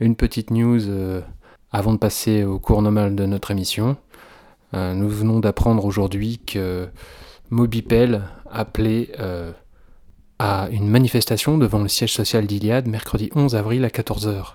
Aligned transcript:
Une 0.00 0.16
petite 0.16 0.50
news 0.50 0.88
euh, 0.88 1.20
avant 1.72 1.92
de 1.92 1.98
passer 1.98 2.42
au 2.42 2.58
cours 2.58 2.80
normal 2.80 3.14
de 3.14 3.26
notre 3.26 3.50
émission. 3.50 3.98
Euh, 4.72 4.94
nous 4.94 5.10
venons 5.10 5.40
d'apprendre 5.40 5.84
aujourd'hui 5.84 6.38
que 6.38 6.88
Mobipel 7.50 8.22
appelait 8.50 9.10
euh, 9.20 9.52
à 10.38 10.70
une 10.70 10.88
manifestation 10.88 11.58
devant 11.58 11.80
le 11.80 11.88
siège 11.88 12.14
social 12.14 12.46
d'Iliade 12.46 12.88
mercredi 12.88 13.28
11 13.34 13.54
avril 13.54 13.84
à 13.84 13.88
14h 13.88 14.54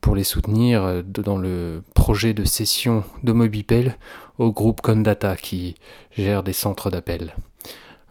pour 0.00 0.14
les 0.14 0.22
soutenir 0.22 1.02
dans 1.02 1.38
le 1.38 1.82
projet 1.96 2.32
de 2.32 2.44
cession 2.44 3.02
de 3.24 3.32
Mobipel 3.32 3.96
au 4.38 4.52
groupe 4.52 4.80
Condata 4.80 5.34
qui 5.34 5.74
gère 6.16 6.44
des 6.44 6.52
centres 6.52 6.88
d'appel. 6.88 7.34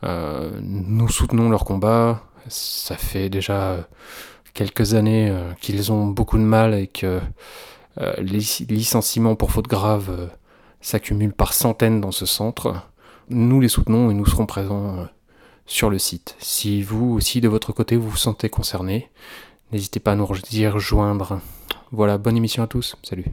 Nous 0.04 1.07
soutenons 1.07 1.49
leur 1.49 1.63
combat. 1.63 2.23
Ça 2.49 2.97
fait 2.97 3.29
déjà 3.29 3.88
quelques 4.57 4.95
années 4.95 5.29
euh, 5.29 5.53
qu'ils 5.61 5.91
ont 5.91 6.07
beaucoup 6.07 6.39
de 6.39 6.43
mal 6.43 6.73
et 6.73 6.87
que 6.87 7.21
euh, 7.99 8.13
les 8.17 8.43
licenciements 8.69 9.36
pour 9.36 9.51
faute 9.51 9.68
grave 9.68 10.09
euh, 10.09 10.27
s'accumulent 10.82 11.33
par 11.33 11.54
centaines 11.54 12.01
dans 12.01 12.11
ce 12.11 12.25
centre. 12.25 12.73
Nous 13.29 13.61
les 13.61 13.68
soutenons 13.68 14.09
et 14.09 14.15
nous 14.15 14.25
serons 14.25 14.47
présents 14.47 15.05
sur 15.68 15.91
le 15.91 15.99
site. 15.99 16.35
Si 16.39 16.82
vous 16.82 17.13
aussi 17.13 17.39
de 17.39 17.47
votre 17.47 17.71
côté 17.71 17.96
vous 17.96 18.09
vous 18.09 18.18
sentez 18.18 18.49
concerné, 18.49 19.09
n'hésitez 19.71 19.99
pas 19.99 20.13
à 20.13 20.15
nous 20.15 20.27
y 20.51 20.68
rejoindre. 20.68 21.39
Voilà, 21.91 22.18
bonne 22.18 22.37
émission 22.37 22.63
à 22.63 22.68
tous. 22.68 22.96
Salut. 23.04 23.25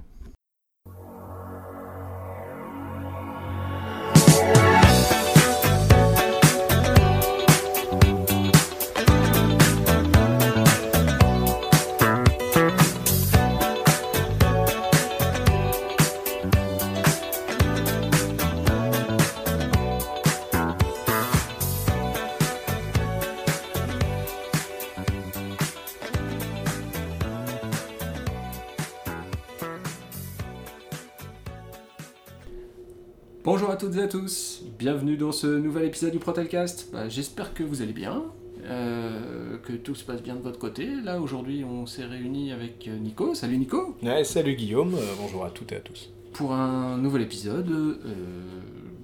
À 34.05 34.09
tous, 34.09 34.63
bienvenue 34.79 35.17
dans 35.17 35.33
ce 35.33 35.47
nouvel 35.47 35.87
épisode 35.87 36.13
du 36.13 36.19
Protelcast. 36.19 36.91
Bah, 36.93 37.09
J'espère 37.09 37.55
que 37.55 37.63
vous 37.63 37.81
allez 37.81 37.93
bien, 37.95 38.23
euh, 38.65 39.57
que 39.59 39.73
tout 39.73 39.95
se 39.95 40.05
passe 40.05 40.21
bien 40.23 40.35
de 40.35 40.41
votre 40.43 40.59
côté. 40.59 40.89
Là 41.03 41.21
aujourd'hui 41.21 41.65
on 41.65 41.87
s'est 41.87 42.05
réunis 42.05 42.53
avec 42.53 42.87
euh, 42.89 42.99
Nico, 42.99 43.35
salut 43.35 43.57
Nico, 43.57 43.97
Ouais, 44.03 44.23
salut 44.25 44.55
Guillaume, 44.57 44.95
euh, 44.95 45.15
bonjour 45.19 45.45
à 45.45 45.51
toutes 45.51 45.73
et 45.73 45.77
à 45.77 45.81
tous. 45.81 46.11
pour 46.35 46.53
un 46.53 46.99
nouvel 46.99 47.23
épisode 47.23 47.71
euh, 47.71 47.95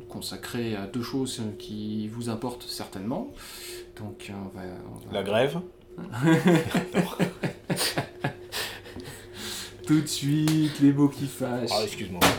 consacré 0.09 0.77
à 0.77 0.87
deux 0.87 1.03
choses 1.03 1.41
qui 1.59 2.09
vous 2.09 2.29
importent 2.29 2.67
certainement. 2.69 3.33
Donc 3.99 4.31
on 4.31 4.49
va... 4.57 4.65
on 4.93 4.99
va- 5.09 5.13
La 5.15 5.23
grève 5.23 5.61
Tout 9.87 10.01
de 10.03 10.07
suite, 10.07 10.79
les 10.81 10.93
mots 10.93 11.09
qui 11.09 11.27
fâchent. 11.27 11.71
Ah, 11.73 11.83
excuse-moi. 11.85 12.21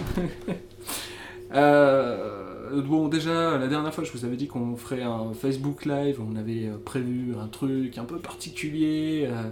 Euh, 1.54 2.41
bon, 2.82 3.08
déjà, 3.08 3.58
la 3.58 3.68
dernière 3.68 3.94
fois, 3.94 4.04
je 4.04 4.12
vous 4.12 4.26
avais 4.26 4.38
dit 4.38 4.48
qu'on 4.48 4.76
ferait 4.76 5.04
un 5.04 5.34
Facebook 5.34 5.86
Live. 5.86 6.20
On 6.22 6.36
avait 6.36 6.68
euh, 6.68 6.78
prévu 6.84 7.36
un 7.40 7.48
truc 7.48 7.98
un 7.98 8.06
peu 8.06 8.18
particulier. 8.18 9.28
euh, 9.30 9.50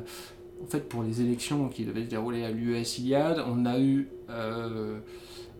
en 0.63 0.67
fait, 0.67 0.89
pour 0.89 1.03
les 1.03 1.21
élections 1.21 1.69
qui 1.69 1.85
devaient 1.85 2.03
se 2.03 2.09
dérouler 2.09 2.43
à 2.43 2.51
l'US 2.51 2.97
Iliade, 2.99 3.41
on 3.47 3.65
a 3.65 3.79
eu 3.79 4.09
euh, 4.29 4.99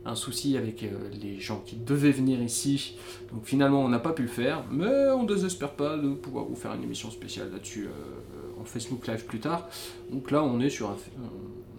un 0.06 0.16
souci 0.16 0.58
avec 0.58 0.84
euh, 0.84 0.90
les 1.22 1.40
gens 1.40 1.62
qui 1.66 1.78
devaient 1.78 2.12
venir 2.12 2.42
ici. 2.42 2.98
Donc 3.32 3.46
finalement, 3.46 3.82
on 3.84 3.90
n'a 3.90 4.00
pas 4.00 4.12
pu 4.14 4.24
le 4.24 4.28
faire. 4.28 4.64
Mais 4.72 5.08
on 5.16 5.24
ne 5.24 5.28
désespère 5.28 5.72
pas 5.72 5.98
de 5.98 6.10
pouvoir 6.14 6.46
vous 6.46 6.56
faire 6.56 6.74
une 6.74 6.84
émission 6.84 7.10
spéciale 7.12 7.50
là-dessus 7.52 7.86
euh, 7.88 8.62
en 8.62 8.66
Facebook 8.66 9.08
Live 9.08 9.26
plus 9.26 9.40
tard. 9.40 9.70
Donc 10.12 10.32
là, 10.32 10.44
on 10.44 10.60
est 10.60 10.70
sur 10.70 10.90
un- 10.90 10.98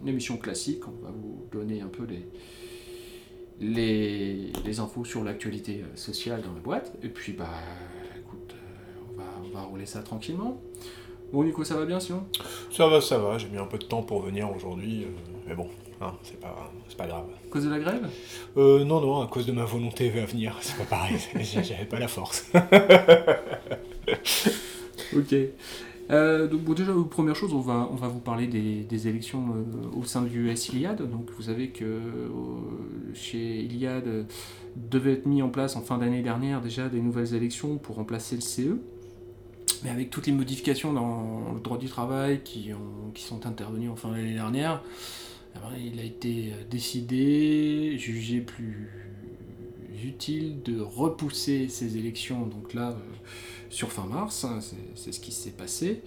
une 0.02 0.08
émission 0.08 0.38
classique. 0.38 0.80
On 0.88 1.04
va 1.04 1.10
vous 1.10 1.44
donner 1.52 1.82
un 1.82 1.88
peu 1.88 2.04
les 2.04 2.26
les, 3.60 4.52
les 4.64 4.80
infos 4.80 5.04
sur 5.04 5.22
l'actualité 5.22 5.82
euh, 5.82 5.96
sociale 5.96 6.42
dans 6.42 6.52
la 6.52 6.60
boîte. 6.60 6.92
Et 7.02 7.08
puis, 7.08 7.32
bah, 7.32 7.48
écoute, 8.18 8.54
euh, 8.54 9.12
on, 9.12 9.16
va, 9.18 9.24
on 9.44 9.50
va 9.54 9.62
rouler 9.62 9.86
ça 9.86 10.02
tranquillement. 10.02 10.60
Bon, 11.32 11.44
Nico, 11.44 11.62
ça 11.62 11.76
va 11.76 11.84
bien 11.86 12.00
sinon? 12.00 12.24
Ça 12.72 12.88
va, 12.88 13.00
ça 13.00 13.18
va, 13.18 13.38
j'ai 13.38 13.48
mis 13.48 13.58
un 13.58 13.66
peu 13.66 13.78
de 13.78 13.84
temps 13.84 14.02
pour 14.02 14.22
venir 14.22 14.50
aujourd'hui, 14.50 15.04
euh, 15.04 15.08
mais 15.46 15.54
bon, 15.54 15.68
hein, 16.00 16.12
c'est 16.24 16.40
pas, 16.40 16.72
pas 16.98 17.06
grave. 17.06 17.26
À 17.46 17.50
cause 17.50 17.64
de 17.64 17.70
la 17.70 17.78
grève? 17.78 18.08
Euh, 18.56 18.84
non, 18.84 19.00
non, 19.00 19.20
à 19.22 19.28
cause 19.28 19.46
de 19.46 19.52
ma 19.52 19.64
volonté 19.64 20.10
à 20.20 20.24
venir, 20.26 20.56
c'est 20.60 20.76
pas 20.76 20.84
pareil, 20.84 21.18
j'avais 21.62 21.84
pas 21.84 22.00
la 22.00 22.08
force. 22.08 22.50
Ok. 25.16 25.34
Euh, 26.10 26.48
donc, 26.48 26.62
bon, 26.62 26.72
déjà, 26.72 26.92
première 27.08 27.36
chose, 27.36 27.52
on 27.54 27.60
va, 27.60 27.88
on 27.92 27.94
va 27.94 28.08
vous 28.08 28.18
parler 28.18 28.46
des, 28.46 29.08
élections 29.08 29.54
euh, 29.54 29.96
au 29.96 30.04
sein 30.04 30.22
du 30.22 30.48
US 30.50 30.68
Iliade. 30.70 31.08
Donc, 31.08 31.30
vous 31.36 31.42
savez 31.44 31.68
que 31.68 31.84
euh, 31.84 32.28
chez 33.14 33.60
Iliade 33.62 34.08
euh, 34.08 34.24
devait 34.76 35.12
être 35.12 35.26
mis 35.26 35.42
en 35.42 35.48
place 35.50 35.76
en 35.76 35.82
fin 35.82 35.98
d'année 35.98 36.22
dernière 36.22 36.60
déjà 36.60 36.88
des 36.88 37.00
nouvelles 37.00 37.34
élections 37.34 37.76
pour 37.78 37.96
remplacer 37.96 38.34
le 38.34 38.40
CE. 38.40 38.76
Mais 39.84 39.90
avec 39.90 40.10
toutes 40.10 40.26
les 40.26 40.32
modifications 40.32 40.92
dans 40.92 41.52
le 41.54 41.60
droit 41.60 41.78
du 41.78 41.88
travail 41.88 42.40
qui, 42.42 42.70
ont- 42.74 43.10
qui 43.12 43.22
sont 43.22 43.46
intervenues 43.46 43.88
en 43.88 43.96
fin 43.96 44.10
d'année 44.10 44.34
dernière, 44.34 44.82
eh 45.54 45.58
ben, 45.58 45.92
il 45.92 45.98
a 46.00 46.04
été 46.04 46.52
décidé, 46.70 47.96
jugé 47.98 48.40
plus 48.40 48.88
utile 50.04 50.62
de 50.62 50.80
repousser 50.80 51.68
ces 51.68 51.96
élections. 51.96 52.46
Donc 52.46 52.74
là, 52.74 52.90
euh, 52.90 52.94
sur 53.68 53.90
fin 53.92 54.06
mars, 54.06 54.44
hein, 54.44 54.58
c'est- 54.60 55.12
ce 55.12 55.20
qui 55.20 55.32
s'est 55.32 55.50
passé. 55.52 56.02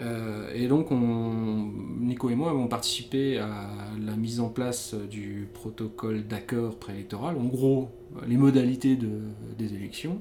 Euh, 0.00 0.52
et 0.54 0.66
donc, 0.66 0.90
on, 0.90 1.70
Nico 2.00 2.28
et 2.28 2.34
moi 2.34 2.50
avons 2.50 2.66
participé 2.66 3.38
à 3.38 3.70
la 4.04 4.16
mise 4.16 4.40
en 4.40 4.48
place 4.48 4.94
du 4.94 5.46
protocole 5.54 6.26
d'accord 6.26 6.76
préélectoral, 6.76 7.36
en 7.36 7.44
gros, 7.44 7.90
les 8.26 8.36
modalités 8.36 8.96
de- 8.96 9.20
des 9.56 9.74
élections. 9.74 10.20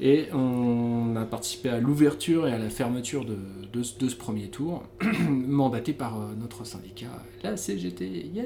Et 0.00 0.26
on 0.34 1.16
a 1.16 1.24
participé 1.24 1.70
à 1.70 1.78
l'ouverture 1.78 2.46
et 2.46 2.52
à 2.52 2.58
la 2.58 2.68
fermeture 2.68 3.24
de, 3.24 3.38
de 3.72 3.82
ce- 3.82 3.98
de 3.98 4.08
ce 4.10 4.16
premier 4.16 4.48
tour, 4.48 4.82
mandaté 5.30 5.94
par 5.94 6.20
euh, 6.20 6.34
notre 6.38 6.64
syndicat, 6.66 7.06
la 7.42 7.56
CGT. 7.56 8.26
Yeah 8.34 8.44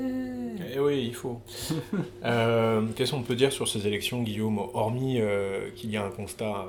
Eh 0.75 0.78
oui, 0.78 1.05
il 1.06 1.15
faut. 1.15 1.41
Euh, 2.25 2.83
Qu'est-ce 2.94 3.12
qu'on 3.12 3.22
peut 3.22 3.34
dire 3.34 3.53
sur 3.53 3.66
ces 3.66 3.87
élections, 3.87 4.22
Guillaume? 4.22 4.59
Hormis 4.75 5.21
euh, 5.21 5.71
qu'il 5.75 5.91
y 5.91 5.97
a 5.97 6.05
un 6.05 6.11
constat 6.11 6.66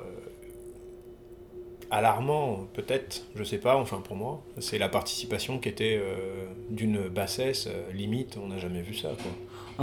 alarmant, 1.90 2.66
peut-être, 2.72 3.22
je 3.36 3.44
sais 3.44 3.58
pas, 3.58 3.76
enfin 3.76 3.98
pour 4.02 4.16
moi, 4.16 4.42
c'est 4.58 4.78
la 4.78 4.88
participation 4.88 5.58
qui 5.58 5.68
était 5.68 6.00
d'une 6.70 7.08
bassesse 7.08 7.68
limite, 7.94 8.38
on 8.42 8.48
n'a 8.48 8.58
jamais 8.58 8.80
vu 8.82 8.94
ça, 8.94 9.10
quoi. 9.22 9.30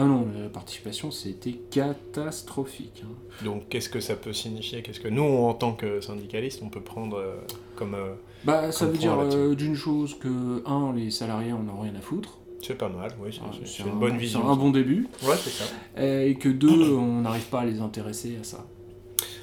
Ah 0.01 0.05
non, 0.05 0.25
la 0.41 0.47
participation, 0.49 1.11
c'était 1.11 1.51
catastrophique. 1.71 3.03
hein. 3.03 3.43
Donc 3.43 3.67
qu'est-ce 3.69 3.89
que 3.89 3.99
ça 3.99 4.15
peut 4.15 4.33
signifier? 4.33 4.81
Qu'est-ce 4.81 4.99
que 4.99 5.07
nous, 5.09 5.23
en 5.23 5.53
tant 5.53 5.73
que 5.73 5.99
syndicalistes, 6.01 6.61
on 6.63 6.69
peut 6.69 6.81
prendre 6.81 7.17
euh, 7.17 7.35
comme... 7.75 7.95
euh, 7.95 8.13
Bah, 8.45 8.71
ça 8.71 8.85
veut 8.85 8.97
dire 8.97 9.17
euh, 9.19 9.55
d'une 9.55 9.75
chose 9.75 10.17
que, 10.17 10.63
un, 10.65 10.93
les 10.93 11.11
salariés 11.11 11.51
en 11.53 11.67
ont 11.67 11.81
rien 11.81 11.95
à 11.95 12.01
foutre. 12.01 12.37
c'est 12.61 12.77
pas 12.77 12.89
mal, 12.89 13.11
oui, 13.21 13.29
c'est 13.33 13.41
Ah, 13.43 13.49
c'est- 13.53 13.65
c'est 13.67 13.83
c'est 13.83 13.89
un- 13.89 13.93
une 13.93 13.99
bonne 13.99 14.11
c'est 14.13 14.17
vision. 14.19 14.47
un 14.49 14.55
bon 14.55 14.69
début. 14.69 15.07
Ouais, 15.23 15.35
c'est 15.37 15.49
ça. 15.49 15.65
Et 16.01 16.35
que 16.35 16.49
deux, 16.49 16.93
on 16.95 17.21
n'arrive 17.21 17.45
pas 17.49 17.61
à 17.61 17.65
les 17.65 17.79
intéresser 17.81 18.37
à 18.39 18.43
ça. 18.43 18.65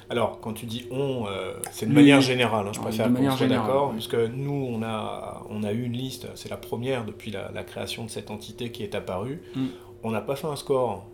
Alors, 0.08 0.38
quand 0.40 0.52
tu 0.52 0.66
dis 0.66 0.86
on, 0.92 1.26
euh, 1.26 1.54
c'est 1.72 1.86
de 1.86 1.92
manière 1.92 2.20
générale, 2.20 2.66
hein, 2.68 2.72
je 2.72 2.78
préfère 2.78 3.12
qu'on 3.12 3.36
soit 3.36 3.48
d'accord, 3.48 3.90
parce 3.90 4.06
que 4.06 4.28
nous, 4.28 4.52
on 4.70 4.80
a, 4.84 5.44
on 5.50 5.64
a 5.64 5.72
eu 5.72 5.82
une 5.82 5.94
liste, 5.94 6.28
c'est 6.36 6.48
la 6.48 6.56
première 6.56 7.04
depuis 7.04 7.32
la, 7.32 7.50
la 7.52 7.64
création 7.64 8.04
de 8.04 8.10
cette 8.10 8.30
entité 8.30 8.70
qui 8.70 8.84
est 8.84 8.94
apparue. 8.94 9.40
Mm. 9.56 9.64
On 10.06 10.12
n'a 10.12 10.20
pas 10.20 10.36
fait 10.36 10.46
un 10.46 10.54
score 10.54 11.04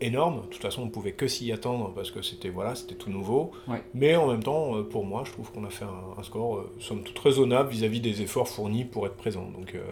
énorme, 0.00 0.42
de 0.42 0.46
toute 0.46 0.62
façon, 0.62 0.82
on 0.82 0.88
pouvait 0.88 1.12
que 1.12 1.26
s'y 1.26 1.52
attendre, 1.52 1.92
parce 1.94 2.10
que 2.10 2.22
c'était 2.22 2.48
voilà, 2.48 2.74
c'était 2.74 2.94
tout 2.94 3.10
nouveau. 3.10 3.50
Ouais. 3.68 3.82
Mais 3.92 4.16
en 4.16 4.28
même 4.28 4.42
temps, 4.42 4.76
euh, 4.76 4.82
pour 4.82 5.04
moi, 5.04 5.24
je 5.26 5.32
trouve 5.32 5.50
qu'on 5.52 5.64
a 5.64 5.68
fait 5.68 5.84
un, 5.84 6.18
un 6.18 6.22
score, 6.22 6.56
euh, 6.56 6.72
somme 6.78 7.02
toute 7.02 7.18
raisonnable 7.18 7.68
vis-à-vis 7.68 8.00
des 8.00 8.22
efforts 8.22 8.48
fournis 8.48 8.84
pour 8.84 9.06
être 9.06 9.16
présent. 9.16 9.50
Donc 9.50 9.74
euh, 9.74 9.82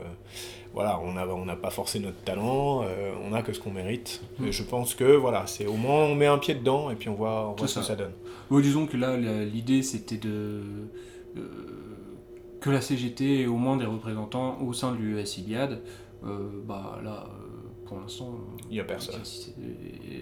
voilà, 0.73 0.99
on 1.01 1.13
n'a 1.13 1.27
on 1.29 1.45
n'a 1.45 1.57
pas 1.57 1.69
forcé 1.69 1.99
notre 1.99 2.23
talent, 2.25 2.85
euh, 2.85 3.13
on 3.23 3.35
a 3.35 3.43
que 3.43 3.53
ce 3.53 3.61
qu'on 3.61 3.73
mérite. 3.73 4.23
Mm. 4.39 4.47
Et 4.47 4.53
je 4.53 4.63
pense 4.63 4.95
que 4.95 5.15
voilà, 5.17 5.47
c'est 5.47 5.67
au 5.67 5.75
moins 5.75 6.05
on 6.05 6.15
met 6.15 6.27
un 6.27 6.39
pied 6.39 6.55
dedans 6.55 6.91
et 6.91 6.95
puis 6.95 7.11
on 7.11 7.15
voit, 7.15 7.51
on 7.51 7.55
voit 7.55 7.69
C'est 7.69 7.75
ce 7.75 7.81
que 7.81 7.85
ça. 7.85 7.97
donne. 7.97 8.13
Bon, 8.51 8.61
disons 8.61 8.87
que 8.87 8.97
là, 8.97 9.17
l'idée, 9.17 9.83
c'était 9.83 10.17
de... 10.17 10.63
que 12.61 12.71
la 12.71 12.81
CGT 12.81 13.43
ait 13.43 13.47
au 13.47 13.57
moins 13.57 13.77
des 13.77 13.87
représentants 13.87 14.59
au 14.63 14.73
sein 14.73 14.93
de 14.93 14.97
l'US 14.99 15.37
Iliade. 15.37 15.83
Bah 16.67 16.99
là, 17.05 17.29
pour 17.87 17.99
l'instant, 17.99 18.39
il 18.69 18.75
n'y 18.75 18.81
a 18.81 18.85
personne. 18.85 19.21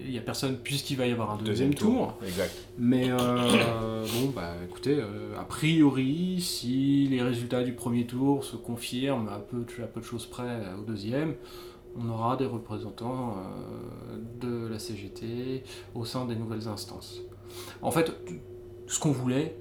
Il 0.05 0.11
n'y 0.11 0.17
a 0.17 0.21
personne 0.21 0.57
puisqu'il 0.57 0.97
va 0.97 1.07
y 1.07 1.11
avoir 1.11 1.31
un 1.31 1.37
deuxième, 1.37 1.73
tour. 1.73 2.17
Exact. 2.25 2.53
Mais 2.77 3.09
bon, 3.09 4.29
bah 4.35 4.53
écoutez, 4.63 5.01
a 5.37 5.43
priori, 5.43 6.39
si 6.41 7.07
les 7.09 7.21
résultats 7.21 7.63
du 7.63 7.73
premier 7.73 8.05
tour 8.05 8.43
se 8.43 8.55
confirment 8.55 9.29
à 9.29 9.39
peu, 9.39 9.65
à 9.83 9.87
peu 9.87 9.99
de 9.99 10.05
choses 10.05 10.25
près 10.25 10.61
au 10.79 10.83
deuxième, 10.83 11.35
on 11.97 12.09
aura 12.09 12.37
des 12.37 12.45
représentants 12.45 13.37
de 14.39 14.67
la 14.67 14.79
CGT 14.79 15.63
au 15.93 16.05
sein 16.05 16.25
des 16.25 16.35
nouvelles 16.35 16.67
instances. 16.67 17.21
En 17.81 17.91
fait, 17.91 18.11
ce 18.87 18.99
qu'on 18.99 19.11
voulait, 19.11 19.55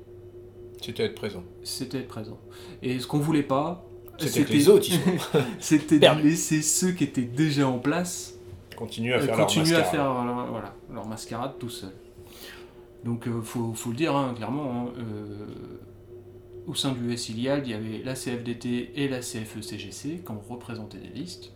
c'était 0.80 1.04
être 1.04 1.14
présent. 1.14 1.42
C'était 1.62 2.00
être 2.00 2.08
présent. 2.08 2.38
Et 2.82 2.98
ce 2.98 3.06
qu'on 3.06 3.18
voulait 3.18 3.42
pas, 3.42 3.86
c'était 4.18 4.52
les 4.52 4.68
autres. 4.68 4.88
c'était 5.60 5.98
de 5.98 6.22
laisser 6.22 6.62
ceux 6.62 6.92
qui 6.92 7.04
étaient 7.04 7.22
déjà 7.22 7.68
en 7.68 7.78
place 7.78 8.34
continuer 8.76 9.14
à 9.14 9.20
faire, 9.20 9.36
leur, 9.36 9.46
mascarade. 9.46 9.80
À 9.80 9.84
faire 9.84 10.12
voilà, 10.50 10.74
leur 10.92 11.06
mascarade 11.06 11.52
tout 11.58 11.70
seul. 11.70 11.92
Donc, 13.04 13.24
il 13.26 13.32
euh, 13.32 13.42
faut, 13.42 13.72
faut, 13.74 13.90
le 13.90 13.96
dire 13.96 14.16
hein, 14.16 14.34
clairement. 14.36 14.88
Hein, 14.88 14.92
euh, 14.98 15.46
au 16.66 16.74
sein 16.74 16.92
du 16.92 17.12
US 17.12 17.28
il 17.28 17.40
y 17.40 17.48
avait 17.48 18.02
la 18.04 18.14
CFDT 18.14 18.92
et 18.96 19.08
la 19.08 19.20
CFE-CGC 19.20 20.22
qui 20.24 20.30
ont 20.30 20.40
représenté 20.48 20.98
des 20.98 21.08
listes 21.08 21.52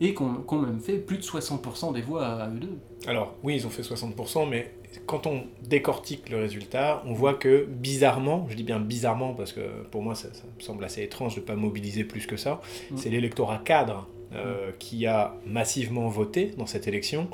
et 0.00 0.14
qui 0.14 0.22
ont, 0.22 0.60
même 0.60 0.80
fait 0.80 0.98
plus 0.98 1.18
de 1.18 1.22
60% 1.22 1.92
des 1.92 2.02
voix 2.02 2.26
à 2.26 2.48
eux 2.48 2.58
deux. 2.58 2.78
Alors, 3.06 3.36
oui, 3.42 3.56
ils 3.56 3.66
ont 3.66 3.70
fait 3.70 3.82
60%, 3.82 4.48
mais 4.48 4.74
quand 5.06 5.26
on 5.26 5.44
décortique 5.62 6.28
le 6.30 6.38
résultat, 6.38 7.02
on 7.06 7.12
voit 7.12 7.34
que 7.34 7.66
bizarrement, 7.68 8.46
je 8.50 8.56
dis 8.56 8.62
bien 8.62 8.80
bizarrement 8.80 9.34
parce 9.34 9.52
que 9.52 9.60
pour 9.90 10.02
moi 10.02 10.14
ça, 10.14 10.28
me 10.28 10.62
semble 10.62 10.84
assez 10.84 11.02
étrange 11.02 11.34
de 11.34 11.40
ne 11.40 11.46
pas 11.46 11.56
mobiliser 11.56 12.04
plus 12.04 12.26
que 12.26 12.36
ça, 12.36 12.60
mm. 12.90 12.96
c'est 12.96 13.10
l'électorat 13.10 13.60
cadre 13.64 14.06
euh, 14.34 14.70
mm. 14.70 14.72
qui 14.78 15.06
a 15.06 15.34
massivement 15.46 16.08
voté 16.08 16.52
dans 16.58 16.66
cette 16.66 16.88
élection. 16.88 17.28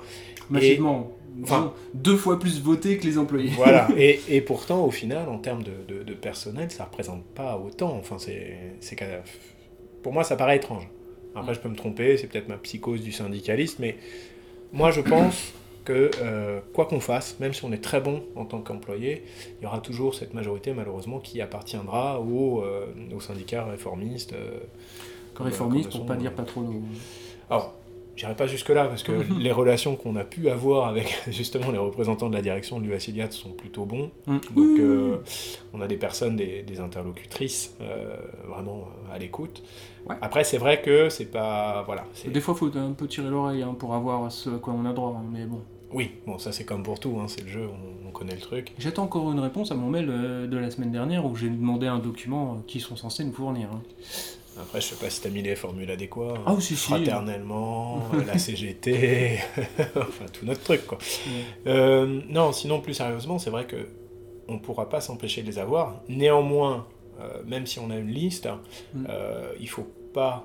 Massivement 0.50 1.12
Enfin, 1.42 1.72
deux 1.94 2.16
fois 2.16 2.38
plus 2.38 2.60
voté 2.60 2.98
que 2.98 3.06
les 3.06 3.16
employés. 3.16 3.50
Voilà, 3.54 3.88
et, 3.96 4.20
et 4.28 4.40
pourtant, 4.40 4.84
au 4.84 4.90
final, 4.90 5.28
en 5.28 5.38
termes 5.38 5.62
de, 5.62 6.02
de, 6.02 6.14
personnel, 6.14 6.70
ça 6.70 6.82
ne 6.82 6.88
représente 6.88 7.24
pas 7.24 7.56
autant. 7.58 7.96
Enfin, 7.96 8.16
c'est, 8.18 8.74
pour 10.02 10.12
moi, 10.12 10.24
ça 10.24 10.34
paraît 10.34 10.56
étrange. 10.56 10.88
Après, 11.34 11.54
je 11.54 11.60
peux 11.60 11.68
me 11.68 11.76
tromper, 11.76 12.16
c'est 12.16 12.26
peut-être 12.26 12.48
ma 12.48 12.56
psychose 12.56 13.02
du 13.02 13.12
syndicaliste, 13.12 13.78
mais 13.78 13.96
moi, 14.72 14.90
je 14.90 15.00
pense 15.00 15.52
que 15.88 16.10
euh, 16.20 16.60
quoi 16.74 16.84
qu'on 16.84 17.00
fasse, 17.00 17.40
même 17.40 17.54
si 17.54 17.64
on 17.64 17.72
est 17.72 17.82
très 17.82 18.00
bon 18.00 18.22
en 18.36 18.44
tant 18.44 18.60
qu'employé, 18.60 19.24
il 19.58 19.64
y 19.64 19.66
aura 19.66 19.80
toujours 19.80 20.14
cette 20.14 20.34
majorité 20.34 20.74
malheureusement 20.74 21.18
qui 21.18 21.40
appartiendra 21.40 22.20
aux, 22.20 22.62
euh, 22.62 22.86
syndicats 23.20 23.64
réformistes. 23.64 24.34
Euh, 24.34 24.60
réformistes 25.40 25.90
pour 25.90 26.04
pas 26.04 26.16
dire 26.16 26.34
pas 26.34 26.42
trop. 26.42 26.62
Alors, 27.48 27.74
j'irai 28.16 28.34
pas 28.34 28.46
jusque-là 28.46 28.84
parce 28.84 29.02
que 29.02 29.12
les 29.40 29.50
relations 29.50 29.96
qu'on 29.96 30.14
a 30.16 30.24
pu 30.24 30.50
avoir 30.50 30.88
avec 30.88 31.22
justement 31.28 31.70
les 31.70 31.78
représentants 31.78 32.28
de 32.28 32.34
la 32.34 32.42
direction 32.42 32.80
de 32.80 32.86
l'USILIAT 32.86 33.30
sont 33.30 33.52
plutôt 33.52 33.86
bons. 33.86 34.10
Mm. 34.26 34.38
Donc, 34.54 35.20
on 35.72 35.80
a 35.80 35.86
des 35.86 35.96
personnes, 35.96 36.36
des, 36.36 36.80
interlocutrices 36.80 37.74
vraiment 38.46 38.88
à 39.10 39.18
l'écoute. 39.18 39.62
Après, 40.20 40.44
c'est 40.44 40.58
vrai 40.58 40.82
que 40.82 41.08
c'est 41.08 41.30
pas. 41.30 41.82
Voilà, 41.86 42.04
des 42.26 42.40
fois, 42.42 42.54
il 42.54 42.58
faut 42.70 42.78
un 42.78 42.92
peu 42.92 43.06
tirer 43.06 43.30
l'oreille 43.30 43.62
hein, 43.62 43.74
pour 43.78 43.94
avoir 43.94 44.30
ce 44.30 44.50
à 44.50 44.58
quoi 44.58 44.74
on 44.74 44.84
a 44.84 44.92
droit, 44.92 45.16
hein, 45.18 45.24
mais 45.32 45.46
bon. 45.46 45.62
Oui, 45.92 46.10
bon, 46.26 46.38
ça 46.38 46.52
c'est 46.52 46.64
comme 46.64 46.82
pour 46.82 47.00
tout, 47.00 47.18
hein, 47.20 47.26
c'est 47.28 47.42
le 47.42 47.48
jeu, 47.48 47.68
on, 48.06 48.10
connaît 48.10 48.34
le 48.34 48.40
truc. 48.40 48.72
J'attends 48.78 49.04
encore 49.04 49.30
une 49.30 49.38
réponse 49.38 49.70
à 49.70 49.76
mon 49.76 49.88
mail 49.88 50.08
euh, 50.10 50.46
de 50.48 50.56
la 50.56 50.70
semaine 50.70 50.90
dernière 50.90 51.24
où 51.24 51.36
j'ai 51.36 51.48
demandé 51.48 51.86
un 51.86 51.98
document 51.98 52.54
euh, 52.54 52.56
qui 52.66 52.80
sont 52.80 52.96
censés 52.96 53.22
nous 53.22 53.32
fournir. 53.32 53.68
Hein. 53.72 53.82
Après, 54.60 54.80
je 54.80 54.86
sais 54.88 54.96
pas 54.96 55.08
si 55.08 55.20
t'as 55.20 55.28
mis 55.28 55.40
les 55.40 55.54
formules 55.54 55.90
adéquats. 55.90 56.34
Ah, 56.44 56.56
si, 56.58 56.74
Fraternellement, 56.74 58.02
euh, 58.12 58.24
la 58.26 58.38
CGT, 58.38 59.38
enfin 59.96 60.24
tout 60.32 60.44
notre 60.44 60.62
truc, 60.62 60.84
quoi. 60.84 60.98
non, 61.66 62.52
sinon, 62.52 62.80
plus 62.80 62.94
sérieusement, 62.94 63.38
c'est 63.38 63.50
vrai 63.50 63.66
que 63.66 63.86
on 64.48 64.58
pourra 64.58 64.88
pas 64.88 65.00
s'empêcher 65.00 65.42
de 65.42 65.46
les 65.46 65.58
avoir. 65.58 66.00
Néanmoins, 66.08 66.86
même 67.46 67.66
si 67.66 67.78
on 67.78 67.90
a 67.90 67.96
une 67.96 68.10
liste, 68.10 68.48
mm. 68.94 69.06
il 69.60 69.68
faut 69.68 69.86
pas. 70.18 70.44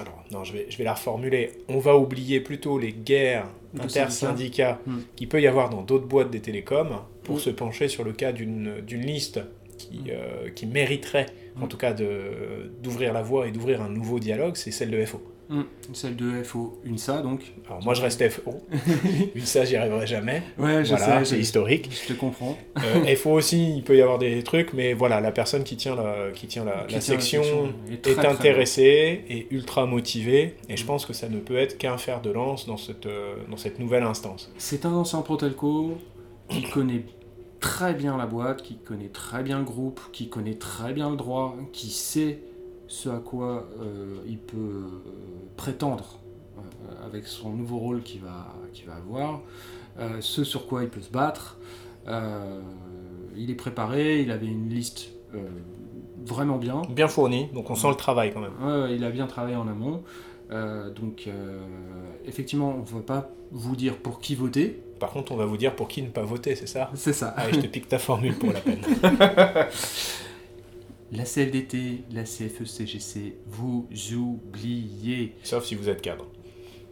alors, 0.00 0.24
non, 0.30 0.44
je 0.44 0.52
vais, 0.52 0.66
je 0.68 0.78
vais 0.78 0.84
la 0.84 0.94
reformuler. 0.94 1.52
On 1.68 1.78
va 1.78 1.96
oublier 1.96 2.40
plutôt 2.40 2.78
les 2.78 2.92
guerres 2.92 3.48
intersyndicats 3.78 4.80
hmm. 4.86 4.98
qu'il 5.16 5.28
peut 5.28 5.40
y 5.40 5.46
avoir 5.46 5.70
dans 5.70 5.82
d'autres 5.82 6.06
boîtes 6.06 6.30
des 6.30 6.40
télécoms 6.40 7.00
pour 7.22 7.36
hmm. 7.36 7.40
se 7.40 7.50
pencher 7.50 7.88
sur 7.88 8.04
le 8.04 8.12
cas 8.12 8.32
d'une 8.32 8.82
liste 8.90 9.40
qui, 9.78 9.98
hmm. 9.98 10.04
euh, 10.10 10.50
qui 10.50 10.66
mériterait, 10.66 11.26
en 11.60 11.66
tout 11.66 11.76
cas, 11.76 11.92
d'ouvrir 11.92 13.12
la 13.12 13.22
voie 13.22 13.48
et 13.48 13.50
d'ouvrir 13.50 13.82
un 13.82 13.88
nouveau 13.88 14.18
dialogue, 14.18 14.56
c'est 14.56 14.70
celle 14.70 14.90
de 14.90 15.04
FO. 15.04 15.22
Celle 15.92 16.14
de 16.14 16.42
FO, 16.44 16.80
une 16.84 16.98
ça 16.98 17.22
donc. 17.22 17.52
Alors 17.66 17.82
moi 17.82 17.94
je 17.94 18.02
reste 18.02 18.28
FO. 18.28 18.54
une 19.34 19.44
ça 19.44 19.64
j'y 19.64 19.76
arriverai 19.76 20.06
jamais. 20.06 20.42
Ouais, 20.58 20.84
je 20.84 20.94
sais. 20.94 21.24
C'est 21.24 21.38
historique. 21.38 21.90
Je 21.90 22.12
te 22.12 22.18
comprends. 22.18 22.56
Euh, 22.78 23.16
FO 23.16 23.30
aussi, 23.30 23.76
il 23.76 23.82
peut 23.82 23.96
y 23.96 24.02
avoir 24.02 24.18
des 24.18 24.42
trucs, 24.44 24.72
mais 24.72 24.92
voilà, 24.92 25.20
la 25.20 25.32
personne 25.32 25.64
qui 25.64 25.76
tient 25.76 25.96
la, 25.96 26.30
qui 26.32 26.46
tient 26.46 26.64
la, 26.64 27.00
section, 27.00 27.42
est, 27.90 28.18
intéressée 28.24 29.24
et 29.28 29.48
ultra 29.50 29.86
motivée. 29.86 30.56
Et 30.68 30.76
je 30.76 30.84
pense 30.84 31.04
que 31.04 31.12
ça 31.12 31.28
ne 31.28 31.38
peut 31.38 31.58
être 31.58 31.78
qu'un 31.78 31.98
fer 31.98 32.20
de 32.20 32.30
lance 32.30 32.66
dans 32.66 32.76
cette, 32.76 33.06
euh, 33.06 33.34
dans 33.50 33.56
cette 33.56 33.80
nouvelle 33.80 34.04
instance. 34.04 34.52
C'est 34.58 34.86
un 34.86 34.92
ancien 34.92 35.20
Protelco 35.22 35.98
qui 36.48 36.62
connaît 36.62 37.04
très 37.58 37.94
bien 37.94 38.16
la 38.16 38.26
boîte, 38.26 38.62
qui 38.62 38.76
connaît 38.76 39.08
très 39.08 39.42
bien 39.42 39.58
le 39.58 39.64
groupe, 39.64 40.00
qui 40.12 40.28
connaît 40.28 40.54
très 40.54 40.92
bien 40.92 41.10
le 41.10 41.16
droit, 41.16 41.56
qui 41.72 41.90
sait 41.90 42.38
ce 42.90 43.08
à 43.08 43.18
quoi 43.18 43.68
euh, 43.80 44.16
il 44.26 44.38
peut 44.38 44.56
euh, 44.56 45.02
prétendre 45.56 46.18
euh, 46.58 47.06
avec 47.06 47.24
son 47.24 47.50
nouveau 47.50 47.78
rôle 47.78 48.02
qu'il 48.02 48.20
va, 48.20 48.52
va 48.84 48.94
avoir, 48.96 49.40
ce 50.20 50.44
sur 50.44 50.66
quoi 50.66 50.82
il 50.82 50.88
peut 50.88 51.00
se 51.00 51.10
battre. 51.10 51.58
il 53.36 53.50
est 53.50 53.54
préparé, 53.54 54.22
il 54.22 54.30
avait 54.30 54.46
une 54.46 54.68
liste 54.68 55.10
vraiment 56.24 56.56
bien. 56.56 56.82
Bien 56.88 57.06
fournie, 57.06 57.48
donc 57.52 57.70
on 57.70 57.74
sent 57.74 57.88
le 57.88 57.96
travail 57.96 58.32
quand 58.32 58.40
même. 58.40 58.90
il 58.90 59.04
a 59.04 59.10
bien 59.10 59.26
travaillé 59.26 59.56
en 59.56 59.68
amont. 59.68 60.02
donc 60.96 61.28
effectivement, 62.24 62.74
on 62.76 62.80
ne 62.80 63.00
va 63.00 63.04
pas 63.04 63.30
vous 63.50 63.76
dire 63.76 63.98
pour 63.98 64.20
qui 64.20 64.34
voter. 64.34 64.82
Par 64.98 65.10
contre, 65.10 65.32
on 65.32 65.36
va 65.36 65.44
vous 65.44 65.58
dire 65.58 65.76
pour 65.76 65.88
qui 65.88 66.02
ne 66.02 66.08
pas 66.08 66.22
voter, 66.22 66.54
c'est 66.54 66.66
ça? 66.66 66.90
C'est 66.94 67.12
ça. 67.12 67.34
Je 67.52 67.60
te 67.60 67.66
pique 67.66 67.88
ta 67.88 67.98
formule 67.98 68.36
pour 68.36 68.52
la 68.52 68.60
peine. 68.60 68.80
La 71.12 71.24
CFDT, 71.24 72.04
la 72.12 72.22
CFE-CGC, 72.22 73.34
vous 73.46 73.88
oubliez. 74.14 75.34
Sauf 75.42 75.64
si 75.64 75.74
vous 75.74 75.88
êtes 75.88 76.02
cadre. 76.02 76.26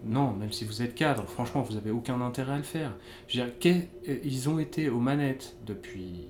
Non, 0.05 0.33
même 0.33 0.51
si 0.51 0.65
vous 0.65 0.83
êtes 0.83 0.97
cadre, 0.97 1.25
franchement, 1.29 1.63
vous 1.63 1.75
n'avez 1.75 1.93
aucun 1.93 2.21
intérêt 2.21 2.55
à 2.55 2.57
le 2.57 2.65
faire. 2.65 2.97
Je 3.29 3.41
veux 3.41 3.47
dire, 3.47 3.83
euh, 4.09 4.17
ils 4.25 4.49
ont 4.49 4.59
été 4.59 4.89
aux 4.89 4.99
manettes 4.99 5.57
depuis 5.67 6.27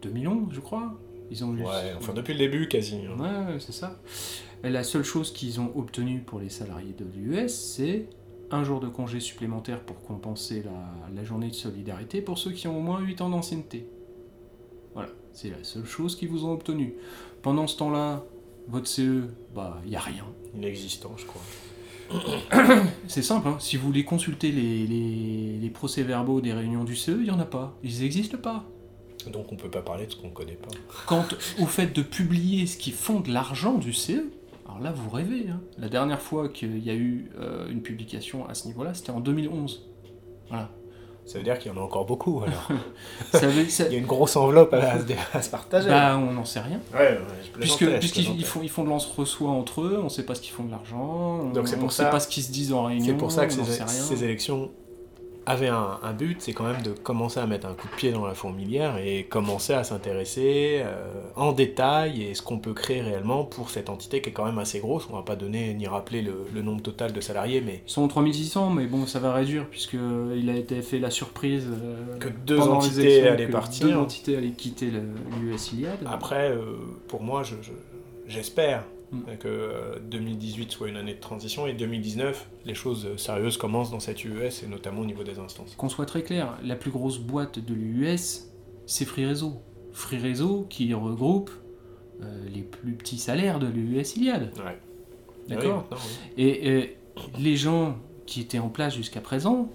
2011, 0.00 0.48
je 0.50 0.60
crois. 0.60 0.98
Ils 1.30 1.44
ont 1.44 1.50
ouais, 1.50 1.94
enfin 1.96 2.14
depuis 2.14 2.32
le 2.32 2.38
début 2.38 2.68
quasi. 2.68 2.96
Hein. 3.06 3.18
Ouais, 3.18 3.58
c'est 3.58 3.72
ça. 3.72 4.00
la 4.62 4.84
seule 4.84 5.04
chose 5.04 5.32
qu'ils 5.32 5.60
ont 5.60 5.72
obtenue 5.76 6.20
pour 6.20 6.40
les 6.40 6.50
salariés 6.50 6.94
de 6.98 7.04
l'US, 7.04 7.52
c'est 7.52 8.06
un 8.50 8.64
jour 8.64 8.80
de 8.80 8.88
congé 8.88 9.20
supplémentaire 9.20 9.80
pour 9.80 10.02
compenser 10.02 10.62
la, 10.62 11.14
la 11.14 11.24
journée 11.24 11.48
de 11.48 11.54
solidarité 11.54 12.20
pour 12.20 12.38
ceux 12.38 12.52
qui 12.52 12.66
ont 12.68 12.78
au 12.78 12.82
moins 12.82 13.00
8 13.00 13.20
ans 13.22 13.30
d'ancienneté. 13.30 13.86
C'est 15.32 15.50
la 15.50 15.62
seule 15.62 15.86
chose 15.86 16.16
qu'ils 16.16 16.28
vous 16.28 16.44
ont 16.44 16.52
obtenue. 16.52 16.94
Pendant 17.42 17.66
ce 17.66 17.76
temps-là, 17.78 18.24
votre 18.68 18.86
CE, 18.86 19.24
bah, 19.54 19.80
il 19.84 19.90
n'y 19.90 19.96
a 19.96 20.00
rien. 20.00 20.26
Inexistant, 20.54 21.12
je 21.16 21.26
crois. 21.26 21.42
C'est 23.08 23.22
simple, 23.22 23.48
hein. 23.48 23.56
si 23.58 23.76
vous 23.76 23.86
voulez 23.86 24.04
consulter 24.04 24.52
les, 24.52 24.86
les, 25.58 25.70
procès-verbaux 25.70 26.40
des 26.40 26.52
réunions 26.52 26.84
du 26.84 26.94
CE, 26.94 27.12
il 27.12 27.22
n'y 27.22 27.30
en 27.30 27.40
a 27.40 27.46
pas. 27.46 27.76
Ils 27.82 28.00
n'existent 28.00 28.36
pas. 28.36 28.64
Donc 29.30 29.46
on 29.50 29.54
ne 29.54 29.60
peut 29.60 29.70
pas 29.70 29.82
parler 29.82 30.06
de 30.06 30.12
ce 30.12 30.16
qu'on 30.16 30.28
ne 30.28 30.32
connaît 30.32 30.52
pas. 30.52 30.70
Quant 31.06 31.24
au 31.60 31.66
fait 31.66 31.94
de 31.94 32.02
publier 32.02 32.66
ce 32.66 32.76
qui 32.76 32.90
fonde 32.90 33.28
l'argent 33.28 33.78
du 33.78 33.92
CE, 33.92 34.24
alors 34.66 34.80
là 34.80 34.92
vous 34.92 35.08
rêvez. 35.08 35.48
Hein. 35.48 35.60
La 35.78 35.88
dernière 35.88 36.20
fois 36.20 36.48
qu'il 36.48 36.84
y 36.84 36.90
a 36.90 36.94
eu 36.94 37.30
euh, 37.38 37.70
une 37.70 37.82
publication 37.82 38.46
à 38.48 38.54
ce 38.54 38.66
niveau-là, 38.66 38.94
c'était 38.94 39.10
en 39.10 39.20
2011. 39.20 39.88
Voilà. 40.48 40.70
Ça 41.24 41.38
veut 41.38 41.44
dire 41.44 41.58
qu'il 41.58 41.72
y 41.72 41.74
en 41.74 41.78
a 41.78 41.84
encore 41.84 42.04
beaucoup 42.04 42.42
alors. 42.46 42.68
Il 43.42 43.92
y 43.92 43.94
a 43.94 43.98
une 43.98 44.06
grosse 44.06 44.36
enveloppe 44.36 44.74
à, 44.74 45.42
se 45.42 45.50
partager. 45.50 45.88
Bah, 45.88 46.18
on 46.18 46.32
n'en 46.32 46.44
sait 46.44 46.60
rien. 46.60 46.80
Ouais, 46.94 47.18
Puisque, 47.54 47.86
Puisqu'ils 47.98 48.44
font, 48.44 48.60
ils 48.62 48.68
font 48.68 48.84
de 48.84 48.88
l'entre-soi 48.88 49.50
entre 49.50 49.82
eux, 49.82 49.98
on 50.00 50.04
ne 50.04 50.08
sait 50.08 50.24
pas 50.24 50.34
ce 50.34 50.40
qu'ils 50.40 50.52
font 50.52 50.64
de 50.64 50.70
l'argent, 50.70 51.44
Donc 51.44 51.68
on 51.80 51.84
ne 51.84 51.90
sait 51.90 52.10
pas 52.10 52.20
ce 52.20 52.28
qu'ils 52.28 52.42
se 52.42 52.50
disent 52.50 52.72
en 52.72 52.84
réunion. 52.84 53.06
C'est 53.06 53.14
pour 53.14 53.32
ça 53.32 53.46
que 53.46 53.52
ces, 53.52 53.86
ces, 53.86 54.24
élections 54.24 54.70
avait 55.46 55.68
un, 55.68 56.12
but, 56.16 56.36
c'est 56.40 56.52
quand 56.52 56.64
même 56.64 56.82
de 56.82 56.90
commencer 56.90 57.40
à 57.40 57.46
mettre 57.46 57.66
un 57.66 57.74
coup 57.74 57.88
de 57.88 57.94
pied 57.94 58.12
dans 58.12 58.26
la 58.26 58.34
fourmilière 58.34 58.98
et 58.98 59.24
commencer 59.24 59.72
à 59.72 59.84
s'intéresser 59.84 60.82
euh, 60.84 61.04
en 61.36 61.52
détail 61.52 62.22
et 62.22 62.34
ce 62.34 62.42
qu'on 62.42 62.58
peut 62.58 62.74
créer 62.74 63.00
réellement 63.00 63.44
pour 63.44 63.70
cette 63.70 63.90
entité 63.90 64.20
qui 64.20 64.30
est 64.30 64.32
quand 64.32 64.44
même 64.44 64.58
assez 64.58 64.78
grosse. 64.78 65.08
On 65.10 65.16
va 65.16 65.22
pas 65.22 65.36
donner 65.36 65.74
ni 65.74 65.86
rappeler 65.86 66.22
le, 66.22 66.62
nombre 66.62 66.82
total 66.82 67.12
de 67.12 67.20
salariés, 67.20 67.60
mais... 67.60 67.82
Ils 67.86 67.90
sont 67.90 68.06
3600, 68.06 68.70
mais 68.70 68.86
bon, 68.86 69.06
ça 69.06 69.18
va 69.18 69.32
réduire 69.32 69.66
puisqu'il 69.66 70.48
a 70.48 70.56
été 70.56 70.80
fait 70.82 70.98
la 70.98 71.10
surprise 71.10 71.66
euh, 71.70 72.18
que 72.18 72.28
deux 72.28 72.60
entités 72.60 73.26
allaient 73.26 73.48
partir. 73.48 73.88
Deux 73.88 73.96
entités 73.96 74.36
allaient 74.36 74.50
quitter 74.50 74.90
l'US 75.40 75.72
Iliad. 75.72 75.98
Après, 76.06 76.50
euh, 76.50 76.76
pour 77.08 77.22
moi, 77.22 77.42
j'espère 78.26 78.84
Mm. 79.12 79.36
que 79.38 79.48
euh, 79.48 79.98
2018 80.10 80.72
soit 80.72 80.88
une 80.88 80.96
année 80.96 81.14
de 81.14 81.20
transition 81.20 81.66
et 81.66 81.74
2019, 81.74 82.48
les 82.64 82.74
choses 82.74 83.16
sérieuses 83.16 83.58
commencent 83.58 83.90
dans 83.90 84.00
cette 84.00 84.24
UES 84.24 84.64
et 84.64 84.66
notamment 84.66 85.02
au 85.02 85.04
niveau 85.04 85.22
des 85.22 85.38
instances. 85.38 85.74
Qu'on 85.76 85.90
soit 85.90 86.06
très 86.06 86.22
clair, 86.22 86.58
la 86.64 86.76
plus 86.76 86.90
grosse 86.90 87.18
boîte 87.18 87.58
de 87.58 87.74
l'US, 87.74 88.48
c'est 88.86 89.04
Free 89.04 89.26
Réseau. 89.26 89.60
Free 89.92 90.16
Réseau 90.16 90.66
qui 90.70 90.94
regroupe 90.94 91.50
euh, 92.22 92.48
les 92.54 92.62
plus 92.62 92.92
petits 92.92 93.18
salaires 93.18 93.58
de 93.58 93.66
l'US 93.66 94.16
Iliad. 94.16 94.50
Ouais. 94.56 94.78
D'accord 95.48 95.86
Oui, 95.90 95.96
maintenant, 95.98 96.06
oui. 96.36 96.42
Et 96.42 96.70
euh, 96.70 96.86
les 97.38 97.56
gens 97.56 97.98
qui 98.24 98.40
étaient 98.40 98.58
en 98.58 98.70
place 98.70 98.94
jusqu'à 98.96 99.20
présent 99.20 99.68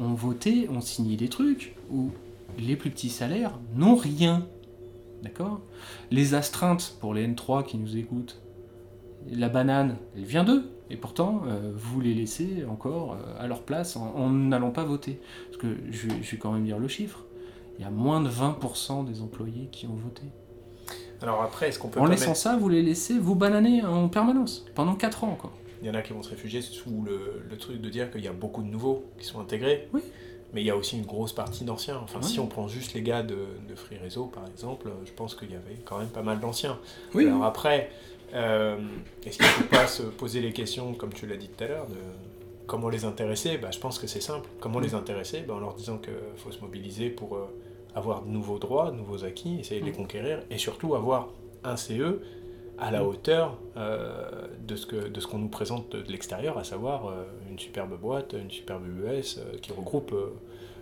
ont 0.00 0.14
voté, 0.14 0.68
ont 0.68 0.80
signé 0.80 1.16
des 1.16 1.28
trucs 1.28 1.74
où 1.90 2.10
les 2.58 2.76
plus 2.76 2.90
petits 2.90 3.10
salaires 3.10 3.58
n'ont 3.74 3.96
rien. 3.96 4.46
D'accord? 5.22 5.60
Les 6.10 6.34
astreintes 6.34 6.96
pour 7.00 7.14
les 7.14 7.26
N3 7.26 7.64
qui 7.66 7.76
nous 7.78 7.96
écoutent, 7.96 8.40
la 9.30 9.48
banane, 9.48 9.96
elle 10.16 10.24
vient 10.24 10.44
d'eux. 10.44 10.70
Et 10.90 10.96
pourtant, 10.96 11.42
euh, 11.46 11.72
vous 11.74 12.00
les 12.00 12.14
laissez 12.14 12.64
encore 12.68 13.12
euh, 13.14 13.42
à 13.42 13.46
leur 13.46 13.62
place 13.62 13.96
en 13.96 14.28
n'allant 14.30 14.70
pas 14.70 14.84
voter. 14.84 15.20
Parce 15.46 15.58
que 15.62 15.76
je, 15.90 16.08
vais- 16.08 16.22
je 16.22 16.30
vais 16.32 16.36
quand 16.38 16.52
même 16.52 16.64
dire 16.64 16.78
le 16.78 16.88
chiffre. 16.88 17.24
Il 17.78 17.82
y 17.82 17.86
a 17.86 17.90
moins 17.90 18.20
de 18.20 18.28
20% 18.28 19.04
des 19.06 19.22
employés 19.22 19.68
qui 19.70 19.86
ont 19.86 19.94
voté. 19.94 20.22
Alors 21.22 21.42
après, 21.42 21.68
est-ce 21.68 21.78
qu'on 21.78 21.88
peut 21.88 22.00
En 22.00 22.06
laissant 22.06 22.28
mettre- 22.28 22.40
ça, 22.40 22.56
vous 22.56 22.68
les 22.68 22.82
laissez 22.82 23.18
vous 23.18 23.34
bananer 23.34 23.84
en 23.84 24.08
permanence, 24.08 24.64
pendant 24.74 24.94
4 24.94 25.24
ans 25.24 25.32
encore. 25.32 25.52
Il 25.82 25.86
y 25.86 25.90
en 25.90 25.94
a 25.94 26.02
qui 26.02 26.12
vont 26.12 26.22
se 26.22 26.30
réfugier 26.30 26.60
sous 26.60 27.02
le, 27.06 27.42
le 27.48 27.56
truc 27.56 27.80
de 27.80 27.88
dire 27.88 28.10
qu'il 28.10 28.22
y 28.22 28.28
a 28.28 28.32
beaucoup 28.32 28.62
de 28.62 28.68
nouveaux 28.68 29.04
qui 29.18 29.24
sont 29.26 29.40
intégrés. 29.40 29.88
Oui. 29.92 30.02
Mais 30.52 30.62
il 30.62 30.66
y 30.66 30.70
a 30.70 30.76
aussi 30.76 30.98
une 30.98 31.06
grosse 31.06 31.32
partie 31.32 31.64
d'anciens. 31.64 31.98
Enfin, 32.02 32.18
Ouais. 32.18 32.24
si 32.26 32.40
on 32.40 32.48
prend 32.48 32.66
juste 32.68 32.92
les 32.94 33.02
gars 33.02 33.22
de, 33.22 33.36
de 33.68 33.74
Free 33.76 33.96
Réseau, 33.96 34.24
par 34.26 34.44
exemple, 34.48 34.90
je 35.04 35.12
pense 35.12 35.34
qu'il 35.36 35.50
y 35.52 35.54
avait 35.54 35.76
quand 35.84 35.98
même 35.98 36.08
pas 36.08 36.22
mal 36.22 36.40
d'anciens. 36.40 36.78
Oui, 37.14 37.26
Alors 37.28 37.44
après, 37.44 37.90
euh, 38.34 38.76
est-ce 39.24 39.36
qu'il 39.38 39.46
ne 39.46 39.50
faut 39.50 39.64
pas 39.68 39.86
se 39.86 40.02
poser 40.02 40.40
les 40.40 40.52
questions, 40.52 40.94
comme 40.94 41.12
tu 41.12 41.26
l'as 41.26 41.36
dit 41.36 41.48
tout 41.48 41.64
à 41.64 41.66
l'heure, 41.68 41.86
de 41.86 41.96
comment 42.66 42.88
les 42.88 43.04
intéresser? 43.04 43.58
Bah, 43.58 43.70
Je 43.72 43.78
pense 43.78 43.98
que 43.98 44.06
c'est 44.06 44.20
simple. 44.20 44.48
Comment 44.60 44.80
les 44.80 44.94
intéresser? 44.94 45.40
Bah, 45.46 45.54
En 45.54 45.60
leur 45.60 45.74
disant 45.74 45.98
qu'il 45.98 46.12
faut 46.36 46.52
se 46.52 46.60
mobiliser 46.60 47.10
pour 47.10 47.36
euh, 47.36 47.46
avoir 47.94 48.22
de 48.22 48.28
nouveaux 48.30 48.58
droits, 48.58 48.90
de 48.90 48.96
nouveaux 48.96 49.24
acquis, 49.24 49.58
essayer 49.60 49.80
de 49.80 49.86
les 49.86 49.92
Mm. 49.92 49.96
conquérir, 49.96 50.42
et 50.50 50.58
surtout 50.58 50.94
avoir 50.94 51.28
un 51.64 51.76
CE 51.76 52.20
à 52.78 52.90
la 52.90 53.02
Mm. 53.02 53.06
hauteur 53.06 53.58
euh, 53.76 54.46
de 54.66 54.74
ce 54.76 55.26
qu'on 55.26 55.38
nous 55.38 55.48
présente 55.48 55.90
de, 55.92 56.02
de 56.02 56.10
l'extérieur, 56.12 56.56
à 56.58 56.64
savoir 56.64 57.12
une 57.50 57.58
superbe 57.58 57.98
boîte, 58.00 58.32
une 58.34 58.50
superbe 58.50 58.84
US 59.04 59.40
qui 59.60 59.72
regroupe 59.72 60.14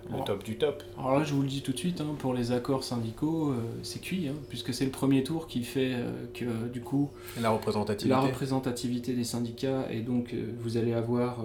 le 0.09 0.15
Alors, 0.15 0.25
top 0.27 0.45
du 0.45 0.57
top. 0.57 0.83
Alors 0.99 1.19
là, 1.19 1.25
je 1.25 1.35
vous 1.35 1.43
le 1.43 1.49
dis 1.49 1.63
tout 1.63 1.73
de 1.73 1.79
suite, 1.79 2.01
hein, 2.01 2.15
pour 2.19 2.35
les 2.35 2.53
accords 2.53 2.85
syndicaux, 2.85 3.51
euh, 3.51 3.57
c'est 3.83 4.01
cuit, 4.01 4.29
hein, 4.29 4.35
puisque 4.49 4.73
c'est 4.75 4.85
le 4.85 4.91
premier 4.91 5.23
tour 5.23 5.47
qui 5.47 5.63
fait 5.63 5.93
euh, 5.95 6.11
que, 6.35 6.45
euh, 6.45 6.69
du 6.73 6.81
coup, 6.81 7.11
La 7.41 7.51
représentativité. 7.51 8.09
la 8.09 8.21
représentativité 8.21 9.13
des 9.15 9.25
syndicats, 9.25 9.87
et 9.91 10.01
donc 10.01 10.33
euh, 10.33 10.53
vous 10.61 10.77
allez 10.77 10.93
avoir 10.95 11.45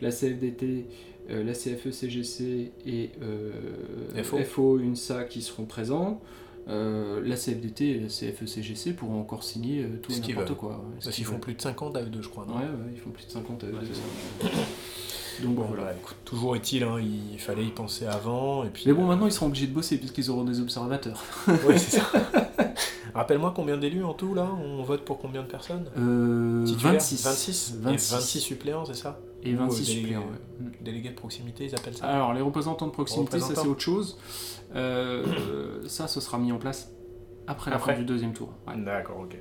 la 0.00 0.10
CFDT, 0.10 0.86
la 1.28 1.52
CFE-CGC 1.52 2.70
et 2.86 3.10
euh, 3.22 3.50
FO. 4.44 4.78
UNSA 4.78 5.24
qui 5.24 5.42
seront 5.42 5.64
présents. 5.64 6.20
Euh, 6.68 7.20
la 7.24 7.36
CFDT 7.36 7.90
et 7.90 8.00
la 8.00 8.08
CFE-CGC 8.08 8.92
pourront 8.92 9.20
encore 9.20 9.44
signer 9.44 9.82
euh, 9.84 9.98
tout 10.02 10.10
Ce 10.10 10.18
et 10.18 10.20
n'importe 10.34 10.54
quoi. 10.54 10.84
ce 10.98 11.04
Parce 11.04 11.16
qu'ils 11.16 11.24
font 11.24 11.38
plus 11.38 11.54
de 11.54 11.62
50 11.62 11.96
à 11.96 12.02
eux 12.02 12.06
deux, 12.06 12.22
je 12.22 12.28
crois. 12.28 12.44
non? 12.44 12.54
Ouais, 12.56 12.62
ouais, 12.62 12.92
ils 12.92 12.98
font 12.98 13.10
plus 13.10 13.24
de 13.24 13.30
50 13.30 13.62
à 13.62 13.66
eux, 13.68 13.72
deux. 13.72 14.48
Donc 15.42 15.54
Bon, 15.56 15.62
voilà. 15.64 15.92
écoute, 15.92 16.16
toujours 16.24 16.56
est-il, 16.56 16.82
hein, 16.82 16.96
il 17.00 17.38
fallait 17.38 17.64
y 17.64 17.70
penser 17.70 18.06
avant. 18.06 18.64
Et 18.64 18.68
puis, 18.68 18.84
Mais 18.86 18.92
bon, 18.92 19.04
maintenant 19.06 19.26
ils 19.26 19.32
seront 19.32 19.46
obligés 19.46 19.66
de 19.66 19.72
bosser 19.74 19.98
puisqu'ils 19.98 20.30
auront 20.30 20.44
des 20.44 20.60
observateurs. 20.60 21.22
Ouais, 21.48 21.78
c'est 21.78 21.98
ça. 21.98 22.06
Rappelle-moi 23.14 23.52
combien 23.56 23.78
d'élus 23.78 24.04
en 24.04 24.12
tout, 24.12 24.34
là 24.34 24.46
On 24.62 24.82
vote 24.82 25.04
pour 25.04 25.18
combien 25.18 25.42
de 25.42 25.46
personnes? 25.46 25.86
Euh, 25.96 26.64
Titulaires 26.66 26.94
26. 26.94 27.24
26 27.24 27.74
Et 27.74 27.82
26. 27.82 28.12
26 28.12 28.40
suppléants, 28.40 28.84
c'est 28.84 28.94
ça? 28.94 29.18
Et 29.42 29.54
Ou, 29.54 29.58
26 29.58 29.80
euh, 29.80 29.84
délégués, 29.86 30.00
suppléants, 30.00 30.20
ouais. 30.20 30.66
Mm. 30.66 30.84
Délégués 30.84 31.08
de 31.10 31.14
proximité, 31.14 31.64
ils 31.64 31.74
appellent 31.74 31.96
ça? 31.96 32.06
Alors, 32.06 32.34
les 32.34 32.42
représentants 32.42 32.86
de 32.86 32.92
proximité, 32.92 33.40
ça 33.40 33.54
c'est 33.54 33.66
autre 33.66 33.80
chose. 33.80 34.18
Euh, 34.74 35.24
ça, 35.86 36.08
ce 36.08 36.20
sera 36.20 36.36
mis 36.36 36.52
en 36.52 36.58
place 36.58 36.90
après 37.46 37.70
la 37.70 37.76
Après 37.76 37.94
fin 37.94 38.00
du 38.00 38.04
deuxième 38.04 38.32
tour. 38.34 38.50
Ouais. 38.66 38.74
D'accord, 38.76 39.20
ok. 39.20 39.36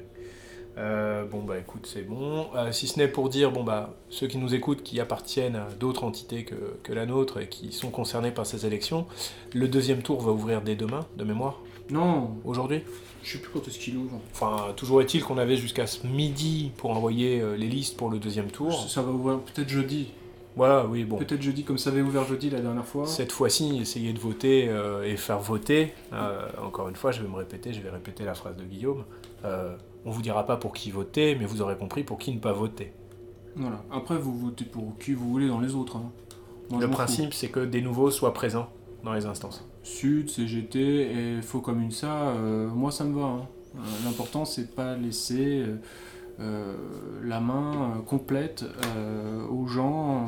Euh, 0.78 1.24
bon 1.24 1.42
bah 1.42 1.58
écoute 1.58 1.88
c'est 1.92 2.02
bon. 2.02 2.48
Euh, 2.56 2.72
si 2.74 2.88
ce 2.88 3.00
n'est 3.00 3.08
pour 3.08 3.30
dire 3.30 3.52
bon 3.52 3.64
bah 3.64 3.94
ceux 4.10 4.28
qui 4.28 4.38
nous 4.38 4.54
écoutent 4.54 4.84
qui 4.84 5.00
appartiennent 5.00 5.56
à 5.56 5.68
d'autres 5.80 6.04
entités 6.04 6.44
que, 6.44 6.56
que 6.84 6.92
la 6.92 7.06
nôtre 7.06 7.40
et 7.40 7.48
qui 7.48 7.72
sont 7.72 7.90
concernés 7.90 8.32
par 8.32 8.46
ces 8.46 8.66
élections, 8.66 9.06
le 9.54 9.70
deuxième 9.70 10.02
tour 10.02 10.22
va 10.22 10.32
ouvrir 10.32 10.62
dès 10.62 10.76
demain 10.76 11.06
de 11.16 11.24
mémoire 11.24 11.62
Non, 11.90 12.32
aujourd'hui. 12.44 12.82
je 13.24 13.34
sais 13.34 13.38
plus 13.38 13.52
quand 13.54 13.66
est-ce 13.68 13.80
qu'il 13.80 13.96
ouvre. 13.96 14.20
Enfin 14.34 14.74
toujours 14.76 15.02
est-il 15.02 15.24
qu'on 15.24 15.38
avait 15.38 15.56
jusqu'à 15.56 15.88
ce 15.88 16.06
midi 16.06 16.72
pour 16.76 16.92
envoyer 16.92 17.40
euh, 17.40 17.56
les 17.56 17.68
listes 17.68 17.96
pour 17.96 18.10
le 18.10 18.20
deuxième 18.20 18.52
tour. 18.52 18.90
Ça 18.90 19.02
va 19.02 19.12
ouvrir 19.12 19.40
peut-être 19.40 19.70
jeudi. 19.70 20.10
Voilà 20.58 20.86
oui 20.86 21.06
bon. 21.06 21.18
Peut-être 21.18 21.42
jeudi, 21.42 21.64
comme 21.64 21.78
ça 21.78 21.90
avait 21.90 22.02
ouvert 22.02 22.26
jeudi 22.26 22.50
la 22.50 22.60
dernière 22.60 22.86
fois. 22.86 23.06
Cette 23.08 23.32
fois-ci, 23.32 23.78
essayer 23.80 24.12
de 24.14 24.20
voter 24.20 24.70
et 25.06 25.18
faire 25.18 25.40
voter. 25.40 25.94
encore 26.64 26.88
une 26.88 26.96
fois, 26.96 27.12
je 27.12 27.22
vais 27.22 27.28
me 27.28 27.36
répéter, 27.36 27.74
je 27.74 27.82
vais 27.82 27.90
répéter 27.90 28.24
la 28.24 28.36
phrase 28.36 28.56
de 28.56 28.64
Guillaume. 28.64 29.04
On 30.06 30.12
vous 30.12 30.22
dira 30.22 30.46
pas 30.46 30.58
pour 30.58 30.74
qui 30.74 30.92
voter, 30.92 31.36
mais 31.36 31.46
vous 31.46 31.62
aurez 31.62 31.76
compris 31.78 32.04
pour 32.04 32.18
qui 32.18 32.32
ne 32.34 32.40
pas 32.40 32.54
voter. 32.54 32.94
Voilà. 33.56 33.84
Après, 33.92 34.18
vous 34.18 34.38
votez 34.38 34.66
pour 34.66 34.98
qui 35.00 35.14
vous 35.14 35.30
voulez 35.30 35.48
dans 35.48 35.60
les 35.60 35.74
autres. 35.76 35.98
hein. 35.98 36.12
Moi, 36.70 36.82
Le 36.82 36.90
principe, 36.90 37.34
c'est 37.34 37.50
que 37.50 37.60
des 37.66 37.82
nouveaux 37.82 38.12
soient 38.12 38.34
présents 38.34 38.70
dans 39.04 39.14
les 39.14 39.26
instances. 39.26 39.68
Sud, 39.84 40.30
CGT 40.30 40.80
et 41.38 41.42
Faux 41.42 41.62
comme 41.62 41.82
une 41.82 41.92
ça, 41.92 42.30
euh, 42.30 42.68
moi 42.70 42.92
ça 42.92 43.04
me 43.04 43.14
va. 43.20 43.26
hein. 43.26 43.48
Euh, 43.76 43.80
L'important, 44.04 44.46
c'est 44.46 44.74
pas 44.76 44.96
laisser 44.96 45.64
euh, 46.40 46.76
la 47.24 47.40
main 47.40 48.02
complète 48.08 48.66
aux 49.52 49.68
gens 49.68 50.28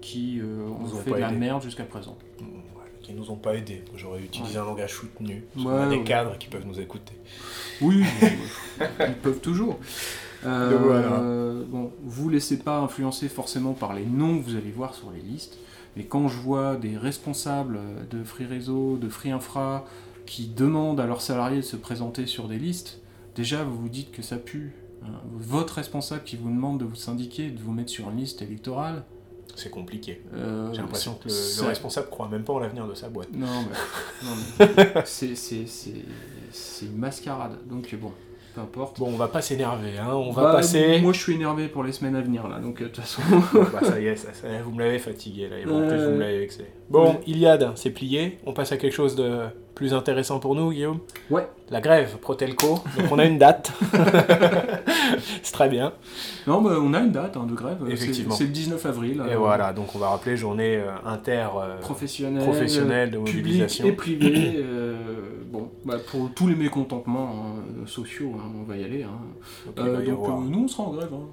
qui 0.00 0.40
ont 0.42 0.86
fait 1.02 1.10
de 1.10 1.16
la 1.16 1.30
merde 1.38 1.62
jusqu'à 1.62 1.84
présent. 1.84 2.16
Qui 3.08 3.14
nous 3.14 3.30
ont 3.30 3.36
pas 3.36 3.54
aidés. 3.54 3.82
J'aurais 3.96 4.20
utilisé 4.20 4.58
un 4.58 4.64
langage 4.66 4.92
soutenu. 4.92 5.44
Parce 5.54 5.64
Ouais, 5.66 5.72
qu'on 5.72 5.80
a 5.82 5.88
des 5.88 5.96
ouais. 5.96 6.04
cadres 6.04 6.36
qui 6.36 6.48
peuvent 6.48 6.66
nous 6.66 6.78
écouter. 6.78 7.14
Oui, 7.80 8.04
ils 9.00 9.14
peuvent 9.14 9.40
toujours. 9.40 9.78
Euh, 10.44 10.70
Donc 10.70 10.80
voilà. 10.82 11.64
bon, 11.68 11.90
vous 12.04 12.28
laissez 12.28 12.58
pas 12.58 12.78
influencer 12.80 13.28
forcément 13.28 13.72
par 13.72 13.94
les 13.94 14.04
noms 14.04 14.38
que 14.38 14.44
vous 14.44 14.56
allez 14.56 14.70
voir 14.70 14.94
sur 14.94 15.10
les 15.10 15.20
listes, 15.20 15.58
mais 15.96 16.04
quand 16.04 16.28
je 16.28 16.36
vois 16.38 16.76
des 16.76 16.96
responsables 16.98 17.80
de 18.10 18.22
Free 18.22 18.44
Réseau, 18.44 18.98
de 18.98 19.08
Free 19.08 19.30
Infra, 19.30 19.84
qui 20.26 20.46
demandent 20.46 21.00
à 21.00 21.06
leurs 21.06 21.22
salariés 21.22 21.56
de 21.56 21.62
se 21.62 21.76
présenter 21.76 22.26
sur 22.26 22.46
des 22.46 22.58
listes, 22.58 23.00
déjà 23.34 23.64
vous 23.64 23.76
vous 23.76 23.88
dites 23.88 24.12
que 24.12 24.20
ça 24.22 24.36
pue. 24.36 24.74
hein. 25.02 25.08
Votre 25.32 25.76
responsable 25.76 26.24
qui 26.24 26.36
vous 26.36 26.50
demande 26.50 26.78
de 26.78 26.84
vous 26.84 26.94
syndiquer, 26.94 27.48
de 27.50 27.60
vous 27.60 27.72
mettre 27.72 27.90
sur 27.90 28.10
une 28.10 28.18
liste 28.18 28.42
électorale, 28.42 29.04
C'est 29.58 29.70
compliqué. 29.70 30.22
euh, 30.34 30.72
J'ai 30.72 30.80
l'impression 30.80 31.14
que 31.14 31.24
le, 31.28 31.30
ça- 31.34 31.62
le 31.62 31.68
responsable 31.68 32.08
croit 32.10 32.28
même 32.28 32.44
pas 32.44 32.52
en 32.52 32.58
l'avenir 32.60 32.86
de 32.86 32.94
sa 32.94 33.08
boîte. 33.08 33.28
Non, 33.32 33.46
mais, 33.68 34.26
non, 34.28 34.36
mais 34.60 35.02
c'est- 35.04 35.34
une 36.86 36.96
mascarade. 36.96 37.58
Donc 37.66 37.92
bon, 37.96 38.12
peu 38.54 38.60
importe. 38.60 38.98
Bon, 38.98 39.06
on 39.08 39.16
va 39.16 39.28
pas 39.28 39.40
s'énerver, 39.42 39.98
hein. 40.00 40.12
on 40.14 40.30
va 40.32 40.42
Bah, 40.42 40.52
passer. 40.54 41.00
Moi, 41.00 41.12
je 41.12 41.20
suis 41.20 41.34
énervé 41.34 41.68
pour 41.68 41.82
les 41.84 41.92
semaines 41.92 42.16
à 42.16 42.20
venir, 42.20 42.48
là, 42.48 42.58
donc 42.58 42.80
euh, 42.80 42.84
de 42.84 42.88
toute 42.90 43.04
façon. 43.04 43.22
Bon, 43.52 43.62
bah, 43.72 43.80
ça 43.82 44.00
y 44.00 44.06
est, 44.06 44.16
ça, 44.16 44.28
ça 44.32 44.48
y 44.48 44.54
est, 44.54 44.62
vous 44.62 44.72
me 44.72 44.80
l'avez 44.82 44.98
fatigué 44.98 45.48
là, 45.48 45.58
et 45.58 45.64
en 45.66 45.80
Ouais. 45.80 45.88
plus 45.88 45.96
vous 46.04 46.10
me 46.12 46.20
l'avez 46.20 46.38
vexé. 46.38 46.64
Bon, 46.90 47.10
Ouais. 47.12 47.20
Iliade, 47.26 47.70
c'est 47.74 47.90
plié. 47.90 48.38
On 48.46 48.52
passe 48.52 48.72
à 48.72 48.76
quelque 48.76 48.94
chose 48.94 49.14
de 49.16 49.40
plus 49.74 49.94
intéressant 49.94 50.40
pour 50.40 50.54
nous, 50.56 50.70
Guillaume. 50.72 50.98
Ouais. 51.30 51.46
La 51.70 51.80
grève, 51.80 52.16
Protelco. 52.20 52.80
Donc 52.98 53.12
on 53.12 53.18
a 53.18 53.24
une 53.24 53.38
date. 53.38 53.72
c'est 55.42 55.52
très 55.52 55.68
bien. 55.68 55.92
non, 56.46 56.60
bah, 56.62 56.76
on 56.80 56.92
a 56.94 57.00
une 57.00 57.12
date 57.12 57.36
hein, 57.36 57.46
de 57.48 57.54
grève. 57.54 57.78
euh, 57.84 57.88
Effectivement. 57.90 58.34
C'est 58.34 58.44
le 58.44 58.50
19 58.50 58.84
avril. 58.86 59.22
Et 59.28 59.34
euh, 59.34 59.38
voilà, 59.38 59.72
donc 59.72 59.94
on 59.94 59.98
va 59.98 60.08
rappeler 60.08 60.36
journée 60.36 60.76
euh, 60.76 60.88
inter 61.06 61.46
euh, 61.56 61.78
Professionnel, 61.80 62.42
professionnelle 62.42 63.10
de 63.10 63.18
public 63.18 63.36
mobilisation. 63.36 63.86
et 63.86 63.92
privé. 63.92 64.64
Euh, 65.48 65.58
bon, 65.58 65.70
bah, 65.84 65.96
pour 66.10 66.30
tous 66.34 66.46
les 66.46 66.54
mécontentements 66.56 67.30
hein, 67.56 67.86
sociaux, 67.86 68.32
hein, 68.38 68.50
on 68.60 68.64
va 68.64 68.76
y 68.76 68.84
aller. 68.84 69.02
hein. 69.02 69.18
Euh, 69.78 70.02
y 70.04 70.10
donc, 70.10 70.28
euh, 70.28 70.32
nous, 70.50 70.64
on 70.64 70.68
sera 70.68 70.84
en 70.84 70.92
grève. 70.92 71.12
hein. 71.12 71.26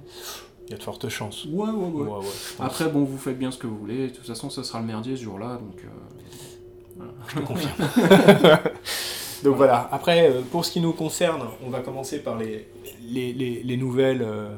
il 0.66 0.70
y 0.72 0.74
a 0.74 0.78
de 0.78 0.82
fortes 0.82 1.08
chances. 1.08 1.44
Ouais, 1.46 1.68
ouais, 1.70 2.02
ouais. 2.02 2.26
Après, 2.60 2.88
bon, 2.88 3.04
vous 3.04 3.18
faites 3.18 3.38
bien 3.38 3.50
ce 3.50 3.58
que 3.58 3.66
vous 3.66 3.76
voulez. 3.78 4.08
De 4.08 4.14
toute 4.14 4.26
façon, 4.26 4.50
ça 4.50 4.64
sera 4.64 4.80
le 4.80 4.86
merdier 4.86 5.16
ce 5.16 5.22
jour-là. 5.22 5.58
Donc, 5.62 5.84
euh, 5.84 7.04
je 7.28 7.34
te 7.36 7.40
confirme. 7.40 7.72
Donc 9.44 9.56
voilà, 9.56 9.88
après, 9.92 10.30
euh, 10.30 10.40
pour 10.50 10.64
ce 10.64 10.72
qui 10.72 10.80
nous 10.80 10.92
concerne, 10.92 11.42
on 11.64 11.68
va 11.70 11.80
commencer 11.80 12.20
par 12.20 12.38
les, 12.38 12.66
les, 13.08 13.32
les- 13.34 13.62
les 13.62 13.76
nouvelles 13.76 14.22
euh, 14.22 14.56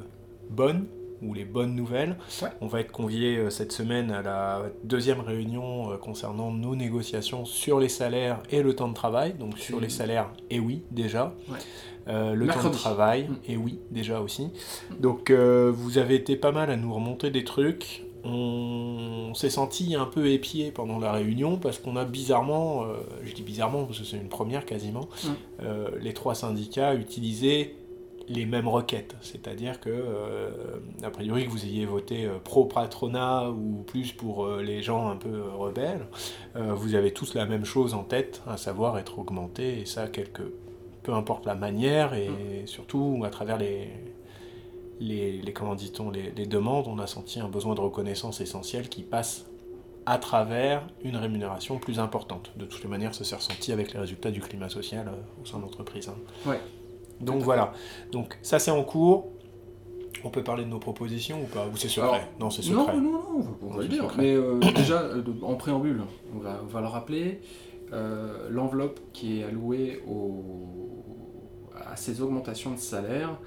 bonnes, 0.50 0.86
ou 1.22 1.34
les 1.34 1.44
bonnes 1.44 1.74
nouvelles. 1.74 2.16
Ouais. 2.42 2.48
On 2.60 2.66
va 2.66 2.80
être 2.80 2.92
convié 2.92 3.36
euh, 3.36 3.50
cette 3.50 3.72
semaine 3.72 4.10
à 4.10 4.22
la 4.22 4.62
deuxième 4.84 5.20
réunion 5.20 5.92
euh, 5.92 5.96
concernant 5.96 6.50
nos 6.52 6.76
négociations 6.76 7.44
sur 7.44 7.80
les 7.80 7.88
salaires 7.88 8.40
et 8.50 8.62
le 8.62 8.74
temps 8.74 8.88
de 8.88 8.94
travail. 8.94 9.34
Donc 9.34 9.58
sur 9.58 9.80
les 9.80 9.88
salaires, 9.88 10.30
et 10.50 10.60
oui, 10.60 10.82
déjà. 10.90 11.34
Ouais. 11.48 11.58
Euh, 12.08 12.32
le 12.34 12.46
temps 12.46 12.62
de 12.70 12.74
travail, 12.74 13.24
Mhm. 13.28 13.36
et 13.48 13.56
oui, 13.58 13.78
déjà 13.90 14.20
aussi. 14.20 14.48
Donc 15.00 15.28
euh, 15.30 15.70
vous 15.74 15.98
avez 15.98 16.14
été 16.14 16.36
pas 16.36 16.52
mal 16.52 16.70
à 16.70 16.76
nous 16.76 16.94
remonter 16.94 17.30
des 17.30 17.44
trucs. 17.44 18.04
On 18.24 19.32
s'est 19.34 19.50
senti 19.50 19.94
un 19.94 20.04
peu 20.06 20.30
épié 20.30 20.70
pendant 20.70 20.98
la 20.98 21.12
réunion 21.12 21.56
parce 21.58 21.78
qu'on 21.78 21.96
a 21.96 22.04
bizarrement, 22.04 22.84
euh, 22.84 22.94
je 23.24 23.32
dis 23.34 23.42
bizarrement 23.42 23.84
parce 23.84 23.98
que 24.00 24.04
c'est 24.04 24.16
une 24.16 24.28
première 24.28 24.64
quasiment, 24.64 25.08
Mm. 25.24 25.66
les 26.00 26.14
trois 26.14 26.34
syndicats 26.34 26.94
utilisaient 26.94 27.74
les 28.28 28.46
mêmes 28.46 28.68
requêtes. 28.68 29.16
C'est-à-dire 29.20 29.80
que, 29.80 29.90
euh, 29.90 30.50
a 31.02 31.10
priori, 31.10 31.46
que 31.46 31.50
vous 31.50 31.64
ayez 31.64 31.86
voté 31.86 32.26
euh, 32.26 32.38
pro-patronat 32.42 33.50
ou 33.50 33.82
plus 33.86 34.12
pour 34.12 34.44
euh, 34.44 34.62
les 34.62 34.82
gens 34.82 35.08
un 35.08 35.16
peu 35.16 35.42
rebelles, 35.56 36.06
vous 36.54 36.94
avez 36.96 37.12
tous 37.12 37.34
la 37.34 37.46
même 37.46 37.64
chose 37.64 37.94
en 37.94 38.02
tête, 38.02 38.42
à 38.48 38.56
savoir 38.56 38.98
être 38.98 39.18
augmenté, 39.18 39.80
et 39.80 39.84
ça, 39.84 40.08
quelque, 40.08 40.42
peu 41.04 41.12
importe 41.12 41.46
la 41.46 41.54
manière, 41.54 42.14
et 42.14 42.28
mm. 42.28 42.66
surtout 42.66 43.22
à 43.24 43.30
travers 43.30 43.58
les, 43.58 43.88
les, 44.98 45.40
les 45.40 45.52
comment 45.52 45.76
dit-on, 45.76 46.10
les, 46.10 46.32
les, 46.32 46.46
demandes, 46.46 46.86
on 46.88 46.98
a 46.98 47.06
senti 47.06 47.38
un 47.38 47.48
besoin 47.48 47.76
de 47.76 47.80
reconnaissance 47.80 48.40
essentiel 48.40 48.88
qui 48.88 49.02
passe 49.02 49.46
à 50.04 50.18
travers 50.18 50.86
une 51.04 51.16
rémunération 51.16 51.78
plus 51.78 52.00
importante. 52.00 52.50
De 52.56 52.64
toutes 52.64 52.82
les 52.82 52.88
manières, 52.88 53.14
ça 53.14 53.24
s'est 53.24 53.36
ressenti 53.36 53.72
avec 53.72 53.92
les 53.92 54.00
résultats 54.00 54.30
du 54.30 54.40
climat 54.40 54.68
social 54.68 55.12
au 55.40 55.46
sein 55.46 55.58
de 55.58 55.62
l'entreprise. 55.62 56.08
Hein. 56.08 56.16
Ouais. 56.48 56.58
Donc 57.20 57.42
voilà. 57.42 57.72
Donc 58.12 58.38
ça 58.42 58.58
c'est 58.58 58.70
en 58.70 58.82
cours. 58.84 59.28
On 60.24 60.30
peut 60.30 60.42
parler 60.42 60.64
de 60.64 60.68
nos 60.68 60.80
propositions 60.80 61.42
ou 61.42 61.46
pas 61.46 61.66
Ou 61.72 61.76
c'est 61.76 61.88
secret 61.88 62.28
Non, 62.40 62.50
c'est 62.50 62.62
secret. 62.62 62.96
Non, 62.96 63.00
non, 63.00 63.12
non, 63.12 63.56
on 63.62 63.74
va, 63.74 63.82
le 63.82 63.88
dire. 63.88 64.04
Mais 64.16 64.34
euh, 64.34 64.58
déjà, 64.74 65.00
euh, 65.00 65.22
en 65.42 65.54
préambule, 65.54 66.02
on 66.34 66.38
va, 66.38 66.60
on 66.62 66.66
va 66.66 66.80
le 66.80 66.88
rappeler, 66.88 67.40
euh, 67.92 68.48
l'enveloppe 68.50 68.98
qui 69.12 69.40
est 69.40 69.44
allouée 69.44 70.02
au, 70.08 70.97
à 71.86 71.96
ces 71.96 72.20
augmentations 72.20 72.72
de 72.72 72.78
salaire, 72.78 73.38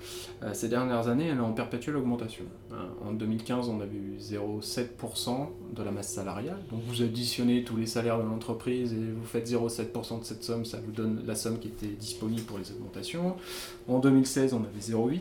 euh, 0.43 0.53
ces 0.53 0.69
dernières 0.69 1.07
années, 1.07 1.27
elle 1.27 1.37
est 1.37 1.41
en 1.41 1.53
perpétuelle 1.53 1.97
augmentation. 1.97 2.45
Hein. 2.71 2.87
En 3.05 3.11
2015, 3.11 3.69
on 3.69 3.79
a 3.81 3.85
vu 3.85 4.17
0,7% 4.19 5.49
de 5.75 5.83
la 5.83 5.91
masse 5.91 6.13
salariale. 6.13 6.59
Donc 6.71 6.81
vous 6.87 7.01
additionnez 7.01 7.63
tous 7.63 7.77
les 7.77 7.85
salaires 7.85 8.17
de 8.17 8.23
l'entreprise 8.23 8.93
et 8.93 8.97
vous 8.97 9.25
faites 9.25 9.49
0,7% 9.49 10.19
de 10.19 10.25
cette 10.25 10.43
somme, 10.43 10.65
ça 10.65 10.79
vous 10.83 10.91
donne 10.91 11.23
la 11.25 11.35
somme 11.35 11.59
qui 11.59 11.67
était 11.67 11.87
disponible 11.87 12.43
pour 12.43 12.57
les 12.57 12.71
augmentations. 12.71 13.35
En 13.87 13.99
2016, 13.99 14.53
on 14.53 14.63
avait 14.63 14.79
0,8%. 14.79 15.19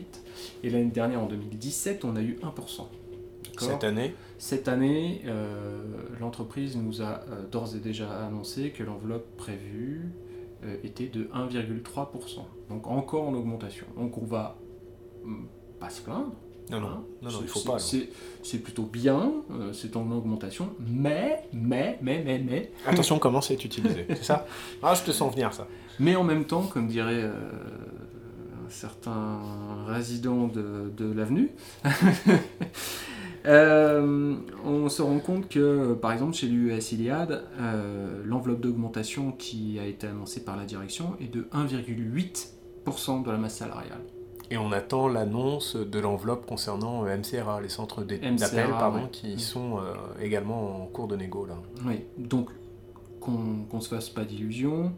Et 0.63 0.69
l'année 0.69 0.85
dernière, 0.85 1.21
en 1.21 1.27
2017, 1.27 2.05
on 2.05 2.15
a 2.15 2.21
eu 2.21 2.37
1%. 2.41 2.85
Cette 3.59 3.83
année? 3.83 4.15
Cette 4.37 4.67
année, 4.67 5.21
euh, 5.25 5.83
l'entreprise 6.19 6.75
nous 6.75 7.01
a 7.01 7.21
euh, 7.29 7.47
d'ores 7.51 7.75
et 7.75 7.79
déjà 7.79 8.25
annoncé 8.25 8.71
que 8.71 8.83
l'enveloppe 8.83 9.25
prévue 9.37 10.09
était 10.83 11.07
de 11.07 11.25
1,3%. 11.25 12.07
Donc 12.69 12.87
encore 12.87 13.27
en 13.27 13.33
augmentation. 13.33 13.85
Donc 13.97 14.17
on 14.17 14.25
va 14.25 14.57
hum, 15.23 15.47
pas 15.79 15.89
se 15.89 16.01
plaindre. 16.01 16.31
Non, 16.69 16.79
non, 16.79 16.87
hein. 16.87 17.03
non, 17.21 17.29
il 17.41 17.47
faut 17.47 17.59
pas. 17.59 17.79
C'est 17.79 18.59
plutôt 18.59 18.83
bien, 18.83 19.31
euh, 19.51 19.73
c'est 19.73 19.97
en 19.97 20.09
augmentation, 20.11 20.69
mais, 20.79 21.43
mais, 21.51 21.97
mais, 22.01 22.23
mais, 22.23 22.39
mais... 22.39 22.71
Attention 22.87 23.19
comment 23.19 23.41
c'est 23.41 23.61
utilisé, 23.65 24.05
c'est 24.07 24.23
ça? 24.23 24.45
Ah, 24.83 24.93
je 24.95 25.03
te 25.03 25.11
sens 25.11 25.33
venir 25.33 25.53
ça. 25.53 25.67
Mais 25.99 26.15
en 26.15 26.23
même 26.23 26.45
temps, 26.45 26.63
comme 26.63 26.87
dirait 26.87 27.23
euh, 27.23 27.33
un 28.65 28.69
certain 28.69 29.39
résident 29.87 30.47
de, 30.47 30.91
de 30.95 31.11
l'avenue, 31.11 31.51
Euh, 33.45 34.35
on 34.65 34.89
se 34.89 35.01
rend 35.01 35.19
compte 35.19 35.49
que, 35.49 35.93
par 35.93 36.11
exemple, 36.11 36.33
chez 36.33 36.47
l'US 36.47 36.91
Iliad, 36.91 37.43
euh, 37.59 38.21
l'enveloppe 38.25 38.61
d'augmentation 38.61 39.31
qui 39.31 39.79
a 39.79 39.85
été 39.85 40.07
annoncée 40.07 40.43
par 40.43 40.57
la 40.57 40.65
direction 40.65 41.15
est 41.19 41.33
de 41.33 41.47
1,8% 41.53 43.23
de 43.23 43.31
la 43.31 43.37
masse 43.37 43.55
salariale. 43.55 44.01
Et 44.49 44.57
on 44.57 44.71
attend 44.71 45.07
l'annonce 45.07 45.75
de 45.77 45.99
l'enveloppe 45.99 46.45
concernant 46.45 47.05
euh, 47.05 47.17
MCRA, 47.17 47.61
les 47.61 47.69
centres 47.69 48.03
d'appel, 48.03 48.69
pardon, 48.69 49.07
qui 49.11 49.39
sont 49.39 49.79
également 50.21 50.83
en 50.83 50.85
cours 50.87 51.07
de 51.07 51.15
négo. 51.15 51.45
Là. 51.45 51.55
Oui, 51.85 52.01
donc 52.17 52.49
qu'on 53.19 53.65
ne 53.73 53.79
se 53.79 53.87
fasse 53.87 54.09
pas 54.09 54.25
d'illusions. 54.25 54.93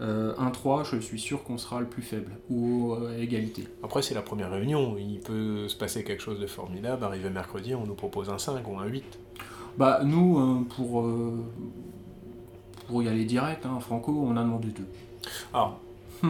Euh, 0.00 0.32
1-3, 0.36 0.84
je 0.84 0.98
suis 0.98 1.18
sûr 1.18 1.42
qu'on 1.42 1.58
sera 1.58 1.80
le 1.80 1.86
plus 1.86 2.02
faible, 2.02 2.30
ou 2.50 2.94
à 2.94 3.18
égalité. 3.18 3.66
Après, 3.82 4.00
c'est 4.00 4.14
la 4.14 4.22
première 4.22 4.50
réunion, 4.50 4.96
il 4.96 5.18
peut 5.18 5.66
se 5.68 5.76
passer 5.76 6.04
quelque 6.04 6.22
chose 6.22 6.38
de 6.38 6.46
formidable, 6.46 7.04
arriver 7.04 7.30
mercredi, 7.30 7.74
on 7.74 7.84
nous 7.84 7.94
propose 7.94 8.30
un 8.30 8.38
5 8.38 8.66
ou 8.68 8.78
un 8.78 8.86
8. 8.86 9.18
Bah, 9.76 10.00
nous, 10.04 10.38
euh, 10.38 10.64
pour, 10.76 11.00
euh, 11.00 11.44
pour 12.86 13.02
y 13.02 13.08
aller 13.08 13.24
direct, 13.24 13.66
hein, 13.66 13.78
Franco, 13.80 14.24
on 14.24 14.36
a 14.36 14.42
demandé 14.42 14.68
deux. 14.68 14.86
Alors, 15.52 15.80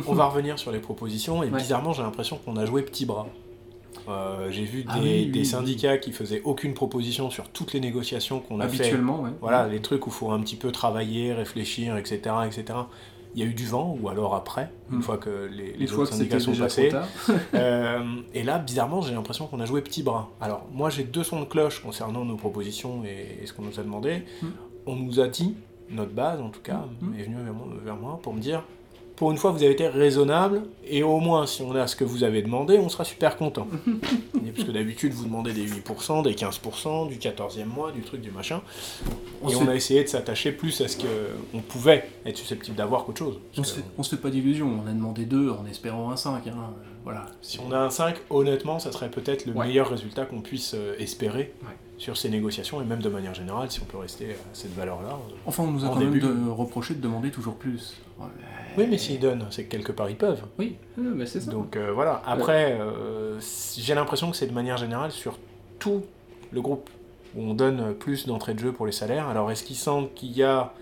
on 0.07 0.15
va 0.15 0.27
revenir 0.27 0.59
sur 0.59 0.73
les 0.73 0.81
propositions, 0.81 1.43
et 1.43 1.51
bizarrement, 1.51 1.93
j'ai 1.93 2.03
l'impression 2.03 2.39
qu'on 2.39 2.57
a 2.57 2.65
joué 2.65 2.83
petit 2.83 3.05
bras. 3.05 3.27
Euh, 4.09 4.51
j'ai 4.51 4.65
vu 4.65 4.87
ah 4.89 4.99
des, 5.01 5.45
syndicats 5.45 5.99
qui 5.99 6.13
faisaient 6.13 6.41
aucune 6.45 6.73
proposition 6.73 7.29
sur 7.29 7.51
toutes 7.51 7.75
les 7.75 7.81
négociations 7.81 8.41
qu'on 8.41 8.61
a 8.61 8.69
fait. 8.69 8.81
Habituellement, 8.81 9.21
ouais. 9.21 9.31
Voilà, 9.43 9.69
les 9.69 9.81
trucs 9.81 10.07
où 10.07 10.11
il 10.11 10.15
faut 10.15 10.31
un 10.31 10.41
petit 10.41 10.57
peu 10.57 10.73
travailler, 10.73 11.35
réfléchir, 11.35 11.99
etc., 11.99 12.35
etc 12.47 12.79
il 13.35 13.41
y 13.41 13.47
a 13.47 13.47
eu 13.47 13.55
du 13.55 13.67
vent, 13.67 13.97
ou 14.01 14.09
alors 14.09 14.35
après, 14.35 14.71
une 14.91 14.99
hmm. 14.99 15.03
fois 15.03 15.19
que 15.19 15.49
les, 15.51 15.73
les 15.73 15.93
autres 15.93 16.13
syndicats 16.13 16.41
sont 16.41 16.55
passés. 16.55 16.91
Euh, 17.55 18.03
et 18.35 18.43
là, 18.43 18.59
bizarrement, 18.59 19.01
j'ai 19.01 19.15
l'impression 19.15 19.47
qu'on 19.47 19.61
a 19.61 19.65
joué 19.65 19.81
petit 19.81 20.03
bras. 20.03 20.31
Alors, 20.41 20.67
moi, 20.73 20.91
j'ai 20.91 21.05
deux 21.05 21.25
sons 21.25 21.41
de 21.41 21.45
cloche 21.45 21.83
concernant 21.83 22.25
nos 22.25 22.37
propositions 22.37 23.05
et, 23.05 23.47
ce 23.47 23.53
qu'on 23.53 23.63
nous 23.63 23.81
a 23.81 23.83
demandé. 23.83 24.23
Hmm. 24.43 24.49
On 24.87 24.97
nous 24.97 25.21
a 25.21 25.29
dit, 25.29 25.55
notre 25.91 26.13
base 26.13 26.41
en 26.41 26.51
tout 26.51 26.61
cas, 26.61 26.85
hmm. 27.01 27.19
est 27.19 27.23
venue 27.25 27.37
vers 27.85 27.97
moi 27.97 28.21
pour 28.23 28.35
me 28.35 28.41
dire 28.41 28.63
pour 29.19 29.33
une 29.33 29.37
fois, 29.37 29.51
vous 29.51 29.65
avez 29.65 29.73
été 29.73 29.89
raisonnable, 29.89 30.63
et 30.87 31.03
au 31.03 31.19
moins, 31.19 31.45
si 31.45 31.63
on 31.63 31.75
a 31.75 31.89
ce 31.89 31.97
que 31.97 32.05
vous 32.05 32.23
avez 32.23 32.41
demandé, 32.41 32.79
on 32.79 32.89
sera 32.89 33.03
super 33.05 33.37
content. 33.37 33.67
Parce 34.55 34.65
que 34.65 34.71
d'habitude, 34.71 35.13
vous 35.13 35.25
demandez 35.25 35.53
des 35.53 35.67
8%, 35.67 36.23
des 36.23 36.35
15%, 36.35 37.09
du 37.09 37.17
14e 37.17 37.65
mois, 37.65 37.91
du 37.91 38.03
truc, 38.03 38.21
du 38.21 38.31
machin. 38.31 38.63
et 39.49 39.57
on 39.57 39.67
a 39.67 39.75
essayé 39.75 40.05
de 40.05 40.09
s'attacher 40.09 40.53
plus 40.53 40.81
à 40.83 40.87
ce 40.87 40.97
qu'on 40.99 41.59
pouvait 41.59 42.09
être 42.27 42.37
susceptible 42.37 42.77
d'avoir 42.77 43.05
qu'autre 43.05 43.19
chose. 43.19 43.41
On, 43.57 43.65
se 43.65 43.81
se 44.03 44.15
fait 44.15 44.23
pas 44.23 44.31
d'illusions, 44.31 44.83
on 44.85 44.89
a 44.89 44.93
demandé 44.93 45.25
2 45.25 45.51
en 45.51 45.67
espérant 45.67 46.13
un 46.13 46.17
5. 46.17 46.47
Hein. 46.47 46.55
Voilà. 47.03 47.27
Si 47.43 47.59
on 47.59 47.73
a 47.73 47.79
un 47.79 47.91
5, 47.91 48.15
honnêtement, 48.31 48.79
ça 48.79 48.93
serait 48.93 49.11
peut-être 49.11 49.47
le 49.47 49.53
meilleur 49.53 49.91
résultat 49.91 50.27
qu'on 50.27 50.43
puisse 50.43 50.75
euh, 50.75 50.95
espérer. 51.01 51.53
Sur 51.99 52.17
ces 52.17 52.31
négociations 52.31 52.81
et 52.81 52.85
même 52.85 53.03
de 53.03 53.09
manière 53.09 53.35
générale 53.35 53.71
si 53.71 53.81
on 53.83 53.85
peut 53.85 53.99
rester 53.99 54.31
à 54.31 54.37
cette 54.53 54.75
valeur-là. 54.75 55.19
Enfin, 55.47 55.65
on 55.65 55.73
nous 55.73 55.85
a 55.85 55.89
quand 55.89 55.97
même 55.97 56.19
de 56.19 56.49
reproché 56.49 56.95
de 56.95 57.01
demander 57.01 57.31
toujours 57.31 57.57
plus. 57.57 58.01
Oui, 58.77 58.87
mais 58.89 58.99
s'ils 58.99 59.21
donnent, 59.21 59.47
c'est 59.51 59.65
que 59.65 59.71
quelque 59.71 59.93
part 59.93 60.09
ils 60.09 60.17
peuvent. 60.17 60.43
Oui, 60.59 60.77
mais 60.97 61.27
c'est 61.27 61.41
ça. 61.41 61.51
Donc 61.51 61.77
euh, 61.77 61.93
voilà. 61.93 62.23
Après, 62.27 62.79
euh, 62.81 63.39
j'ai 63.77 63.95
l'impression 63.95 64.31
que 64.31 64.37
c'est 64.37 64.47
de 64.47 64.55
manière 64.55 64.77
générale 64.77 65.11
sur 65.11 65.39
tout 65.79 66.03
le 66.53 66.61
groupe 66.61 66.89
où 67.35 67.43
on 67.43 67.55
donne 67.55 67.95
plus 67.95 68.27
d'entrée 68.27 68.55
de 68.55 68.61
jeu 68.61 68.73
pour 68.73 68.87
les 68.87 68.93
salaires. 68.93 69.29
Alors 69.29 69.51
est-ce 69.51 69.65
qu'ils 69.65 69.77
sentent 69.77 70.15
qu'il 70.15 70.33
y 70.37 70.43
a 70.43 70.73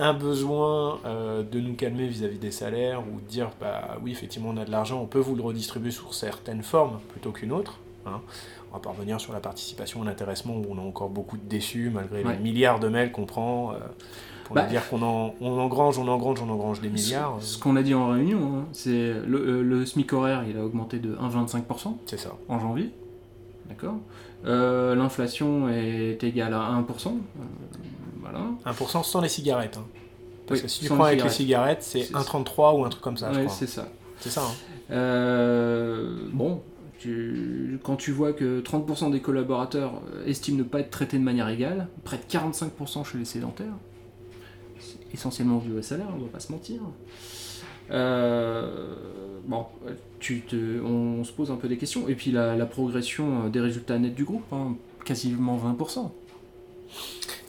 un 0.00 0.14
besoin 0.14 0.98
euh, 1.04 1.42
de 1.42 1.60
nous 1.60 1.74
calmer 1.74 2.06
vis-à-vis 2.08 2.38
des 2.38 2.50
salaires 2.50 3.00
ou 3.00 3.20
de 3.20 3.26
dire 3.26 3.50
bah 3.60 3.98
oui 4.02 4.12
effectivement 4.12 4.48
on 4.48 4.56
a 4.56 4.64
de 4.64 4.70
l'argent, 4.70 5.00
on 5.00 5.06
peut 5.06 5.18
vous 5.18 5.36
le 5.36 5.42
redistribuer 5.42 5.90
sous 5.90 6.12
certaines 6.12 6.62
formes 6.62 7.00
plutôt 7.10 7.32
qu'une 7.32 7.52
autre. 7.52 7.78
Hein? 8.06 8.20
On 8.70 8.74
va 8.74 8.80
pas 8.80 8.90
revenir 8.90 9.20
sur 9.20 9.32
la 9.32 9.40
participation 9.40 10.02
et 10.02 10.06
l'intéressement 10.06 10.54
où 10.54 10.64
on 10.70 10.78
a 10.78 10.82
encore 10.82 11.10
beaucoup 11.10 11.36
de 11.36 11.42
déçus 11.42 11.90
malgré 11.92 12.22
les 12.22 12.38
milliards 12.38 12.80
de 12.80 12.88
mails 12.88 13.12
qu'on 13.12 13.26
prend. 13.26 13.74
On 14.50 14.54
bah, 14.54 14.66
dire 14.66 14.88
qu'on 14.88 15.00
en, 15.02 15.34
on 15.40 15.58
engrange, 15.60 15.98
on 15.98 16.08
engrange, 16.08 16.42
on 16.42 16.48
engrange 16.50 16.80
des 16.80 16.88
milliards. 16.88 17.36
Ce, 17.40 17.56
qu'on 17.56 17.76
a 17.76 17.82
dit 17.82 17.94
en 17.94 18.08
réunion, 18.08 18.58
hein, 18.58 18.64
c'est 18.72 19.14
le, 19.24 19.62
le, 19.62 19.86
SMIC 19.86 20.12
horaire, 20.12 20.44
il 20.48 20.58
a 20.58 20.64
augmenté 20.64 20.98
de 20.98 21.14
1,25%. 21.14 21.96
C'est 22.06 22.18
ça. 22.18 22.32
En 22.48 22.58
janvier. 22.58 22.90
D'accord 23.68 23.98
euh, 24.46 24.96
L'inflation 24.96 25.68
est 25.68 26.22
égale 26.24 26.54
à 26.54 26.72
1%. 26.80 27.06
Euh, 27.06 27.12
voilà. 28.20 28.40
1% 28.66 29.04
sans 29.04 29.20
les 29.20 29.28
cigarettes. 29.28 29.76
Hein. 29.78 29.86
Parce 30.48 30.62
que 30.62 30.68
si 30.68 30.80
tu 30.80 30.88
prends 30.88 31.04
avec 31.04 31.22
les 31.22 31.30
cigarettes, 31.30 31.84
c'est 31.84 32.10
1,33 32.12 32.76
ou 32.76 32.84
un 32.84 32.88
truc 32.88 33.02
comme 33.02 33.16
ça, 33.16 33.30
crois. 33.30 33.48
c'est 33.48 33.68
ça. 33.68 33.86
C'est 34.18 34.30
ça. 34.30 34.42
Hein. 34.42 34.54
Euh, 34.90 36.28
bon, 36.32 36.60
quand 37.82 37.96
tu 37.96 38.12
vois 38.12 38.32
que 38.32 38.60
30% 38.60 39.10
des 39.10 39.20
collaborateurs 39.20 40.02
estiment 40.26 40.58
ne 40.58 40.62
pas 40.62 40.80
être 40.80 40.90
traités 40.90 41.18
de 41.18 41.22
manière 41.22 41.48
égale, 41.48 41.88
près 42.04 42.18
de 42.18 42.22
45% 42.22 43.04
chez 43.04 43.18
les 43.18 43.24
sédentaires, 43.24 43.74
essentiellement 45.12 45.58
dû 45.58 45.72
au 45.72 45.82
salaire, 45.82 46.08
on 46.14 46.18
va 46.18 46.28
pas 46.28 46.40
se 46.40 46.52
mentir. 46.52 46.80
Euh, 47.90 48.94
bon, 49.46 49.66
tu 50.20 50.42
te, 50.42 50.80
on, 50.80 51.24
se 51.24 51.32
pose 51.32 51.50
un 51.50 51.56
peu 51.56 51.68
des 51.68 51.76
questions. 51.76 52.08
Et 52.08 52.14
puis 52.14 52.30
la, 52.30 52.66
progression 52.66 53.48
des 53.48 53.60
résultats 53.60 53.98
nets 53.98 54.14
du 54.14 54.24
groupe, 54.24 54.52
hein, 54.52 54.76
quasiment 55.04 55.58
20%. 55.58 56.10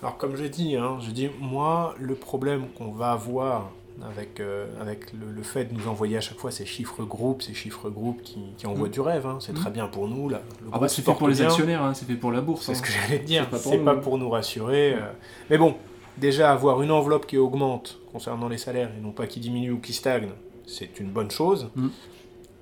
Alors 0.02 0.18
comme 0.18 0.36
je 0.36 0.46
dis, 0.46 0.76
hein, 0.76 0.98
moi 1.40 1.96
le 2.00 2.16
problème 2.16 2.66
qu'on 2.76 2.92
va 2.92 3.12
avoir 3.12 3.72
avec, 4.10 4.40
euh, 4.40 4.66
avec 4.80 5.14
le, 5.14 5.44
fait 5.44 5.66
de 5.66 5.74
nous 5.74 5.88
envoyer 5.88 6.18
à 6.18 6.22
chaque 6.22 6.38
fois 6.38 6.52
ces 6.52 6.66
chiffres 6.66 7.04
groupes, 7.04 7.42
ces 7.42 7.54
chiffres 7.54 7.90
groupes 7.90 8.22
qui, 8.22 8.40
qui 8.58 8.68
envoient 8.68 8.88
mm. 8.88 8.92
du 8.92 9.02
rêve, 9.02 9.26
hein, 9.26 9.38
c'est 9.40 9.54
très 9.54 9.70
mm. 9.70 9.74
bien 9.74 9.88
pour 9.88 10.08
nous. 10.08 10.30
Là, 10.30 10.42
ah 10.72 10.80
bah 10.80 10.88
c'est 10.88 11.02
fait 11.02 11.14
pour 11.14 11.28
les 11.28 11.42
actionnaires, 11.42 11.92
c'est 11.94 12.06
fait 12.06 12.16
pour 12.16 12.32
la 12.32 12.42
bourse. 12.42 12.66
C'est 12.66 12.76
ce 12.76 12.82
que 12.82 12.90
j'allais 12.92 13.20
dire, 13.20 13.48
c'est 13.58 13.78
pas, 13.80 13.96
pour 13.96 14.18
nous 14.18 14.30
rassurer. 14.30 14.96
Euh. 14.96 15.12
Mais 15.50 15.58
bon, 15.58 15.76
déjà 16.18 16.52
avoir 16.52 16.82
une 16.82 16.92
enveloppe 16.92 17.26
qui 17.26 17.38
augmente 17.38 18.00
concernant 18.12 18.50
les 18.50 18.58
salaires 18.58 18.92
et 18.98 19.02
non 19.02 19.12
pas 19.12 19.28
qui 19.28 19.40
diminue 19.40 19.72
ou 19.72 19.80
qui 19.80 19.94
stagne, 19.94 20.30
c'est 20.66 21.00
une 21.00 21.10
bonne 21.10 21.32
chose. 21.32 21.70
Mm. 21.76 21.88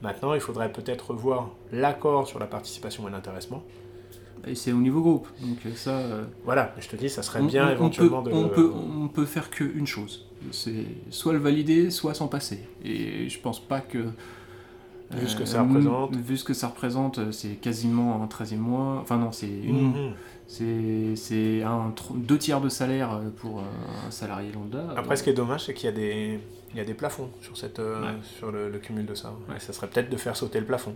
Maintenant, 0.02 0.34
il 0.34 0.40
faudrait 0.40 0.72
peut-être 0.72 1.12
revoir 1.12 1.50
l'accord 1.72 2.28
sur 2.28 2.40
la 2.40 2.48
participation 2.48 3.08
et 3.08 3.12
l'intéressement. 3.12 3.64
Et 4.48 4.56
c'est 4.56 4.72
au 4.72 4.78
niveau 4.78 5.02
groupe, 5.02 5.28
donc 5.42 5.58
ça... 5.76 5.98
Euh, 5.98 6.24
voilà, 6.46 6.74
je 6.80 6.88
te 6.88 6.96
dis, 6.96 7.10
ça 7.10 7.24
serait 7.24 7.42
bien 7.42 7.70
éventuellement 7.70 8.22
de... 8.22 8.32
On 8.32 8.48
peut, 8.48 8.72
on 8.74 9.10
peut 9.10 9.26
faire 9.26 9.50
qu'une 9.50 9.86
chose, 9.86 10.29
c'est 10.52 10.86
soit 11.10 11.34
le 11.34 11.40
valider, 11.40 11.90
soit 11.92 12.14
s'en 12.14 12.28
passer. 12.28 12.60
Et 12.84 13.30
je 13.30 13.40
pense 13.40 13.60
pas 13.60 13.82
que 13.82 14.06
Vu 15.12 15.28
ce 15.28 15.36
que 15.36 15.46
ça 15.46 15.64
représente. 15.64 16.16
Vu 16.16 16.38
ce 16.38 16.44
que 16.44 16.54
ça 16.54 16.68
représente, 16.68 17.32
c'est 17.32 17.56
quasiment 17.60 18.22
un 18.22 18.28
13e 18.28 18.58
mois. 18.58 19.00
Enfin 19.02 19.18
non, 19.18 19.32
c'est 19.32 19.48
une... 19.50 19.88
Mhm. 19.88 20.12
C'est 20.46 21.16
c'est 21.16 21.62
un 21.62 21.94
deux 22.16 22.38
tiers 22.40 22.60
de 22.62 22.70
salaire 22.70 23.14
euh, 23.14 23.30
pour 23.38 23.60
euh, 23.60 23.64
un 24.08 24.10
salarié 24.12 24.52
lambda. 24.52 24.84
Après, 24.98 25.16
ce 25.16 25.22
qui 25.24 25.30
est 25.30 25.34
dommage, 25.34 25.66
c'est 25.66 25.76
qu'il 25.76 25.86
y 25.86 25.90
a 25.90 25.96
des, 25.96 26.40
il 26.72 26.78
y 26.78 26.80
a 26.80 26.86
des 26.86 26.96
plafonds 26.96 27.30
sur, 27.42 27.56
cette, 27.56 27.78
euh, 27.80 28.02
Ouais. 28.02 28.18
sur 28.38 28.52
le, 28.52 28.68
le 28.70 28.80
cumul 28.80 29.06
de 29.06 29.14
ça. 29.14 29.30
Ouais. 29.48 29.58
Et 29.58 29.60
ça 29.60 29.74
serait 29.74 29.88
peut-être 29.88 30.10
de 30.10 30.18
faire 30.18 30.36
sauter 30.36 30.60
le 30.60 30.66
plafond. 30.66 30.94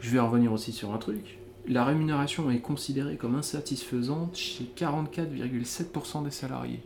Je 0.00 0.10
vais 0.10 0.20
revenir 0.20 0.52
aussi 0.52 0.72
sur 0.72 0.92
un 0.94 0.98
truc. 0.98 1.38
La 1.68 1.84
rémunération 1.84 2.50
est 2.50 2.60
considérée 2.60 3.16
comme 3.16 3.34
insatisfaisante 3.34 4.36
chez 4.36 4.64
44,7% 4.76 6.24
des 6.24 6.30
salariés. 6.30 6.80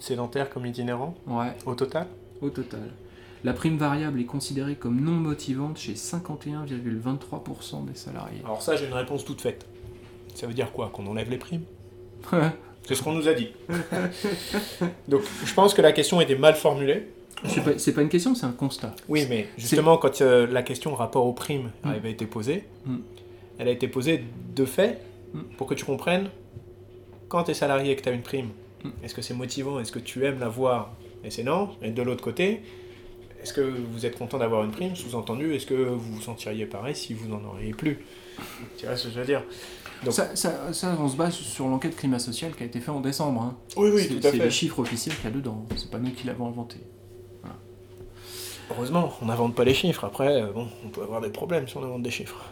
Sédentaire 0.00 0.50
comme 0.50 0.66
itinérant, 0.66 1.14
Ouais, 1.26 1.52
au 1.64 1.74
total 1.74 2.06
au 2.42 2.50
total. 2.50 2.90
La 3.44 3.52
prime 3.54 3.78
variable 3.78 4.20
est 4.20 4.24
considérée 4.26 4.74
comme 4.74 5.00
non 5.00 5.12
motivante 5.12 5.78
chez 5.78 5.94
51,23% 5.94 7.84
des 7.86 7.94
salariés. 7.94 8.40
Alors 8.44 8.60
ça, 8.62 8.76
j'ai 8.76 8.86
une 8.86 8.92
réponse 8.92 9.24
toute 9.24 9.40
faite. 9.40 9.66
Ça 10.34 10.46
veut 10.46 10.52
dire 10.54 10.70
quoi 10.72 10.90
Qu'on 10.92 11.06
enlève 11.06 11.30
les 11.30 11.38
primes 11.38 11.62
C'est 12.84 12.94
ce 12.94 13.02
qu'on 13.02 13.12
nous 13.12 13.26
a 13.28 13.32
dit. 13.34 13.48
Donc, 15.08 15.22
je 15.44 15.54
pense 15.54 15.72
que 15.74 15.80
la 15.82 15.92
question 15.92 16.20
était 16.20 16.36
mal 16.36 16.54
formulée. 16.56 17.08
c'est 17.46 17.62
pas, 17.64 17.78
c'est 17.78 17.92
pas 17.92 18.02
une 18.02 18.08
question, 18.08 18.34
c'est 18.34 18.46
un 18.46 18.52
constat. 18.52 18.94
Oui, 19.08 19.26
mais 19.28 19.48
justement, 19.56 19.96
quand 19.98 20.20
euh, 20.20 20.46
la 20.46 20.62
question 20.62 20.94
rapport 20.94 21.26
aux 21.26 21.32
primes 21.32 21.70
Mm. 21.84 21.88
avait 21.88 22.10
été 22.10 22.26
posée, 22.26 22.64
Mm. 22.84 22.96
elle 23.58 23.68
a 23.68 23.70
été 23.70 23.88
posée 23.88 24.24
de 24.54 24.64
fait 24.64 25.00
Mm. 25.34 25.40
pour 25.56 25.66
que 25.66 25.74
tu 25.74 25.84
comprennes 25.84 26.28
quand 27.28 27.44
tu 27.44 27.50
es 27.52 27.54
salarié 27.54 27.92
et 27.92 27.96
que 27.96 28.02
tu 28.02 28.08
as 28.08 28.12
une 28.12 28.22
prime. 28.22 28.48
Mm. 28.84 28.88
Est-ce 29.02 29.14
que 29.14 29.22
c'est 29.22 29.34
motivant? 29.34 29.80
Est-ce 29.80 29.92
que 29.92 29.98
tu 29.98 30.24
aimes 30.24 30.38
l'avoir 30.40 30.92
Et 31.24 31.30
c'est 31.30 31.42
non. 31.44 31.70
Et 31.82 31.90
de 31.90 32.02
l'autre 32.02 32.22
côté, 32.22 32.60
est-ce 33.42 33.52
que 33.52 33.60
vous 33.60 34.06
êtes 34.06 34.16
content 34.18 34.38
d'avoir 34.38 34.64
une 34.64 34.70
prime? 34.70 34.94
Sous-entendu, 34.96 35.54
est-ce 35.54 35.66
que 35.66 35.74
vous 35.74 35.98
vous 36.14 36.20
sentiriez 36.20 36.66
pareil 36.66 36.94
si 36.94 37.14
vous 37.14 37.28
n'en 37.28 37.42
auriez 37.44 37.72
plus? 37.72 37.98
Tu 38.76 38.86
vois 38.86 38.96
ce 38.96 39.08
que 39.08 39.14
je 39.14 39.18
veux 39.20 39.26
dire? 39.26 39.42
Donc- 40.04 40.12
Ça, 40.12 40.36
ça- 40.36 40.72
ça, 40.72 40.96
on 41.00 41.08
se 41.08 41.16
base 41.16 41.32
sur 41.34 41.66
l'enquête 41.68 41.96
climat 41.96 42.18
social 42.18 42.52
qui 42.54 42.62
a 42.62 42.66
été 42.66 42.80
faite 42.80 42.90
en 42.90 43.00
décembre. 43.00 43.40
hein. 43.42 43.56
Oui, 43.76 43.90
c'est 43.98 44.20
c'est 44.22 44.36
les 44.44 44.50
chiffres 44.50 44.78
officiels 44.80 45.14
qu'il 45.16 45.24
y 45.24 45.28
a 45.28 45.30
dedans. 45.30 45.64
C'est 45.76 45.90
pas 45.90 45.98
nous 45.98 46.10
qui 46.10 46.26
l'avons 46.26 46.46
inventé. 46.46 46.76
Heureusement, 48.70 49.12
on 49.22 49.26
n'invente 49.26 49.54
pas 49.54 49.64
les 49.64 49.74
chiffres. 49.74 50.04
Après, 50.04 50.42
euh, 50.42 50.50
bon, 50.52 50.66
on 50.84 50.88
peut 50.88 51.02
avoir 51.02 51.20
des 51.20 51.30
problèmes 51.30 51.68
si 51.68 51.76
on 51.76 51.84
invente 51.84 52.02
des 52.02 52.10
chiffres. 52.10 52.44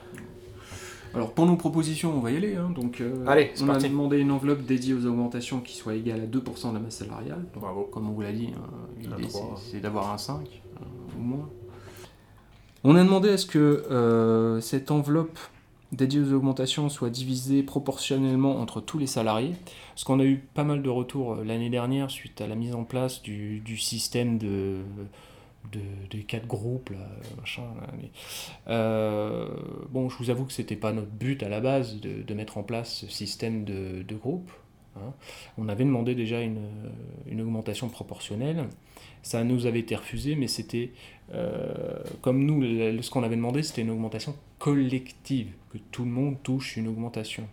Alors 1.14 1.33
pour 1.33 1.46
nos 1.46 1.57
propositions, 1.57 2.12
on 2.16 2.20
va 2.20 2.31
y 2.33 2.37
aller. 2.37 2.57
hein. 2.57 2.70
Donc, 2.74 3.00
euh, 3.00 3.24
Allez, 3.27 3.50
c'est 3.55 3.62
on 3.62 3.66
parti. 3.68 3.87
a 3.87 3.88
demandé 3.88 4.18
une 4.18 4.31
enveloppe 4.33 4.62
dédiée 4.64 4.94
aux 4.94 5.07
augmentations 5.07 5.61
qui 5.61 5.77
soit 5.77 5.94
égale 5.94 6.22
à 6.22 6.27
2% 6.27 6.70
de 6.70 6.74
la 6.74 6.81
masse 6.81 6.96
salariale. 6.96 7.44
Donc, 7.55 7.62
Bravo. 7.62 7.88
Comme 7.92 8.09
on 8.09 8.12
vous 8.12 8.22
l'a 8.22 8.33
dit, 8.33 8.48
hein, 8.57 9.16
trois. 9.29 9.61
c'est- 9.70 9.81
d'avoir 9.81 10.12
un 10.12 10.18
5 10.18 10.40
euh, 10.81 10.85
ou 11.18 11.22
moins. 11.22 11.48
On 12.83 12.96
a 12.96 13.05
demandé 13.05 13.31
à 13.31 13.38
ce 13.38 13.46
que 13.46 13.59
euh, 13.59 14.61
cette 14.61 14.90
enveloppe 14.90 15.38
dédiée 15.92 16.20
aux 16.20 16.33
augmentations 16.33 16.88
soit 16.88 17.09
divisée 17.11 17.62
proportionnellement 17.62 18.61
entre 18.61 18.81
tous 18.81 18.98
les 18.98 19.07
salariés. 19.07 19.55
Parce 19.94 20.05
qu'on 20.05 20.18
a 20.20 20.24
eu 20.24 20.38
pas 20.55 20.64
mal 20.64 20.83
de 20.83 20.90
retours 20.90 21.35
euh, 21.35 21.44
l'année 21.44 21.70
dernière 21.70 22.11
suite 22.11 22.40
à 22.40 22.46
la 22.48 22.57
mise 22.57 22.74
en 22.74 22.83
place 22.85 23.22
du, 23.22 23.61
du 23.61 23.77
système 23.79 24.37
de, 24.38 24.79
de- 25.72 26.20
quatre 26.22 26.46
groupes. 26.46 26.90
Euh, 28.68 29.48
bon, 29.90 30.09
je 30.09 30.16
vous 30.16 30.31
avoue 30.31 30.44
que 30.44 30.53
c'était 30.53 30.77
pas 30.77 30.92
notre 30.92 31.11
but 31.11 31.42
à 31.42 31.48
la 31.48 31.61
base 31.61 32.00
de, 32.00 32.35
mettre 32.35 32.59
en 32.59 32.62
place 32.62 33.00
ce 33.00 33.09
système 33.09 33.64
de, 33.64 34.14
groupes. 34.14 34.50
hein. 34.96 35.12
On 35.59 35.68
avait 35.68 35.85
demandé 35.85 36.14
déjà 36.14 36.40
une, 36.40 37.40
augmentation 37.40 37.88
proportionnelle. 37.88 38.68
Ça 39.22 39.42
nous 39.42 39.66
avait 39.66 39.81
été 39.81 39.96
refusé, 39.96 40.37
mais 40.37 40.48
c'était 40.48 40.90
euh, 41.33 41.96
comme 42.20 42.44
nous, 42.44 42.62
ce 43.03 43.11
qu'on 43.11 43.22
avait 43.22 43.37
demandé, 43.37 43.62
c'était 43.62 43.83
une 43.83 43.90
augmentation 43.90 44.35
collective, 44.59 45.48
que 45.70 45.79
tout 45.90 46.05
le 46.05 46.11
monde 46.11 46.37
touche 46.42 46.77
une 46.77 46.88
augmentation. 46.88 47.48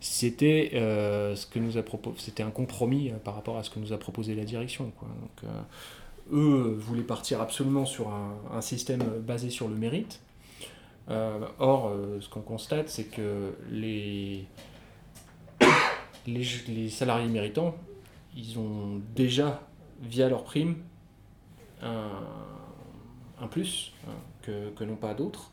C'était 0.00 0.70
euh, 0.74 1.36
un 2.38 2.50
compromis 2.50 3.12
par 3.22 3.34
rapport 3.34 3.58
à 3.58 3.62
ce 3.62 3.70
que 3.70 3.78
nous 3.78 3.92
a 3.92 3.98
proposé 3.98 4.34
la 4.34 4.44
direction. 4.44 4.90
Quoi. 4.98 5.08
Donc, 5.08 5.50
eux 6.32 6.76
voulaient 6.78 7.02
partir 7.02 7.40
absolument 7.40 7.86
sur 7.86 8.08
un, 8.08 8.60
système 8.60 9.02
basé 9.20 9.50
sur 9.50 9.68
le 9.68 9.74
mérite. 9.74 10.20
Euh, 11.08 11.40
or, 11.58 11.88
euh, 11.88 12.20
ce 12.20 12.28
qu'on 12.28 12.40
constate, 12.40 12.88
c'est 12.88 13.04
que 13.04 13.52
les, 13.70 14.46
les, 16.26 16.44
les 16.68 16.88
salariés 16.88 17.28
méritants, 17.28 17.74
ils 18.36 18.58
ont 18.58 19.00
déjà, 19.14 19.60
via 20.02 20.28
leur 20.28 20.44
prime, 20.44 20.76
un, 21.82 22.10
un 23.40 23.46
plus 23.46 23.92
hein, 24.06 24.12
que, 24.42 24.70
que 24.70 24.84
n'ont 24.84 24.96
pas 24.96 25.14
d'autres. 25.14 25.50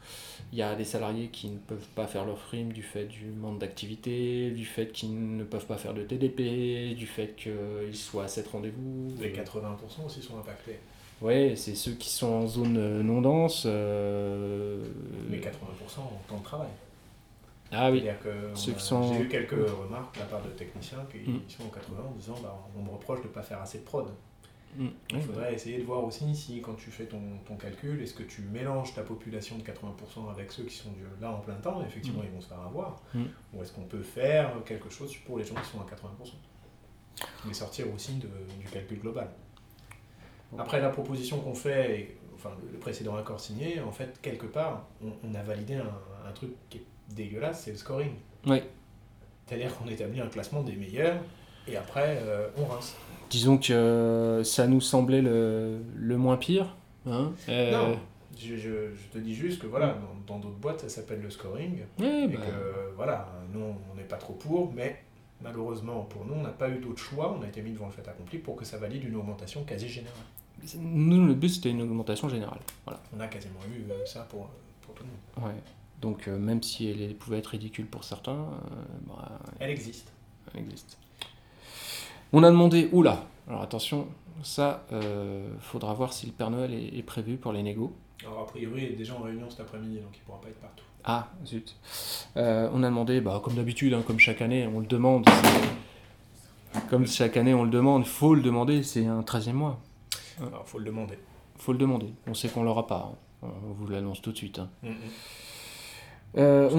Il 0.51 0.57
y 0.57 0.61
a 0.61 0.75
des 0.75 0.83
salariés 0.85 1.27
qui 1.29 1.49
ne 1.49 1.57
peuvent 1.57 1.87
pas 1.95 2.07
faire 2.07 2.25
leur 2.25 2.37
prime 2.37 2.71
du 2.73 2.83
fait 2.83 3.05
du 3.05 3.25
manque 3.25 3.59
d'activité, 3.59 4.51
du 4.51 4.65
fait 4.65 4.91
qu'ils 4.91 5.35
ne 5.37 5.43
peuvent 5.43 5.65
pas 5.65 5.77
faire 5.77 5.93
de 5.93 6.03
TDP, 6.03 6.95
du 6.95 7.05
fait 7.07 7.35
qu'ils 7.35 7.95
soient 7.95 8.25
à 8.25 8.27
7 8.27 8.47
rendez-vous. 8.47 9.13
Les 9.19 9.31
80% 9.31 10.05
aussi 10.05 10.21
sont 10.21 10.37
impactés. 10.37 10.79
Ouais, 11.21 11.53
c'est 11.55 11.75
ceux 11.75 11.93
qui 11.93 12.09
sont 12.09 12.27
en 12.31 12.47
zone 12.47 12.77
euh, 12.77 13.01
non 13.03 13.21
dense. 13.21 13.63
euh, 13.65 14.83
Mais 15.29 15.37
80% 15.39 15.99
en 15.99 16.21
temps 16.27 16.37
de 16.37 16.43
travail. 16.43 16.67
Ah 17.71 17.91
oui. 17.91 18.03
Ceux 18.53 18.71
a- 18.71 18.75
qui 18.75 18.81
sont- 18.83 19.13
j'ai 19.13 19.21
eu 19.23 19.27
quelques 19.27 19.51
remarques 19.51 20.13
de 20.15 20.19
la 20.19 20.25
part 20.27 20.41
de 20.41 20.49
techniciens 20.49 20.99
qui 21.11 21.29
Mm. 21.29 21.41
sont 21.49 21.63
en 21.63 21.69
80 21.69 22.03
en 22.07 22.11
disant 22.17 22.35
bah, 22.41 22.57
on 22.77 22.81
me 22.83 22.89
reproche 22.91 23.21
de 23.21 23.27
ne 23.27 23.33
pas 23.33 23.41
faire 23.41 23.59
assez 23.61 23.79
de 23.79 23.83
prod. 23.83 24.07
Mm. 24.77 24.87
Il 25.09 25.15
Ouais, 25.15 25.21
faudrait 25.21 25.53
essayer 25.55 25.79
de 25.79 25.83
voir 25.83 26.03
aussi 26.03 26.35
si 26.35 26.61
quand 26.61 26.75
tu 26.75 26.91
fais 26.91 27.05
ton, 27.05 27.19
ton 27.45 27.55
calcul, 27.55 28.01
est-ce 28.01 28.13
que 28.13 28.23
tu 28.23 28.41
mélanges 28.43 28.93
ta 28.93 29.01
population 29.01 29.57
de 29.57 29.63
80% 29.63 30.29
avec 30.31 30.51
ceux 30.51 30.63
qui 30.63 30.75
sont 30.75 30.91
du- 30.91 31.03
là 31.19 31.31
en 31.31 31.39
plein 31.39 31.55
temps, 31.55 31.81
effectivement 31.83 32.21
Mm. 32.21 32.25
ils 32.27 32.31
vont 32.31 32.41
se 32.41 32.47
faire 32.47 32.61
avoir, 32.61 33.01
Mm. 33.15 33.23
ou 33.53 33.61
est-ce 33.63 33.71
qu'on 33.73 33.85
peut 33.85 34.03
faire 34.03 34.53
quelque 34.65 34.89
chose 34.89 35.15
pour 35.25 35.37
les 35.39 35.43
gens 35.43 35.55
qui 35.55 35.65
sont 35.69 35.81
à 35.81 35.85
80% 35.89 36.37
Mais 37.45 37.53
sortir 37.53 37.91
aussi 37.93 38.13
de- 38.17 38.27
du 38.59 38.67
calcul 38.71 38.99
global. 38.99 39.29
Après 40.57 40.79
la 40.79 40.89
proposition 40.89 41.39
qu'on 41.39 41.55
fait, 41.55 41.99
et, 41.99 42.17
enfin 42.35 42.51
le, 42.71 42.77
précédent 42.77 43.15
accord 43.15 43.39
signé, 43.39 43.79
en 43.81 43.91
fait 43.91 44.21
quelque 44.21 44.45
part 44.45 44.85
on, 45.03 45.11
on 45.27 45.33
a 45.35 45.41
validé 45.43 45.75
un, 45.75 45.91
un 46.27 46.31
truc 46.31 46.51
qui 46.69 46.77
est 46.77 46.85
dégueulasse, 47.09 47.63
c'est 47.63 47.71
le 47.71 47.77
scoring. 47.77 48.11
Ouais. 48.45 48.63
C'est-à-dire 49.45 49.75
qu'on 49.75 49.87
établit 49.87 50.21
un 50.21 50.27
classement 50.27 50.61
des 50.61 50.75
meilleurs 50.75 51.19
et 51.67 51.75
après 51.75 52.19
euh, 52.21 52.47
on 52.57 52.65
rince. 52.65 52.95
Disons 53.29 53.57
que 53.57 53.73
euh, 53.73 54.43
ça 54.43 54.67
nous 54.67 54.81
semblait 54.81 55.21
le, 55.21 55.79
le 55.95 56.17
moins 56.17 56.37
pire. 56.37 56.75
Hein 57.05 57.31
Euh, 57.49 57.71
Non, 57.71 57.99
je, 58.37 58.55
je- 58.55 58.93
je 58.93 59.07
te 59.11 59.17
dis 59.17 59.33
juste 59.35 59.59
que 59.61 59.67
voilà, 59.67 59.97
dans 60.27 60.39
d'autres 60.39 60.55
boîtes 60.55 60.81
ça 60.81 60.89
s'appelle 60.89 61.21
le 61.21 61.29
scoring 61.29 61.79
et 61.99 62.27
bah, 62.27 62.39
que 62.41 62.95
voilà, 62.95 63.27
nous 63.53 63.61
on 63.91 63.95
n'est 63.95 64.03
pas 64.03 64.17
trop 64.17 64.33
pour, 64.33 64.73
mais 64.73 65.01
malheureusement 65.41 66.01
pour 66.03 66.25
nous 66.25 66.33
on 66.35 66.41
n'a 66.43 66.49
pas 66.49 66.69
eu 66.69 66.79
d'autre 66.79 66.99
choix, 66.99 67.35
on 67.37 67.41
a 67.43 67.47
été 67.47 67.61
mis 67.61 67.71
devant 67.71 67.87
le 67.87 67.91
fait 67.93 68.07
accompli 68.07 68.37
pour 68.39 68.55
que 68.55 68.65
ça 68.65 68.77
valide 68.77 69.03
une 69.05 69.15
augmentation 69.15 69.63
quasi 69.63 69.87
générale. 69.87 70.17
nous, 70.79 71.25
le 71.25 71.33
but 71.33 71.49
c'était 71.49 71.69
une 71.71 71.81
augmentation 71.81 72.29
générale. 72.29 72.59
Voilà. 72.85 72.99
On 73.15 73.19
a 73.19 73.27
quasiment 73.27 73.59
eu 73.69 73.89
euh, 73.91 74.05
ça 74.05 74.21
pour, 74.29 74.49
pour 74.81 74.93
tout 74.95 75.03
le 75.03 75.09
monde. 75.43 75.49
Ouais. 75.49 75.59
Donc, 76.01 76.27
euh, 76.27 76.37
même 76.37 76.61
si 76.61 76.89
elle 76.89 77.15
pouvait 77.15 77.39
être 77.39 77.47
ridicule 77.47 77.87
pour 77.87 78.03
certains, 78.03 78.33
euh, 78.35 79.07
bah, 79.07 79.39
Elle 79.59 79.71
existe. 79.71 80.11
elle 80.53 80.61
existe. 80.61 80.97
On 82.33 82.43
a 82.43 82.49
demandé, 82.49 82.89
oula, 82.91 83.23
alors 83.47 83.61
attention, 83.61 84.07
ça, 84.43 84.85
euh, 84.91 85.47
faudra 85.59 85.93
voir 85.93 86.13
si 86.13 86.25
le 86.25 86.31
Père 86.33 86.49
Noël 86.49 86.73
est, 86.73 86.97
est 86.97 87.03
prévu 87.03 87.37
pour 87.37 87.53
les 87.53 87.63
négos. 87.63 87.93
Alors 88.25 88.41
a 88.41 88.45
priori 88.47 88.81
il 88.83 88.93
est 88.93 88.95
déjà 88.95 89.13
en 89.15 89.21
réunion 89.21 89.49
cet 89.49 89.59
après-midi 89.61 89.97
donc 89.99 90.09
il 90.15 90.19
pourra 90.21 90.41
pas 90.41 90.47
être 90.49 90.59
partout. 90.59 90.83
Ah, 91.03 91.27
zut. 91.45 91.75
Euh, 92.35 92.69
on 92.73 92.83
a 92.83 92.87
demandé, 92.87 93.21
bah, 93.21 93.39
comme 93.43 93.53
d'habitude, 93.55 93.93
hein, 93.93 94.03
comme 94.05 94.19
chaque 94.19 94.41
année, 94.41 94.67
on 94.67 94.79
le 94.81 94.85
demande. 94.87 95.25
Comme 96.89 97.07
chaque 97.07 97.37
année, 97.37 97.53
on 97.53 97.63
le 97.63 97.69
demande, 97.69 98.05
faut 98.05 98.35
le 98.35 98.41
demander, 98.41 98.83
c'est 98.83 99.05
un 99.05 99.21
13e 99.21 99.53
mois. 99.53 99.79
Alors 100.41 100.67
faut 100.67 100.79
le 100.79 100.85
demander. 100.85 101.17
faut 101.57 101.71
le 101.71 101.77
demander. 101.79 102.07
On 102.27 102.33
sait 102.33 102.49
qu'on 102.49 102.63
l'aura 102.63 102.85
pas. 102.87 103.11
hein. 103.43 103.47
On 103.69 103.73
vous 103.73 103.87
l'annonce 103.87 104.21
tout 104.21 104.31
de 104.31 104.37
suite. 104.37 104.59
hein. 104.59 104.69
Mm. 104.83 104.89
Euh, 106.37 106.69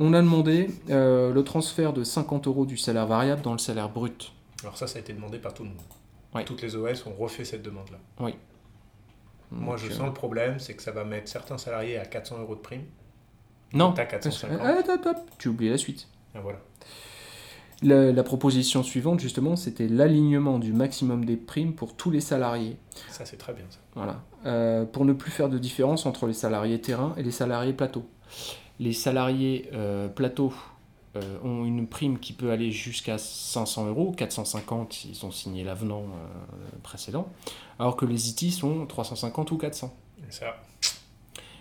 on 0.00 0.12
a 0.12 0.20
demandé 0.20 0.68
euh, 0.90 1.32
le 1.32 1.44
transfert 1.44 1.92
de 1.92 2.02
50 2.02 2.48
euros 2.48 2.66
du 2.66 2.76
salaire 2.76 3.06
variable 3.06 3.40
dans 3.42 3.52
le 3.52 3.58
salaire 3.58 3.88
brut. 3.88 4.32
Alors 4.62 4.76
ça 4.76 4.86
ça 4.86 4.98
a 4.98 5.00
été 5.00 5.12
demandé 5.12 5.38
par 5.38 5.54
tout 5.54 5.62
le 5.62 5.70
monde. 5.70 5.78
Ouais. 6.34 6.44
Toutes 6.44 6.62
les 6.62 6.76
OS 6.76 7.06
ont 7.06 7.14
refait 7.14 7.44
cette 7.44 7.62
demande-là. 7.62 7.98
Moi, 9.50 9.76
je 9.76 9.86
euh, 9.86 9.90
sens 9.90 10.06
le 10.06 10.12
problème, 10.12 10.58
c'est 10.58 10.74
que 10.74 10.82
ça 10.82 10.90
va 10.90 11.04
mettre 11.04 11.28
certains 11.28 11.56
salariés 11.56 11.98
à 11.98 12.04
400 12.04 12.40
euros 12.40 12.56
de 12.56 12.60
prime. 12.60 12.82
Non, 13.72 13.92
T'as 13.92 14.06
450. 14.06 14.58
Ah, 14.60 14.76
attends, 14.78 14.94
attends, 14.94 15.24
tu 15.38 15.48
oublies 15.48 15.68
la 15.68 15.78
suite. 15.78 16.08
Ah, 16.34 16.40
voilà. 16.40 16.58
La, 17.82 18.10
la 18.10 18.22
proposition 18.22 18.82
suivante, 18.82 19.20
justement, 19.20 19.54
c'était 19.54 19.86
l'alignement 19.86 20.58
du 20.58 20.72
maximum 20.72 21.24
des 21.24 21.36
primes 21.36 21.74
pour 21.74 21.94
tous 21.94 22.10
les 22.10 22.20
salariés. 22.20 22.76
Ça, 23.10 23.24
c'est 23.24 23.36
très 23.36 23.52
bien, 23.52 23.64
ça. 23.68 23.78
Voilà. 23.94 24.22
Euh, 24.46 24.84
pour 24.84 25.04
ne 25.04 25.12
plus 25.12 25.30
faire 25.30 25.48
de 25.48 25.58
différence 25.58 26.06
entre 26.06 26.26
les 26.26 26.32
salariés 26.32 26.80
terrain 26.80 27.14
et 27.16 27.22
les 27.22 27.30
salariés 27.30 27.72
plateau. 27.72 28.08
Les 28.80 28.92
salariés 28.92 29.68
euh, 29.74 30.08
plateau 30.08 30.52
ont 31.44 31.64
une 31.64 31.86
prime 31.86 32.18
qui 32.18 32.32
peut 32.32 32.50
aller 32.50 32.70
jusqu'à 32.70 33.18
500 33.18 33.86
euros, 33.88 34.12
450, 34.12 35.04
ils 35.04 35.26
ont 35.26 35.30
signé 35.30 35.64
l'avenant 35.64 36.02
euh, 36.02 36.76
précédent, 36.82 37.28
alors 37.78 37.96
que 37.96 38.04
les 38.06 38.30
IT 38.30 38.52
sont 38.52 38.86
350 38.86 39.50
ou 39.52 39.56
400. 39.58 39.94
Et 40.28 40.32
ça, 40.32 40.56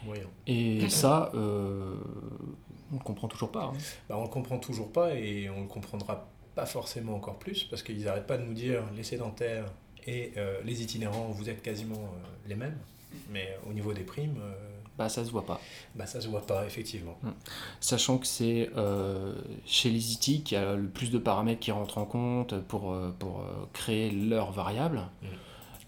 Moyen. 0.05 0.23
Et 0.47 0.87
ça, 0.89 1.31
euh, 1.33 1.95
on 2.91 2.95
ne 2.95 2.99
comprend 3.01 3.27
toujours 3.27 3.51
pas. 3.51 3.65
hein. 3.65 3.73
Bah, 4.07 4.15
on 4.17 4.23
le 4.23 4.29
comprend 4.29 4.59
toujours 4.59 4.91
pas 4.91 5.15
et 5.15 5.49
on 5.49 5.61
le 5.61 5.67
comprendra 5.67 6.27
pas 6.53 6.65
forcément 6.65 7.15
encore 7.15 7.37
plus 7.39 7.63
parce 7.63 7.81
qu'ils 7.83 8.03
n'arrêtent 8.03 8.27
pas 8.27 8.37
de 8.37 8.43
nous 8.43 8.53
dire 8.53 8.83
les 8.95 9.03
sédentaires 9.03 9.65
et 10.05 10.31
euh, 10.37 10.59
les 10.63 10.81
itinérants, 10.81 11.27
vous 11.29 11.49
êtes 11.49 11.61
quasiment 11.61 11.95
euh, 11.95 12.27
les 12.47 12.55
mêmes. 12.55 12.77
Mais 13.31 13.57
au 13.69 13.73
niveau 13.73 13.93
des 13.93 14.03
primes, 14.03 14.37
euh, 14.41 14.53
Bah, 14.97 15.09
ça 15.09 15.23
se 15.25 15.31
voit 15.31 15.45
pas. 15.45 15.59
bah, 15.95 16.05
ça 16.05 16.19
se 16.21 16.27
voit 16.27 16.45
pas, 16.45 16.65
effectivement. 16.65 17.17
Sachant 17.79 18.17
que 18.17 18.27
c'est 18.27 18.69
chez 19.65 19.89
les 19.89 20.13
IT 20.13 20.43
qu'il 20.43 20.57
y 20.57 20.61
a 20.61 20.75
le 20.75 20.87
plus 20.87 21.11
de 21.11 21.17
paramètres 21.17 21.59
qui 21.61 21.71
rentrent 21.71 21.97
en 21.97 22.05
compte 22.05 22.59
pour, 22.67 22.95
pour 23.19 23.43
créer 23.73 24.11
leurs 24.11 24.51
variables. 24.51 25.01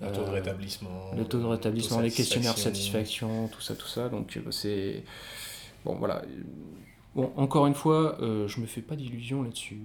Le 0.01 0.12
taux 0.12 0.23
de 0.25 0.30
rétablissement. 0.30 1.12
Le 1.17 1.25
taux 1.25 1.39
de 1.39 1.45
rétablissement, 1.45 1.97
taux 1.97 2.03
les 2.03 2.12
questionnaires 2.12 2.53
de 2.53 2.60
satisfaction. 2.60 3.47
tout 3.49 3.62
ça, 3.62 3.75
tout 3.75 3.88
ça. 3.88 4.10
Donc 4.10 4.38
c'est... 4.51 5.03
Bon, 5.86 5.95
voilà. 5.95 6.21
Bon, 7.15 7.32
encore 7.36 7.65
une 7.67 7.73
fois, 7.73 8.21
euh, 8.21 8.47
je 8.47 8.60
me 8.62 8.67
fais 8.67 8.82
pas 8.82 8.95
d'illusions 8.95 9.41
là-dessus. 9.41 9.80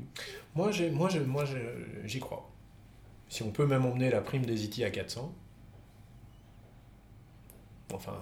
Moi, 0.54 0.70
j'ai, 0.70 0.90
moi, 0.90 1.08
j'ai- 1.08 1.20
moi 1.20 1.44
j'ai- 1.46 2.06
j'y 2.06 2.20
crois. 2.20 2.46
Si 3.32 3.42
on 3.42 3.50
peut 3.50 3.64
même 3.64 3.86
emmener 3.86 4.10
la 4.10 4.20
prime 4.20 4.44
des 4.44 4.62
IT 4.66 4.82
à 4.84 4.90
400, 4.90 5.32
enfin, 7.94 8.12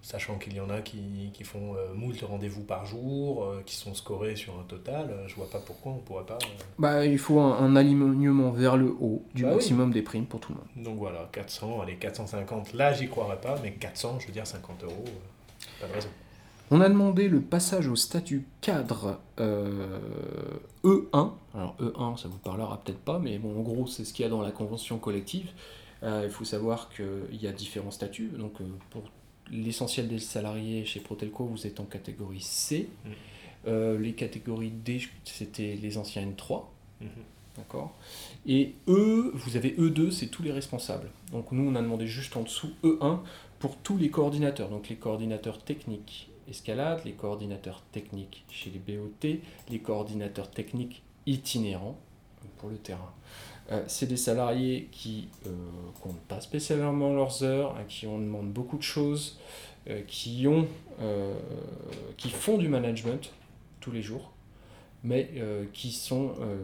sachant 0.00 0.36
qu'il 0.36 0.54
y 0.56 0.60
en 0.60 0.68
a 0.68 0.80
qui, 0.80 1.30
qui 1.32 1.44
font 1.44 1.76
euh, 1.76 1.94
moult 1.94 2.20
rendez-vous 2.22 2.64
par 2.64 2.84
jour, 2.84 3.44
euh, 3.44 3.62
qui 3.64 3.76
sont 3.76 3.94
scorés 3.94 4.34
sur 4.34 4.58
un 4.58 4.64
total, 4.64 5.10
euh, 5.10 5.28
je 5.28 5.36
vois 5.36 5.48
pas 5.48 5.60
pourquoi 5.60 5.92
on 5.92 5.98
pourrait 5.98 6.26
pas. 6.26 6.38
euh, 6.42 6.62
Bah, 6.76 7.06
il 7.06 7.18
faut 7.18 7.38
un, 7.38 7.52
un 7.56 7.76
alignement 7.76 8.50
vers 8.50 8.76
le 8.76 8.88
haut 9.00 9.22
du 9.32 9.42
Bah 9.44 9.50
oui. 9.50 9.54
maximum 9.54 9.92
des 9.92 10.02
primes 10.02 10.26
pour 10.26 10.40
tout 10.40 10.52
le 10.54 10.58
monde. 10.58 10.84
Donc 10.86 10.98
voilà, 10.98 11.28
400, 11.30 11.80
allez, 11.80 11.94
450, 11.94 12.72
là 12.72 12.92
j'y 12.92 13.08
croirais 13.08 13.40
pas, 13.40 13.60
mais 13.62 13.74
400, 13.74 14.18
je 14.18 14.26
veux 14.26 14.32
dire 14.32 14.44
50 14.44 14.82
euros, 14.82 15.04
euh, 15.06 15.80
pas 15.80 15.86
de 15.86 15.92
raison. 15.92 16.08
On 16.74 16.80
a 16.80 16.88
demandé 16.88 17.28
le 17.28 17.42
passage 17.42 17.86
au 17.86 17.96
statut 17.96 18.46
cadre 18.62 19.20
euh, 19.38 19.98
E1. 20.82 21.32
Alors 21.52 21.76
E1, 21.78 22.16
ça 22.16 22.28
vous 22.28 22.38
parlera 22.38 22.80
peut-être 22.82 23.00
pas, 23.00 23.18
mais 23.18 23.36
bon, 23.36 23.58
en 23.58 23.60
gros, 23.60 23.86
c'est 23.86 24.06
ce 24.06 24.14
qu'il 24.14 24.22
y 24.22 24.26
a 24.26 24.30
dans 24.30 24.40
la 24.40 24.52
convention 24.52 24.96
collective. 24.96 25.50
Euh, 26.02 26.22
il 26.24 26.30
faut 26.30 26.46
savoir 26.46 26.88
qu'il 26.88 27.36
y 27.38 27.46
a 27.46 27.52
différents 27.52 27.90
statuts. 27.90 28.30
Donc 28.38 28.58
euh, 28.62 28.64
pour 28.88 29.02
l'essentiel 29.50 30.08
des 30.08 30.18
salariés 30.18 30.86
chez 30.86 31.00
Protelco, 31.00 31.44
vous 31.44 31.66
êtes 31.66 31.78
en 31.78 31.84
catégorie 31.84 32.40
C. 32.40 32.88
Mm. 33.04 33.98
Les 34.00 34.14
catégories 34.14 34.70
D, 34.72 35.02
c'était 35.24 35.78
les 35.80 35.98
anciens 35.98 36.22
N3. 36.22 36.64
Mhm. 37.02 37.08
D'accord 37.58 37.94
Et 38.46 38.76
E, 38.88 39.30
vous 39.34 39.58
avez 39.58 39.76
E2, 39.76 40.10
c'est 40.10 40.28
tous 40.28 40.42
les 40.42 40.52
responsables. 40.52 41.10
Donc 41.32 41.52
nous, 41.52 41.70
on 41.70 41.74
a 41.74 41.82
demandé 41.82 42.06
juste 42.06 42.34
en 42.34 42.42
dessous 42.42 42.70
E1 42.82 43.18
pour 43.58 43.76
tous 43.76 43.98
les 43.98 44.08
coordinateurs. 44.08 44.70
Donc 44.70 44.88
les 44.88 44.96
coordinateurs 44.96 45.62
techniques 45.62 46.31
les 47.04 47.12
coordinateurs 47.12 47.82
techniques 47.92 48.44
chez 48.50 48.70
les 48.70 48.78
BOT, 48.78 49.40
les 49.70 49.78
coordinateurs 49.78 50.50
techniques 50.50 51.02
itinérants 51.26 51.98
pour 52.58 52.68
le 52.68 52.76
terrain. 52.76 53.12
Euh, 53.70 53.82
c'est 53.86 54.06
des 54.06 54.16
salariés 54.16 54.88
qui 54.90 55.28
euh, 55.46 55.50
comptent 56.00 56.20
pas 56.22 56.40
spécialement 56.40 57.12
leurs 57.12 57.42
heures, 57.42 57.76
à 57.76 57.84
qui 57.84 58.06
on 58.06 58.18
demande 58.18 58.52
beaucoup 58.52 58.76
de 58.76 58.82
choses, 58.82 59.38
euh, 59.88 60.02
qui, 60.06 60.46
qui 62.16 62.30
font 62.30 62.58
du 62.58 62.68
management 62.68 63.32
tous 63.80 63.90
les 63.92 64.02
jours, 64.02 64.32
mais 65.04 65.30
qui 65.72 65.90
sont 65.90 66.34
euh, 66.40 66.56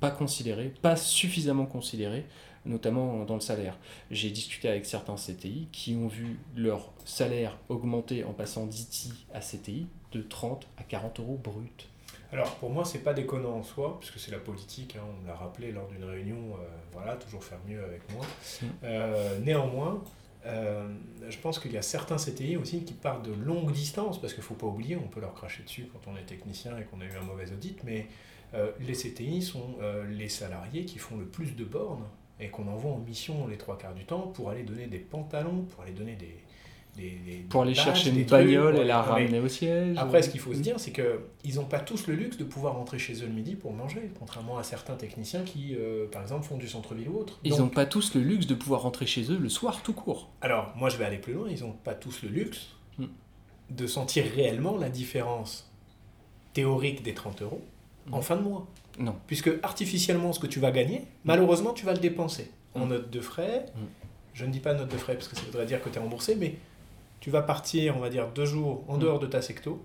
pas 0.00 0.10
considérés, 0.10 0.72
pas 0.82 0.96
suffisamment 0.96 1.66
considérés, 1.66 2.24
notamment 2.64 3.24
dans 3.24 3.34
le 3.34 3.40
salaire. 3.40 3.78
J'ai 4.10 4.30
discuté 4.30 4.68
avec 4.68 4.86
certains 4.86 5.16
CTI 5.16 5.68
qui 5.72 5.94
ont 5.96 6.08
vu 6.08 6.38
leur 6.56 6.92
salaire 7.04 7.58
augmenter 7.68 8.24
en 8.24 8.32
passant 8.32 8.66
d'IT 8.66 9.12
à 9.34 9.40
CTI 9.40 9.86
de 10.12 10.22
30 10.22 10.68
à 10.78 10.82
40 10.82 11.20
euros 11.20 11.40
brut. 11.42 11.88
Alors 12.32 12.54
pour 12.56 12.70
moi, 12.70 12.84
c'est 12.84 13.00
pas 13.00 13.12
déconnant 13.12 13.56
en 13.56 13.62
soi, 13.62 13.98
puisque 14.00 14.18
c'est 14.18 14.30
la 14.30 14.38
politique, 14.38 14.96
hein, 14.96 15.02
on 15.06 15.22
me 15.22 15.28
l'a 15.28 15.34
rappelé 15.34 15.70
lors 15.70 15.86
d'une 15.88 16.04
réunion, 16.04 16.54
euh, 16.54 16.64
voilà, 16.92 17.16
toujours 17.16 17.44
faire 17.44 17.58
mieux 17.68 17.84
avec 17.84 18.00
moi. 18.14 18.24
Mm. 18.62 18.66
Euh, 18.84 19.38
néanmoins, 19.40 20.02
euh, 20.46 20.88
je 21.28 21.38
pense 21.38 21.58
qu'il 21.58 21.72
y 21.72 21.76
a 21.76 21.82
certains 21.82 22.16
CTI 22.16 22.56
aussi 22.56 22.84
qui 22.84 22.94
partent 22.94 23.24
de 23.24 23.32
longues 23.32 23.72
distances, 23.72 24.20
parce 24.20 24.34
qu'il 24.34 24.42
faut 24.42 24.54
pas 24.54 24.66
oublier, 24.66 24.96
on 24.96 25.08
peut 25.08 25.20
leur 25.20 25.34
cracher 25.34 25.62
dessus 25.62 25.88
quand 25.92 26.10
on 26.10 26.16
est 26.16 26.24
technicien 26.24 26.76
et 26.78 26.84
qu'on 26.84 27.00
a 27.00 27.04
eu 27.04 27.16
un 27.20 27.24
mauvais 27.24 27.50
audit, 27.52 27.82
mais 27.84 28.08
euh, 28.54 28.70
les 28.80 28.94
CTI 28.94 29.40
sont 29.40 29.76
euh, 29.80 30.04
les 30.10 30.28
salariés 30.28 30.84
qui 30.84 30.98
font 30.98 31.16
le 31.16 31.24
plus 31.24 31.56
de 31.56 31.64
bornes 31.64 32.04
et 32.40 32.48
qu'on 32.48 32.66
envoie 32.68 32.92
en 32.92 32.98
mission 32.98 33.46
les 33.46 33.56
trois 33.56 33.78
quarts 33.78 33.94
du 33.94 34.04
temps 34.04 34.28
pour 34.34 34.50
aller 34.50 34.62
donner 34.62 34.86
des 34.86 34.98
pantalons, 34.98 35.62
pour 35.70 35.82
aller 35.82 35.92
donner 35.92 36.16
des... 36.16 36.36
des- 36.96 37.18
des 37.24 37.36
Pour 37.48 37.62
aller 37.62 37.74
chercher 37.74 38.10
des 38.10 38.20
une 38.22 38.26
bagnole 38.26 38.76
et 38.78 38.84
la 38.84 39.00
ramener 39.00 39.38
au 39.38 39.48
siège. 39.48 39.96
après, 39.96 40.20
ce 40.22 40.28
qu'il 40.28 40.40
faut 40.40 40.52
se 40.52 40.58
dire, 40.60 40.78
c'est 40.80 40.92
qu'ils 40.92 41.54
n'ont 41.54 41.64
pas 41.64 41.78
tous 41.80 42.06
le 42.06 42.14
luxe 42.14 42.36
de 42.36 42.44
pouvoir 42.44 42.74
rentrer 42.74 42.98
chez 42.98 43.14
eux 43.22 43.26
le 43.26 43.32
midi 43.32 43.54
pour 43.54 43.72
manger, 43.72 44.10
contrairement 44.18 44.58
à 44.58 44.62
certains 44.62 44.96
techniciens 44.96 45.42
qui, 45.44 45.74
euh, 45.76 46.06
par 46.10 46.20
exemple, 46.22 46.44
font 46.44 46.56
du 46.58 46.68
centre-ville 46.68 47.08
ou 47.08 47.18
autre. 47.18 47.38
Ils 47.44 47.56
n'ont 47.58 47.68
pas 47.68 47.86
tous 47.86 48.14
le 48.14 48.20
luxe 48.22 48.46
de 48.46 48.54
pouvoir 48.54 48.82
rentrer 48.82 49.06
chez 49.06 49.30
eux 49.30 49.38
le 49.38 49.48
soir 49.48 49.82
tout 49.82 49.94
court. 49.94 50.30
Alors, 50.40 50.72
moi, 50.76 50.88
je 50.90 50.96
vais 50.96 51.04
aller 51.04 51.18
plus 51.18 51.32
loin. 51.34 51.48
Ils 51.48 51.60
n'ont 51.60 51.72
pas 51.72 51.94
tous 51.94 52.22
le 52.22 52.28
luxe 52.28 52.68
Mm. 52.98 53.06
de 53.70 53.86
sentir 53.86 54.24
réellement 54.34 54.76
la 54.76 54.90
différence 54.90 55.70
théorique 56.52 57.02
des 57.02 57.14
30 57.14 57.40
euros 57.42 57.62
en 58.10 58.18
Mm. 58.18 58.22
fin 58.22 58.36
de 58.36 58.42
mois. 58.42 58.66
Non. 58.98 59.16
Puisque 59.26 59.50
artificiellement, 59.62 60.32
ce 60.32 60.40
que 60.40 60.46
tu 60.46 60.60
vas 60.60 60.70
gagner, 60.70 61.04
malheureusement, 61.24 61.72
tu 61.72 61.86
vas 61.86 61.92
le 61.92 61.98
dépenser 62.00 62.50
en 62.74 62.86
Mm. 62.86 62.88
note 62.88 63.10
de 63.10 63.20
frais. 63.20 63.66
Mm. 63.74 63.80
Je 64.34 64.44
ne 64.46 64.50
dis 64.52 64.60
pas 64.60 64.74
note 64.74 64.88
de 64.90 64.96
frais 64.96 65.14
parce 65.14 65.28
que 65.28 65.36
ça 65.36 65.42
voudrait 65.42 65.66
dire 65.66 65.82
que 65.82 65.88
tu 65.88 65.96
es 65.96 66.00
remboursé, 66.00 66.34
mais 66.36 66.56
tu 67.20 67.30
vas 67.30 67.42
partir, 67.42 67.96
on 67.96 68.00
va 68.00 68.08
dire, 68.10 68.28
deux 68.34 68.44
jours 68.46 68.84
en 68.88 68.96
Mm. 68.96 69.00
dehors 69.00 69.18
de 69.18 69.26
ta 69.26 69.40
secto. 69.42 69.82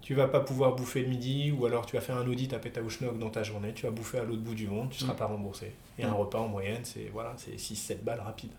Tu 0.00 0.14
vas 0.14 0.26
pas 0.26 0.40
pouvoir 0.40 0.74
bouffer 0.74 1.02
le 1.02 1.08
midi, 1.08 1.52
ou 1.52 1.64
alors 1.64 1.86
tu 1.86 1.94
vas 1.94 2.02
faire 2.02 2.16
un 2.16 2.26
audit 2.26 2.52
à 2.54 2.58
Pétaouchnok 2.58 3.20
dans 3.20 3.30
ta 3.30 3.44
journée, 3.44 3.72
tu 3.72 3.84
vas 3.86 3.92
bouffer 3.92 4.18
à 4.18 4.24
l'autre 4.24 4.42
bout 4.42 4.54
du 4.56 4.66
monde, 4.66 4.90
tu 4.90 4.98
seras 4.98 5.12
Mm. 5.12 5.16
pas 5.16 5.26
remboursé. 5.26 5.72
Et 5.98 6.02
un 6.04 6.12
repas 6.12 6.40
en 6.40 6.48
moyenne, 6.48 6.80
c'est 6.84 7.08
voilà, 7.12 7.34
c'est 7.36 7.56
6-7 7.56 8.02
balles 8.02 8.20
rapide. 8.20 8.50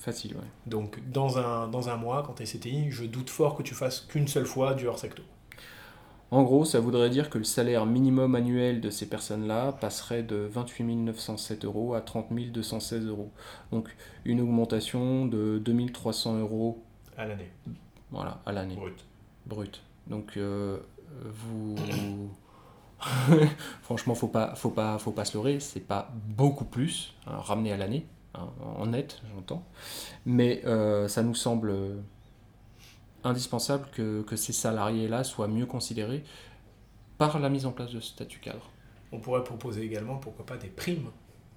Facile, 0.00 0.34
ouais. 0.34 0.42
Donc 0.66 0.98
dans 1.12 1.38
un, 1.38 1.68
dans 1.68 1.88
un 1.88 1.96
mois, 1.96 2.24
quand 2.26 2.32
tu 2.34 2.42
es 2.42 2.46
CTI, 2.46 2.90
je 2.90 3.04
doute 3.04 3.30
fort 3.30 3.54
que 3.54 3.62
tu 3.62 3.74
fasses 3.74 4.00
qu'une 4.00 4.26
seule 4.26 4.46
fois 4.46 4.74
du 4.74 4.88
hors 4.88 4.98
secto. 4.98 5.22
En 6.30 6.42
gros, 6.42 6.64
ça 6.66 6.78
voudrait 6.78 7.08
dire 7.08 7.30
que 7.30 7.38
le 7.38 7.44
salaire 7.44 7.86
minimum 7.86 8.34
annuel 8.34 8.80
de 8.82 8.90
ces 8.90 9.08
personnes-là 9.08 9.72
passerait 9.72 10.22
de 10.22 10.36
28 10.36 10.84
907 10.84 11.64
euros 11.64 11.94
à 11.94 12.02
30 12.02 12.32
216 12.52 13.06
euros. 13.06 13.30
Donc 13.72 13.88
une 14.24 14.40
augmentation 14.40 15.24
de 15.26 15.58
2300 15.58 16.38
euros 16.40 16.84
à 17.16 17.26
l'année, 17.26 17.50
voilà, 18.10 18.40
à 18.46 18.52
l'année, 18.52 18.76
brut. 18.76 19.04
brut. 19.46 19.82
Donc 20.06 20.36
euh, 20.36 20.78
vous... 21.24 21.74
Franchement, 23.82 24.14
faut 24.14 24.28
pas, 24.28 24.54
faut 24.54 24.70
pas, 24.70 24.98
faut 24.98 25.12
pas 25.12 25.24
se 25.24 25.34
leurrer, 25.34 25.60
c'est 25.60 25.80
pas 25.80 26.12
beaucoup 26.14 26.64
plus, 26.64 27.14
hein, 27.26 27.36
ramené 27.38 27.72
à 27.72 27.76
l'année, 27.76 28.06
hein, 28.34 28.48
en 28.76 28.86
net, 28.86 29.22
j'entends. 29.34 29.64
Mais 30.26 30.62
euh, 30.66 31.08
ça 31.08 31.22
nous 31.22 31.34
semble 31.34 31.72
indispensable 33.24 33.86
que, 33.92 34.22
que 34.22 34.36
ces 34.36 34.52
salariés-là 34.52 35.24
soient 35.24 35.48
mieux 35.48 35.66
considérés 35.66 36.22
par 37.18 37.38
la 37.38 37.48
mise 37.48 37.66
en 37.66 37.72
place 37.72 37.90
de 37.92 38.00
ce 38.00 38.10
statut 38.10 38.38
cadre. 38.40 38.70
On 39.12 39.18
pourrait 39.18 39.42
proposer 39.44 39.82
également, 39.82 40.16
pourquoi 40.16 40.46
pas, 40.46 40.56
des 40.56 40.68
primes 40.68 41.10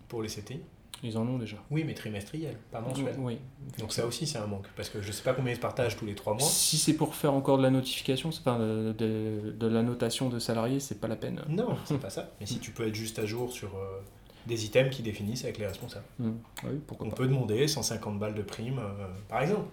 pour 0.07 0.21
les 0.23 0.29
CTI. 0.29 0.59
Ils 1.03 1.17
en 1.17 1.27
ont 1.27 1.37
déjà. 1.39 1.57
Oui, 1.71 1.83
mais 1.83 1.95
trimestrielles, 1.95 2.57
pas 2.71 2.79
mensuelles. 2.79 3.15
Oui. 3.17 3.39
Donc 3.79 3.91
ça 3.91 4.05
aussi, 4.05 4.27
c'est 4.27 4.37
un 4.37 4.45
manque. 4.45 4.67
Parce 4.75 4.89
que 4.89 5.01
je 5.01 5.11
sais 5.11 5.23
pas 5.23 5.33
combien 5.33 5.51
ils 5.53 5.59
partagent 5.59 5.97
tous 5.97 6.05
les 6.05 6.13
trois 6.13 6.33
mois. 6.33 6.43
Si 6.47 6.77
c'est 6.77 6.93
pour 6.93 7.15
faire 7.15 7.33
encore 7.33 7.57
de 7.57 7.63
la 7.63 7.71
notification, 7.71 8.31
c'est 8.31 8.43
pas 8.43 8.57
de, 8.59 8.93
de- 8.97 9.55
de 9.57 9.67
la 9.67 9.81
notation 9.81 10.29
de 10.29 10.37
salariés, 10.37 10.79
c'est 10.79 10.99
pas 10.99 11.07
la 11.07 11.15
peine. 11.15 11.41
Non, 11.49 11.75
c'est 11.85 11.97
pas 11.99 12.11
ça. 12.11 12.29
Mais 12.39 12.45
si 12.45 12.59
tu 12.59 12.71
peux 12.71 12.87
être 12.87 12.93
juste 12.93 13.17
à 13.17 13.25
jour 13.25 13.51
sur 13.51 13.69
euh, 13.75 13.99
des 14.45 14.63
items 14.65 14.95
qui 14.95 15.01
définissent 15.01 15.43
avec 15.43 15.57
les 15.57 15.65
responsables. 15.65 16.05
Hmm. 16.19 16.33
Oui, 16.65 16.79
pourquoi 16.85 17.07
On 17.07 17.09
pas. 17.09 17.15
peut 17.15 17.27
demander 17.27 17.67
150 17.67 18.19
balles 18.19 18.35
de 18.35 18.43
prime, 18.43 18.77
euh, 18.77 19.07
par 19.27 19.41
exemple. 19.41 19.65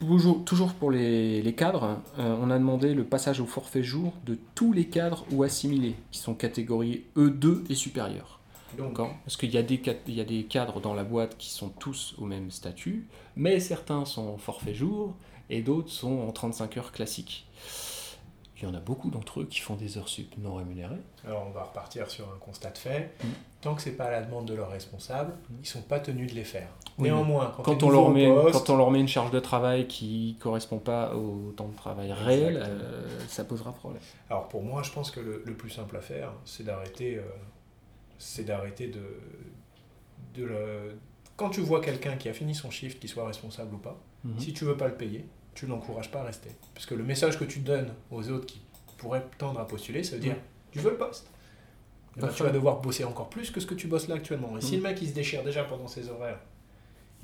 Toujours, 0.00 0.44
toujours 0.44 0.74
pour 0.74 0.92
les, 0.92 1.42
les 1.42 1.54
cadres, 1.54 1.98
euh, 2.20 2.36
on 2.40 2.50
a 2.50 2.58
demandé 2.58 2.94
le 2.94 3.02
passage 3.04 3.40
au 3.40 3.46
forfait 3.46 3.82
jour 3.82 4.12
de 4.26 4.38
tous 4.54 4.72
les 4.72 4.84
cadres 4.86 5.24
ou 5.32 5.42
assimilés, 5.42 5.96
qui 6.12 6.20
sont 6.20 6.34
catégorie 6.34 7.02
E2 7.16 7.64
et 7.68 7.74
supérieure. 7.74 8.38
Donc, 8.76 8.90
D'accord 8.90 9.16
Parce 9.24 9.36
qu'il 9.36 9.50
y, 9.52 9.58
a 9.58 9.62
des 9.62 9.80
ca- 9.84 9.94
il 10.06 10.14
y 10.14 10.20
a 10.20 10.24
des 10.24 10.44
cadres 10.44 10.80
dans 10.80 10.94
la 10.94 11.02
boîte 11.02 11.36
qui 11.36 11.50
sont 11.50 11.70
tous 11.70 12.14
au 12.18 12.26
même 12.26 12.50
statut, 12.52 13.08
mais 13.34 13.58
certains 13.58 14.04
sont 14.04 14.28
en 14.28 14.36
forfait 14.38 14.74
jour 14.74 15.14
et 15.50 15.62
d'autres 15.62 15.90
sont 15.90 16.20
en 16.20 16.30
35 16.30 16.76
heures 16.76 16.92
classiques. 16.92 17.46
Il 18.60 18.64
y 18.64 18.66
en 18.70 18.74
a 18.74 18.80
beaucoup 18.80 19.08
d'entre 19.10 19.40
eux 19.40 19.44
qui 19.44 19.60
font 19.60 19.76
des 19.76 19.98
heures 19.98 20.08
sup 20.08 20.34
non 20.38 20.56
rémunérées. 20.56 21.00
alors 21.24 21.46
on 21.46 21.50
va 21.50 21.62
repartir 21.62 22.10
sur 22.10 22.24
un 22.26 22.38
constat 22.38 22.70
de 22.70 22.78
fait. 22.78 23.12
Mm. 23.22 23.26
Tant 23.60 23.74
que 23.74 23.82
c'est 23.82 23.92
pas 23.96 24.04
à 24.06 24.10
la 24.10 24.22
demande 24.22 24.46
de 24.46 24.54
leurs 24.54 24.70
responsables, 24.70 25.32
ils 25.62 25.66
sont 25.66 25.82
pas 25.82 26.00
tenus 26.00 26.30
de 26.30 26.34
les 26.36 26.44
faire. 26.44 26.68
Oui, 26.98 27.04
Néanmoins, 27.04 27.52
quand, 27.62 27.82
on, 27.82 27.90
leur 27.90 28.10
met, 28.10 28.26
poste, 28.26 28.52
quand 28.66 28.72
on 28.72 28.76
leur 28.76 28.90
met 28.90 29.00
une 29.00 29.08
charge 29.08 29.30
de 29.30 29.40
travail 29.40 29.86
qui 29.86 30.36
correspond 30.40 30.78
pas 30.78 31.14
au 31.14 31.52
temps 31.56 31.68
de 31.68 31.76
travail 31.76 32.12
réel, 32.12 32.56
euh, 32.60 33.08
ça 33.28 33.44
posera 33.44 33.72
problème. 33.72 34.02
Alors 34.30 34.48
pour 34.48 34.62
moi, 34.62 34.82
je 34.82 34.90
pense 34.90 35.10
que 35.10 35.20
le, 35.20 35.42
le 35.44 35.54
plus 35.54 35.70
simple 35.70 35.96
à 35.96 36.00
faire, 36.00 36.32
c'est 36.44 36.64
d'arrêter, 36.64 37.16
euh, 37.16 37.22
c'est 38.18 38.44
d'arrêter 38.44 38.88
de, 38.88 39.02
de 40.34 40.44
le... 40.44 40.98
Quand 41.36 41.50
tu 41.50 41.60
vois 41.60 41.80
quelqu'un 41.80 42.16
qui 42.16 42.28
a 42.28 42.32
fini 42.32 42.54
son 42.54 42.70
shift, 42.70 42.98
qui 43.00 43.06
soit 43.06 43.26
responsable 43.26 43.74
ou 43.74 43.78
pas, 43.78 43.96
Mhm. 44.24 44.40
si 44.40 44.52
tu 44.52 44.64
veux 44.64 44.76
pas 44.76 44.88
le 44.88 44.94
payer, 44.94 45.24
tu 45.58 45.66
l'encourages 45.66 46.10
pas 46.10 46.20
à 46.20 46.24
rester. 46.24 46.50
Parce 46.74 46.86
que 46.86 46.94
le 46.94 47.02
message 47.02 47.38
que 47.38 47.44
tu 47.44 47.58
donnes 47.58 47.92
aux 48.12 48.28
autres 48.30 48.46
qui 48.46 48.60
pourraient 48.96 49.24
tendre 49.38 49.58
à 49.58 49.66
postuler, 49.66 50.04
ça 50.04 50.14
veut 50.14 50.22
dire 50.22 50.36
tu 50.70 50.78
veux 50.78 50.90
le 50.90 50.96
poste. 50.96 51.26
Eh 52.16 52.20
ben, 52.20 52.28
tu 52.28 52.42
vas 52.42 52.50
devoir 52.50 52.80
bosser 52.80 53.04
encore 53.04 53.28
plus 53.28 53.50
que 53.50 53.60
ce 53.60 53.66
que 53.66 53.74
tu 53.74 53.86
bosses 53.86 54.08
là 54.08 54.16
actuellement. 54.16 54.56
Et 54.56 54.60
si 54.60 54.76
le 54.76 54.82
mec 54.82 55.00
il 55.02 55.08
se 55.08 55.14
déchire 55.14 55.42
déjà 55.42 55.64
pendant 55.64 55.88
ses 55.88 56.08
horaires, 56.10 56.38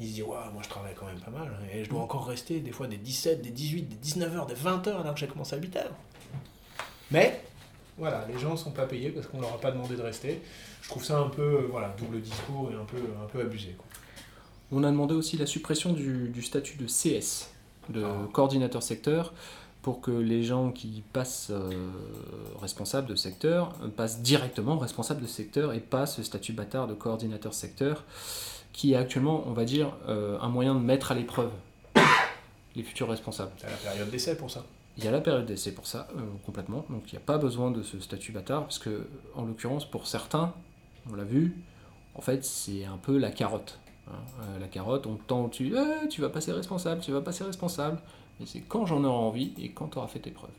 il 0.00 0.08
se 0.08 0.14
dit 0.14 0.22
ouais, 0.22 0.36
moi 0.52 0.62
je 0.62 0.68
travaille 0.68 0.94
quand 0.94 1.06
même 1.06 1.20
pas 1.20 1.30
mal 1.30 1.50
et 1.72 1.84
je 1.84 1.90
dois 1.90 2.00
encore 2.00 2.26
rester 2.26 2.58
des 2.60 2.72
fois 2.72 2.88
des 2.88 2.96
17, 2.96 3.40
des 3.40 3.50
18, 3.50 3.82
des 3.82 3.96
19 3.96 4.36
heures, 4.36 4.46
des 4.46 4.54
20 4.54 4.86
heures 4.88 5.00
alors 5.00 5.14
que 5.14 5.20
j'ai 5.20 5.28
commencé 5.28 5.54
à 5.54 5.58
8 5.58 5.76
heures. 5.76 5.94
Mais 7.12 7.40
voilà, 7.96 8.26
les 8.26 8.38
gens 8.38 8.52
ne 8.52 8.56
sont 8.56 8.72
pas 8.72 8.86
payés 8.86 9.10
parce 9.10 9.28
qu'on 9.28 9.40
leur 9.40 9.52
a 9.52 9.60
pas 9.60 9.70
demandé 9.70 9.94
de 9.94 10.02
rester. 10.02 10.42
Je 10.82 10.88
trouve 10.88 11.04
ça 11.04 11.18
un 11.18 11.28
peu 11.28 11.42
euh, 11.42 11.68
voilà, 11.70 11.94
double 11.96 12.20
discours 12.20 12.70
et 12.72 12.74
un 12.74 12.84
peu, 12.84 12.96
un 12.96 13.26
peu 13.26 13.40
abusé. 13.40 13.76
On 14.72 14.82
a 14.82 14.90
demandé 14.90 15.14
aussi 15.14 15.36
la 15.36 15.46
suppression 15.46 15.92
du, 15.92 16.42
statut 16.42 16.76
de 16.76 16.86
CS, 16.86 17.53
de 17.90 18.04
ah. 18.04 18.28
coordinateur 18.32 18.82
secteur, 18.82 19.32
pour 19.84 20.00
que 20.00 20.10
les 20.10 20.42
gens 20.42 20.70
qui 20.72 21.02
passent 21.12 21.50
euh, 21.50 21.70
responsables 22.58 23.06
de 23.06 23.14
secteur 23.14 23.74
passent 23.96 24.22
directement 24.22 24.78
responsable 24.78 25.20
de 25.20 25.26
secteur 25.26 25.74
et 25.74 25.80
pas 25.80 26.06
ce 26.06 26.22
statut 26.22 26.54
bâtard 26.54 26.86
de 26.86 26.94
coordinateur 26.94 27.52
secteur, 27.52 28.04
qui 28.72 28.94
est 28.94 28.96
actuellement, 28.96 29.44
on 29.46 29.52
va 29.52 29.66
dire, 29.66 29.92
euh, 30.08 30.38
un 30.40 30.48
moyen 30.48 30.74
de 30.74 30.80
mettre 30.80 31.12
à 31.12 31.14
l'épreuve 31.14 31.50
les 32.76 32.82
futurs 32.82 33.10
responsables. 33.10 33.52
C'est 33.58 33.66
la 33.68 33.76
période 33.76 34.10
d'essai 34.10 34.36
pour 34.36 34.50
ça. 34.50 34.64
Il 34.96 35.04
y 35.04 35.08
a 35.08 35.10
la 35.10 35.20
période 35.20 35.44
d'essai 35.44 35.72
pour 35.72 35.86
ça, 35.86 36.08
euh, 36.16 36.20
complètement. 36.46 36.86
Donc 36.88 37.12
il 37.12 37.16
n'y 37.16 37.18
a 37.18 37.26
pas 37.26 37.36
besoin 37.36 37.70
de 37.70 37.82
ce 37.82 38.00
statut 38.00 38.32
bâtard, 38.32 38.62
parce 38.62 38.78
que, 38.78 39.06
en 39.34 39.44
l'occurrence, 39.44 39.84
pour 39.84 40.06
certains, 40.06 40.54
on 41.10 41.14
l'a 41.14 41.24
vu, 41.24 41.56
en 42.14 42.22
fait, 42.22 42.42
c'est 42.42 42.86
un 42.86 42.96
peu 42.96 43.18
la 43.18 43.30
carotte. 43.30 43.78
Hein. 44.08 44.12
Euh, 44.42 44.58
la 44.58 44.68
carotte, 44.68 45.06
on 45.06 45.16
tend 45.16 45.48
tu 45.48 45.74
eh, 45.76 46.08
tu 46.08 46.20
vas 46.20 46.28
passer 46.28 46.52
responsable, 46.52 47.00
tu 47.00 47.12
vas 47.12 47.20
passer 47.20 47.44
responsable. 47.44 47.98
Mais 48.40 48.46
c'est 48.46 48.60
quand 48.60 48.86
j'en 48.86 49.04
aurai 49.04 49.26
envie 49.26 49.52
et 49.58 49.70
quand 49.70 49.88
tu 49.88 49.98
auras 49.98 50.08
fait 50.08 50.18
tes 50.18 50.30
preuves. 50.30 50.50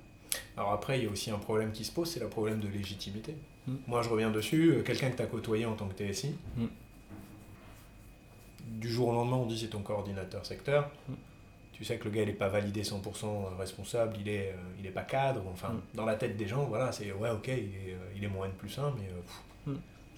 Alors 0.58 0.72
après, 0.72 1.00
il 1.00 1.06
y 1.06 1.08
a 1.08 1.12
aussi 1.12 1.32
un 1.32 1.38
problème 1.38 1.72
qui 1.72 1.84
se 1.84 1.92
pose, 1.92 2.10
c'est 2.10 2.20
le 2.20 2.30
problème 2.30 2.60
de 2.60 2.68
légitimité. 2.68 3.36
Hmm. 3.68 3.76
Moi, 3.88 4.02
je 4.02 4.10
reviens 4.10 4.32
dessus, 4.32 4.72
euh, 4.72 4.82
quelqu'un 4.84 5.10
que 5.10 5.18
tu 5.18 5.24
as 5.24 5.28
côtoyé 5.28 5.66
en 5.66 5.74
tant 5.74 5.88
que 5.88 5.96
TSI, 6.02 6.36
hmm. 6.58 6.66
du 8.68 8.90
jour 8.90 9.10
au 9.10 9.14
lendemain, 9.14 9.38
on 9.38 9.46
dit 9.46 9.60
c'est 9.60 9.68
ton 9.68 9.82
coordinateur 9.82 10.46
secteur. 10.46 10.90
Hmm 11.10 11.16
tu 11.76 11.84
sais 11.84 11.98
que 11.98 12.06
le 12.06 12.12
gars 12.12 12.22
il 12.22 12.28
n'est 12.28 12.34
pas 12.34 12.48
validé 12.48 12.84
100% 12.84 13.58
responsable, 13.60 14.16
il 14.22 14.30
est, 14.30 14.52
euh, 14.52 14.80
il 14.80 14.86
est 14.86 14.92
pas 14.92 15.02
cadre, 15.02 15.42
enfin 15.52 15.76
dans 15.94 16.06
la 16.06 16.16
tête 16.16 16.38
des 16.38 16.48
gens, 16.48 16.64
voilà, 16.66 16.94
c'est 16.94 17.12
ouais 17.12 17.30
ok, 17.30 17.48
il 17.48 17.54
est, 17.54 17.94
euh, 17.94 18.14
il 18.16 18.24
est 18.24 18.30
moins 18.30 18.48
de 18.48 18.54
plus 18.54 18.80
1, 18.80 18.94
mais... 18.98 19.10
Euh. 19.70 19.74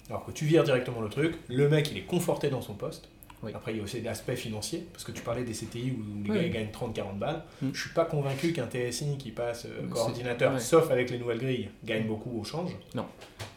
Alors 0.08 0.24
que 0.24 0.30
tu 0.30 0.46
vires 0.46 0.64
directement 0.64 1.00
le 1.00 1.08
truc, 1.08 1.34
le 1.48 1.68
mec 1.68 1.90
il 1.90 1.98
est 1.98 2.04
conforté 2.06 2.48
dans 2.48 2.62
son 2.62 2.74
poste, 2.74 3.08
Après, 3.54 3.72
il 3.72 3.78
y 3.78 3.80
a 3.80 3.84
aussi 3.84 4.00
l'aspect 4.00 4.36
financier, 4.36 4.86
parce 4.92 5.04
que 5.04 5.12
tu 5.12 5.22
parlais 5.22 5.44
des 5.44 5.52
CTI 5.52 5.92
où 5.92 6.22
les 6.24 6.50
gars 6.50 6.60
gagnent 6.60 6.70
30-40 6.70 7.18
balles. 7.18 7.42
Mm. 7.62 7.68
Je 7.72 7.80
suis 7.80 7.90
pas 7.90 8.04
convaincu 8.04 8.52
qu'un 8.52 8.68
TSI 8.68 9.16
qui 9.18 9.30
passe 9.30 9.66
coordinateur, 9.90 10.60
sauf 10.60 10.90
avec 10.90 11.10
les 11.10 11.18
nouvelles 11.18 11.38
grilles, 11.38 11.68
gagne 11.84 12.06
beaucoup 12.06 12.40
au 12.40 12.44
change. 12.44 12.72
Non. 12.94 13.06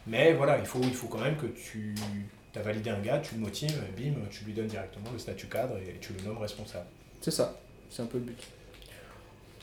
Mais 0.07 0.33
voilà, 0.33 0.59
il 0.59 0.65
faut, 0.65 0.81
il 0.83 0.93
faut 0.93 1.07
quand 1.07 1.21
même 1.21 1.35
que 1.35 1.47
tu 1.47 1.95
as 2.55 2.61
validé 2.61 2.89
un 2.89 2.99
gars, 2.99 3.19
tu 3.19 3.35
le 3.35 3.41
motives, 3.41 3.81
bim, 3.97 4.13
tu 4.29 4.45
lui 4.45 4.53
donnes 4.53 4.67
directement 4.67 5.09
le 5.11 5.19
statut 5.19 5.47
cadre 5.47 5.77
et 5.77 5.97
tu 5.99 6.13
le 6.13 6.27
nommes 6.27 6.39
responsable. 6.39 6.85
C'est 7.21 7.31
ça. 7.31 7.59
C'est 7.89 8.01
un 8.01 8.07
peu 8.07 8.17
le 8.17 8.25
but. 8.25 8.39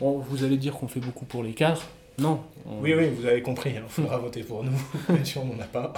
Bon, 0.01 0.19
vous 0.19 0.45
allez 0.45 0.57
dire 0.57 0.75
qu'on 0.75 0.89
fait 0.89 1.01
beaucoup 1.01 1.25
pour 1.25 1.43
les 1.43 1.55
cadres. 1.55 1.83
Non. 2.19 2.41
Oui, 2.67 2.93
oui, 2.95 3.09
vous 3.09 3.27
avez 3.27 3.43
compris. 3.43 3.75
Il 3.75 3.83
faudra 3.89 4.19
voter 4.19 4.43
pour 4.43 4.63
nous. 4.65 4.79
Bien 5.09 5.25
sûr, 5.25 5.43
on 5.43 5.55
n'en 5.55 5.63
a 5.63 5.67
pas. 5.67 5.93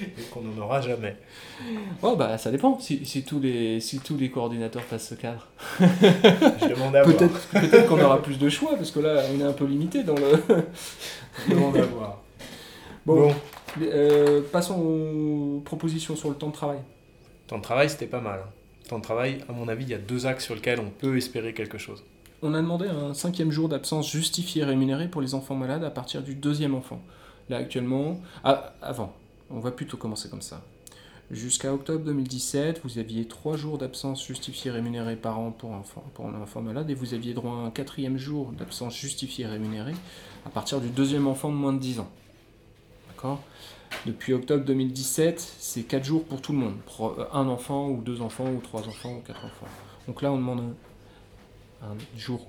Et 0.00 0.22
qu'on 0.30 0.40
n'en 0.42 0.62
aura 0.62 0.80
jamais. 0.80 1.16
Oh, 2.02 2.16
bah, 2.16 2.38
ça 2.38 2.50
dépend. 2.50 2.78
Si, 2.78 3.04
si, 3.04 3.24
tous, 3.24 3.40
les, 3.40 3.80
si 3.80 3.98
tous 3.98 4.16
les 4.16 4.30
coordinateurs 4.30 4.84
passent 4.84 5.08
ce 5.08 5.14
cadre. 5.14 5.48
Je 5.80 6.68
demande 6.68 6.96
à 6.96 7.02
Peut-être 7.02 7.48
peut 7.48 7.82
qu'on 7.88 8.00
aura 8.00 8.22
plus 8.22 8.38
de 8.38 8.48
choix, 8.48 8.76
parce 8.76 8.90
que 8.90 9.00
là, 9.00 9.22
on 9.34 9.40
est 9.40 9.44
un 9.44 9.52
peu 9.52 9.66
limité 9.66 10.04
dans 10.04 10.14
le. 10.14 10.42
Je 11.44 11.54
demande 11.54 11.76
à 11.76 11.82
voir. 11.82 12.22
Bon. 13.04 13.34
Euh, 13.82 14.40
passons 14.50 14.80
aux 14.80 15.60
propositions 15.64 16.16
sur 16.16 16.30
le 16.30 16.36
temps 16.36 16.48
de 16.48 16.54
travail. 16.54 16.78
Temps 17.46 17.58
de 17.58 17.62
travail, 17.62 17.90
c'était 17.90 18.06
pas 18.06 18.20
mal. 18.20 18.40
Hein 18.44 18.50
temps 18.88 18.98
de 18.98 19.04
travail, 19.04 19.38
à 19.48 19.52
mon 19.52 19.68
avis, 19.68 19.84
il 19.84 19.90
y 19.90 19.94
a 19.94 19.98
deux 19.98 20.26
axes 20.26 20.44
sur 20.44 20.54
lesquels 20.54 20.80
on 20.80 20.90
peut 20.90 21.16
espérer 21.16 21.52
quelque 21.52 21.78
chose. 21.78 22.02
On 22.40 22.54
a 22.54 22.58
demandé 22.58 22.86
un 22.86 23.14
cinquième 23.14 23.50
jour 23.50 23.68
d'absence 23.68 24.12
justifié 24.12 24.62
et 24.62 24.64
rémunéré 24.64 25.08
pour 25.08 25.20
les 25.20 25.34
enfants 25.34 25.56
malades 25.56 25.82
à 25.82 25.90
partir 25.90 26.22
du 26.22 26.36
deuxième 26.36 26.74
enfant. 26.74 27.00
Là, 27.48 27.56
actuellement, 27.56 28.20
ah, 28.44 28.74
avant, 28.80 29.12
on 29.50 29.58
va 29.58 29.72
plutôt 29.72 29.96
commencer 29.96 30.28
comme 30.28 30.42
ça. 30.42 30.62
Jusqu'à 31.32 31.74
octobre 31.74 32.04
2017, 32.04 32.80
vous 32.84 32.98
aviez 32.98 33.26
trois 33.26 33.56
jours 33.56 33.76
d'absence 33.76 34.24
justifiée 34.24 34.70
rémunérée 34.70 35.16
par 35.16 35.38
an 35.40 35.50
pour, 35.50 35.72
pour 36.14 36.26
un 36.26 36.40
enfant 36.40 36.62
malade 36.62 36.88
et 36.88 36.94
vous 36.94 37.12
aviez 37.12 37.34
droit 37.34 37.52
à 37.52 37.66
un 37.66 37.70
quatrième 37.70 38.18
jour 38.18 38.52
d'absence 38.52 38.96
justifiée 38.96 39.46
rémunérée 39.46 39.96
à 40.46 40.50
partir 40.50 40.80
du 40.80 40.90
deuxième 40.90 41.26
enfant 41.26 41.50
de 41.50 41.56
moins 41.56 41.72
de 41.72 41.80
10 41.80 42.00
ans. 42.00 42.10
D'accord? 43.08 43.42
Depuis 44.06 44.32
octobre 44.32 44.64
2017, 44.64 45.56
c'est 45.58 45.82
4 45.82 46.04
jours 46.04 46.24
pour 46.24 46.40
tout 46.40 46.52
le 46.52 46.58
monde. 46.58 46.76
Euh, 47.00 47.24
un 47.32 47.48
enfant, 47.48 47.88
ou 47.88 48.00
deux 48.00 48.22
enfants, 48.22 48.48
ou 48.48 48.60
trois 48.60 48.86
enfants, 48.86 49.16
ou 49.16 49.20
quatre 49.26 49.44
enfants. 49.44 49.66
Donc 50.06 50.22
là, 50.22 50.30
on 50.32 50.36
demande 50.36 50.74
un, 51.82 51.96
jour 52.16 52.46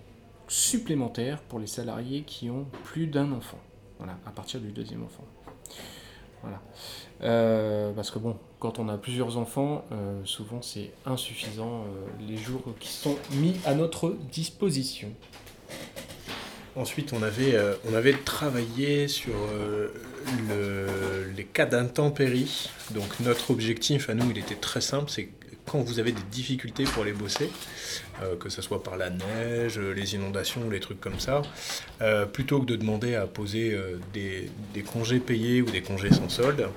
supplémentaire 0.48 1.42
pour 1.44 1.60
les 1.60 1.68
salariés 1.68 2.24
qui 2.24 2.50
ont 2.50 2.66
plus 2.84 3.08
d'un 3.08 3.32
enfant. 3.32 3.60
Voilà, 3.98 4.18
à 4.26 4.32
partir 4.32 4.60
du 4.60 4.72
deuxième 4.72 5.04
enfant. 5.04 5.24
Voilà. 6.42 6.62
Euh, 7.22 7.92
parce 7.94 8.12
que 8.12 8.18
bon, 8.18 8.38
quand 8.60 8.80
on 8.80 8.88
a 8.88 8.98
plusieurs 8.98 9.38
enfants, 9.38 9.86
euh, 9.92 10.22
souvent 10.24 10.62
c'est 10.62 10.92
insuffisant 11.06 11.84
les 12.28 12.38
jours 12.38 12.64
qui 12.80 12.88
sont 12.88 13.18
mis 13.34 13.56
à 13.66 13.76
notre 13.76 14.16
disposition. 14.32 15.10
Ensuite, 16.76 17.12
on 17.14 17.22
avait, 17.22 17.58
on 17.90 17.94
avait 17.94 18.14
travaillé 18.14 19.10
sur 19.10 19.34
les 21.36 21.46
cas 21.46 21.66
d'intempéries. 21.66 22.70
Donc 22.92 23.20
notre 23.20 23.52
objectif 23.52 24.10
à 24.10 24.14
nous, 24.14 24.32
il 24.32 24.38
était 24.38 24.56
très 24.56 24.82
simple, 24.82 25.10
c'est 25.10 25.30
quand 25.70 25.80
vous 25.80 26.00
avez 26.00 26.12
des 26.12 26.22
difficultés 26.32 26.84
pour 26.84 27.04
les 27.04 27.14
bosser, 27.14 27.50
euh, 28.22 28.36
que 28.36 28.50
ce 28.50 28.62
soit 28.62 28.82
par 28.82 28.98
la 28.98 29.10
neige, 29.10 29.80
les 29.80 30.16
inondations, 30.16 30.70
les 30.70 30.80
trucs 30.80 31.00
comme 31.00 31.20
ça, 31.20 31.42
euh, 32.02 32.26
plutôt 32.26 32.60
que 32.60 32.66
de 32.66 32.76
demander 32.76 33.16
à 33.16 33.28
poser 33.28 33.74
euh, 33.74 34.00
des, 34.14 34.50
congés 34.82 35.20
payés 35.20 35.62
ou 35.62 35.66
des 35.66 35.82
congés 35.82 36.12
sans 36.12 36.30
solde, 36.30 36.68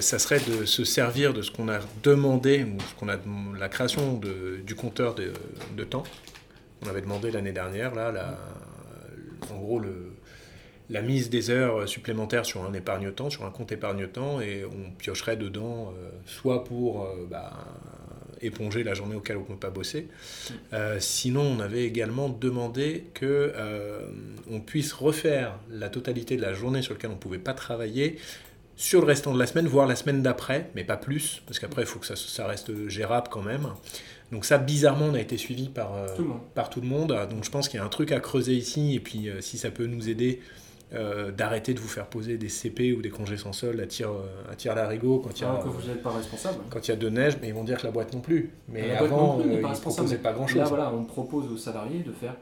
ça 0.00 0.20
serait 0.20 0.38
de 0.38 0.64
se 0.64 0.84
servir 0.84 1.34
de 1.34 1.42
ce 1.42 1.50
qu'on 1.50 1.68
a 1.68 1.80
demandé, 2.04 2.62
ou 2.62 2.80
ce 2.80 2.94
qu'on 2.94 3.08
a 3.08 3.16
la 3.58 3.68
création 3.68 4.20
du 4.64 4.74
compteur 4.76 5.16
de, 5.16 5.84
temps. 5.84 6.04
On 6.84 6.88
avait 6.88 7.00
demandé 7.00 7.32
l'année 7.32 7.50
dernière, 7.50 7.92
là, 7.92 8.38
en 9.50 9.58
gros, 9.58 9.80
le, 9.80 10.12
la 10.90 11.02
mise 11.02 11.28
des 11.28 11.50
heures 11.50 11.88
supplémentaires 11.88 12.46
sur 12.46 12.64
un 12.64 12.72
épargne-temps, 12.72 13.30
sur 13.30 13.44
un 13.44 13.50
compte 13.50 13.72
épargne-temps, 13.72 14.40
et 14.40 14.64
on 14.64 14.90
piocherait 14.92 15.36
dedans, 15.36 15.92
euh, 15.96 16.08
soit 16.24 16.64
pour 16.64 17.04
euh, 17.04 17.26
bah, 17.30 17.52
éponger 18.40 18.84
la 18.84 18.94
journée 18.94 19.14
auquel 19.14 19.36
on 19.36 19.40
ne 19.40 19.46
peut 19.46 19.56
pas 19.56 19.70
bosser. 19.70 20.08
Euh, 20.72 20.98
sinon, 21.00 21.42
on 21.42 21.60
avait 21.60 21.84
également 21.84 22.28
demandé 22.28 23.06
que 23.14 23.52
on 24.50 24.60
puisse 24.60 24.92
refaire 24.92 25.58
la 25.70 25.88
totalité 25.88 26.36
de 26.36 26.42
la 26.42 26.54
journée 26.54 26.82
sur 26.82 26.94
laquelle 26.94 27.10
on 27.10 27.14
ne 27.14 27.18
pouvait 27.18 27.38
pas 27.38 27.54
travailler 27.54 28.18
sur 28.76 29.00
le 29.00 29.06
restant 29.06 29.34
de 29.34 29.40
la 29.40 29.46
semaine, 29.46 29.66
voire 29.66 29.88
la 29.88 29.96
semaine 29.96 30.22
d'après, 30.22 30.70
mais 30.76 30.84
pas 30.84 30.96
plus, 30.96 31.42
parce 31.46 31.58
qu'après, 31.58 31.82
il 31.82 31.88
faut 31.88 31.98
que 31.98 32.06
ça, 32.06 32.14
ça, 32.14 32.46
reste 32.46 32.88
gérable 32.88 33.26
quand 33.28 33.42
même. 33.42 33.66
Donc 34.30 34.44
ça, 34.44 34.56
bizarrement, 34.56 35.06
on 35.06 35.14
a 35.14 35.20
été 35.20 35.36
suivi 35.36 35.68
par 35.68 35.90
par 36.54 36.70
tout 36.70 36.80
le 36.80 36.86
monde. 36.86 37.08
Donc 37.28 37.44
je 37.44 37.50
pense 37.50 37.68
qu'il 37.68 37.78
y 37.78 37.82
a 37.82 37.84
un 37.84 37.90
truc 37.90 38.12
à 38.12 38.20
creuser 38.20 38.54
ici, 38.54 38.94
et 38.94 39.00
puis 39.00 39.28
si 39.40 39.58
ça 39.58 39.70
peut 39.70 39.86
nous 39.86 40.08
aider 40.08 40.40
euh, 40.94 41.30
d'arrêter 41.30 41.74
de 41.74 41.80
vous 41.80 41.88
faire 41.88 42.06
poser 42.06 42.38
des 42.38 42.48
CP 42.48 42.94
ou 42.94 43.02
des 43.02 43.10
congés 43.10 43.36
sans 43.36 43.52
solde 43.52 43.78
à 43.78 43.86
tir, 43.86 44.10
à 44.50 44.56
tir 44.56 44.74
l'arigot 44.74 45.18
quand 45.18 45.38
il 45.38 45.42
y 45.42 45.44
a. 45.44 45.50
Ah, 45.50 45.64
vous 45.64 45.88
n'êtes 45.88 46.02
pas 46.02 46.12
responsable. 46.12 46.58
Quand 46.70 46.86
il 46.86 46.90
y 46.90 46.94
a 46.94 46.96
de 46.96 47.08
neige, 47.08 47.36
mais 47.40 47.48
ils 47.48 47.54
vont 47.54 47.64
dire 47.64 47.78
que 47.78 47.84
la 47.84 47.92
boîte 47.92 48.14
non 48.14 48.20
plus. 48.20 48.50
Mais 48.68 48.92
avant, 48.92 49.36
non 49.36 49.42
plus, 49.42 49.50
euh, 49.50 49.62
ils 49.62 50.10
ne 50.10 50.16
pas 50.16 50.32
grand-chose. 50.32 50.56
Là, 50.56 50.64
voilà, 50.64 50.92
on 50.92 51.04
propose 51.04 51.52
aux 51.52 51.56
salariés 51.56 52.00
de 52.00 52.12
faire. 52.12 52.34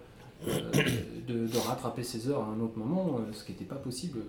Euh, 0.47 0.61
de, 1.27 1.47
de, 1.47 1.59
rattraper 1.59 2.03
ses 2.03 2.29
heures 2.29 2.43
à 2.43 2.47
un 2.47 2.61
autre 2.61 2.77
moment, 2.79 3.21
ce 3.33 3.43
qui 3.43 3.53
n'était 3.53 3.65
pas 3.65 3.77
possible 3.77 4.21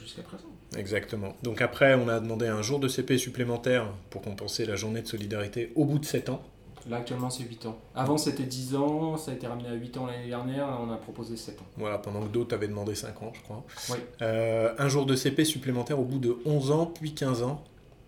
jusqu'à 0.00 0.22
présent. 0.22 0.46
Exactement. 0.76 1.34
Donc 1.42 1.60
après, 1.60 1.94
on 1.94 2.08
a 2.08 2.20
demandé 2.20 2.46
un 2.46 2.62
jour 2.62 2.78
de 2.78 2.88
CP 2.88 3.18
supplémentaire 3.18 3.92
pour 4.10 4.22
compenser 4.22 4.66
la 4.66 4.76
journée 4.76 5.02
de 5.02 5.08
solidarité 5.08 5.72
au 5.74 5.84
bout 5.84 5.98
de 5.98 6.04
7 6.04 6.30
ans. 6.30 6.42
Là, 6.88 6.96
actuellement, 6.96 7.28
c'est 7.28 7.44
8 7.44 7.66
ans. 7.66 7.78
Avant, 7.94 8.16
c'était 8.16 8.44
10 8.44 8.74
ans, 8.76 9.16
ça 9.18 9.30
a 9.30 9.34
été 9.34 9.46
ramené 9.46 9.68
à 9.68 9.74
8 9.74 9.96
ans 9.98 10.06
l'année 10.06 10.28
dernière, 10.28 10.68
on 10.80 10.90
a 10.90 10.96
proposé 10.96 11.36
7 11.36 11.60
ans. 11.60 11.66
Voilà, 11.76 11.98
pendant 11.98 12.22
que 12.22 12.28
d'autres 12.28 12.54
avaient 12.54 12.68
demandé 12.68 12.94
5 12.94 13.22
ans, 13.22 13.32
je 13.34 13.42
crois. 13.42 13.64
Oui. 13.90 13.98
Euh, 14.22 14.74
un 14.78 14.88
jour 14.88 15.04
de 15.04 15.14
CP 15.14 15.44
supplémentaire 15.44 16.00
au 16.00 16.04
bout 16.04 16.18
de 16.18 16.38
11 16.46 16.70
ans, 16.70 16.86
puis 16.86 17.12
15 17.12 17.42
ans. 17.42 17.62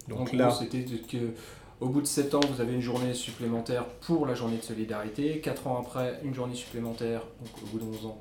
Donc 0.08 0.32
là. 0.32 0.50
c'était 0.50 0.84
que. 0.84 1.34
Au 1.80 1.88
bout 1.88 2.02
de 2.02 2.06
7 2.06 2.34
ans, 2.34 2.40
vous 2.52 2.60
avez 2.60 2.74
une 2.74 2.82
journée 2.82 3.14
supplémentaire 3.14 3.86
pour 3.86 4.26
la 4.26 4.34
journée 4.34 4.58
de 4.58 4.62
solidarité. 4.62 5.40
4 5.40 5.66
ans 5.66 5.78
après, 5.80 6.20
une 6.24 6.34
journée 6.34 6.54
supplémentaire, 6.54 7.22
donc 7.40 7.62
au 7.62 7.66
bout 7.66 7.78
de 7.78 7.84
11 7.96 8.06
ans, 8.06 8.18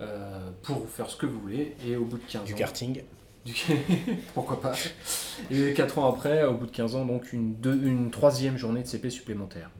euh, 0.00 0.50
pour 0.62 0.88
faire 0.88 1.10
ce 1.10 1.16
que 1.16 1.26
vous 1.26 1.40
voulez. 1.40 1.74
Et 1.86 1.96
au 1.96 2.04
bout 2.04 2.18
de 2.18 2.22
15 2.22 2.44
du 2.44 2.52
ans. 2.52 2.56
Du 2.56 2.60
karting. 2.60 3.02
Pourquoi 4.34 4.60
pas. 4.60 4.74
Et 5.50 5.74
4 5.74 5.98
ans 5.98 6.08
après, 6.08 6.44
au 6.44 6.54
bout 6.54 6.66
de 6.66 6.70
15 6.70 6.94
ans, 6.94 7.04
donc 7.04 7.32
une, 7.32 7.54
deux, 7.54 7.80
une 7.84 8.10
troisième 8.12 8.56
journée 8.56 8.82
de 8.82 8.86
CP 8.86 9.10
supplémentaire. 9.10 9.70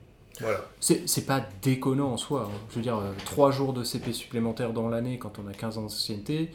Voilà. 0.41 0.61
C'est 0.80 1.26
pas 1.26 1.43
déconnant 1.62 2.12
en 2.12 2.16
soi. 2.16 2.49
hein. 2.51 2.59
Je 2.70 2.76
veux 2.76 2.82
dire, 2.82 3.01
3 3.24 3.51
jours 3.51 3.72
de 3.72 3.85
CP 3.85 4.12
supplémentaires 4.12 4.72
dans 4.72 4.89
l'année 4.89 5.18
quand 5.18 5.39
on 5.39 5.49
a 5.49 5.53
15 5.53 5.78
ans 5.78 5.82
d'ancienneté, 5.82 6.51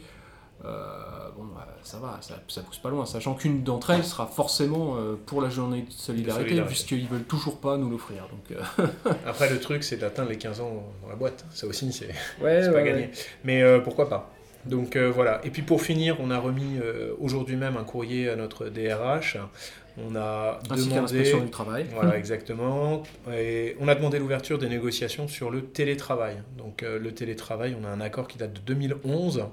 euh, 0.64 1.30
bon, 1.38 1.44
bah, 1.54 1.66
ça 1.82 1.98
va, 1.98 2.18
ça, 2.20 2.34
ça 2.48 2.60
pousse 2.60 2.78
pas 2.78 2.90
loin. 2.90 3.06
Sachant 3.06 3.34
qu'une 3.34 3.62
d'entre 3.62 3.90
elles 3.90 4.04
sera 4.04 4.26
forcément 4.26 4.96
euh, 4.98 5.14
pour 5.24 5.40
la 5.40 5.48
journée 5.48 5.82
de 5.82 5.90
solidarité, 5.90 6.48
solidarité. 6.50 6.68
puisqu'ils 6.74 7.08
veulent 7.08 7.24
toujours 7.24 7.56
pas 7.58 7.78
nous 7.78 7.88
l'offrir. 7.88 8.28
Donc, 8.28 8.58
euh, 8.58 8.86
Après, 9.26 9.48
le 9.48 9.58
truc, 9.58 9.82
c'est 9.82 9.96
d'atteindre 9.96 10.28
les 10.28 10.36
15 10.36 10.60
ans 10.60 10.84
dans 11.02 11.08
la 11.08 11.16
boîte. 11.16 11.46
Ça 11.50 11.66
aussi, 11.66 11.90
c'est 11.92 12.10
ouais, 12.44 12.70
pas 12.70 12.82
gagné. 12.82 13.10
Mais 13.44 13.62
euh, 13.62 13.80
pourquoi 13.80 14.10
pas 14.10 14.30
Donc 14.66 14.96
euh, 14.96 15.10
voilà. 15.10 15.40
Et 15.44 15.50
puis 15.50 15.62
pour 15.62 15.80
finir, 15.80 16.16
on 16.20 16.30
a 16.30 16.38
remis 16.38 16.76
euh, 16.78 17.14
aujourd'hui 17.18 17.56
même 17.56 17.78
un 17.78 17.84
courrier 17.84 18.28
à 18.28 18.36
notre 18.36 18.66
DRH. 18.68 19.38
On 19.98 20.14
a 20.16 20.60
Ainsi 20.70 20.84
demandé. 20.84 21.00
l'inspection 21.00 21.44
du 21.44 21.50
travail. 21.50 21.86
Voilà, 21.92 22.16
exactement. 22.16 23.02
Et 23.32 23.76
on 23.80 23.88
a 23.88 23.94
demandé 23.94 24.18
l'ouverture 24.18 24.58
des 24.58 24.68
négociations 24.68 25.28
sur 25.28 25.50
le 25.50 25.62
télétravail. 25.64 26.36
Donc 26.56 26.82
euh, 26.82 26.98
le 26.98 27.12
télétravail, 27.12 27.76
on 27.80 27.84
a 27.84 27.88
un 27.88 28.00
accord 28.00 28.28
qui 28.28 28.38
date 28.38 28.52
de 28.52 28.60
2011, 28.60 29.44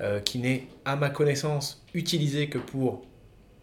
euh, 0.00 0.20
qui 0.20 0.38
n'est, 0.38 0.66
à 0.84 0.96
ma 0.96 1.10
connaissance, 1.10 1.84
utilisé 1.94 2.48
que 2.48 2.58
pour 2.58 3.02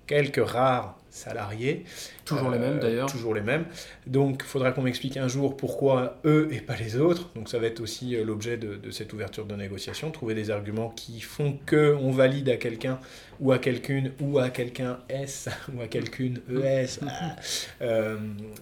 quelques 0.08 0.44
rares 0.46 0.99
salariés. 1.10 1.84
Toujours 2.26 2.50
les 2.52 2.58
Euh, 2.58 2.62
mêmes 2.62 2.80
d'ailleurs. 2.80 3.12
Toujours 3.12 3.34
les 3.34 3.42
mêmes. 3.42 3.66
Donc, 4.08 4.42
il 4.46 4.48
faudra 4.48 4.72
qu'on 4.72 4.82
m'explique 4.82 5.18
un 5.18 5.28
jour 5.28 5.58
pourquoi 5.58 6.20
eux 6.26 6.48
et 6.52 6.62
pas 6.62 6.76
les 6.76 6.98
autres. 6.98 7.30
Donc, 7.36 7.50
ça 7.50 7.60
va 7.60 7.68
être 7.68 7.80
aussi 7.80 8.16
euh, 8.16 8.24
l'objet 8.24 8.58
de, 8.58 8.76
de 8.76 8.92
cette 8.92 9.14
ouverture 9.14 9.46
de 9.46 9.56
négociation. 9.56 10.12
Trouver 10.12 10.36
des 10.36 10.52
arguments 10.52 10.90
qui 10.90 11.22
font 11.22 11.58
que 11.66 11.96
on 12.00 12.12
valide 12.12 12.50
à 12.50 12.58
quelqu'un 12.58 13.00
ou 13.40 13.52
à 13.52 13.60
quelqu'une 13.60 14.14
ou 14.20 14.40
à 14.40 14.50
quelqu'un 14.50 15.00
S 15.10 15.50
ou 15.74 15.82
à 15.82 15.88
quelqu'une 15.88 16.42
ES 16.50 17.00
ah, 17.08 17.36
euh, 17.82 18.18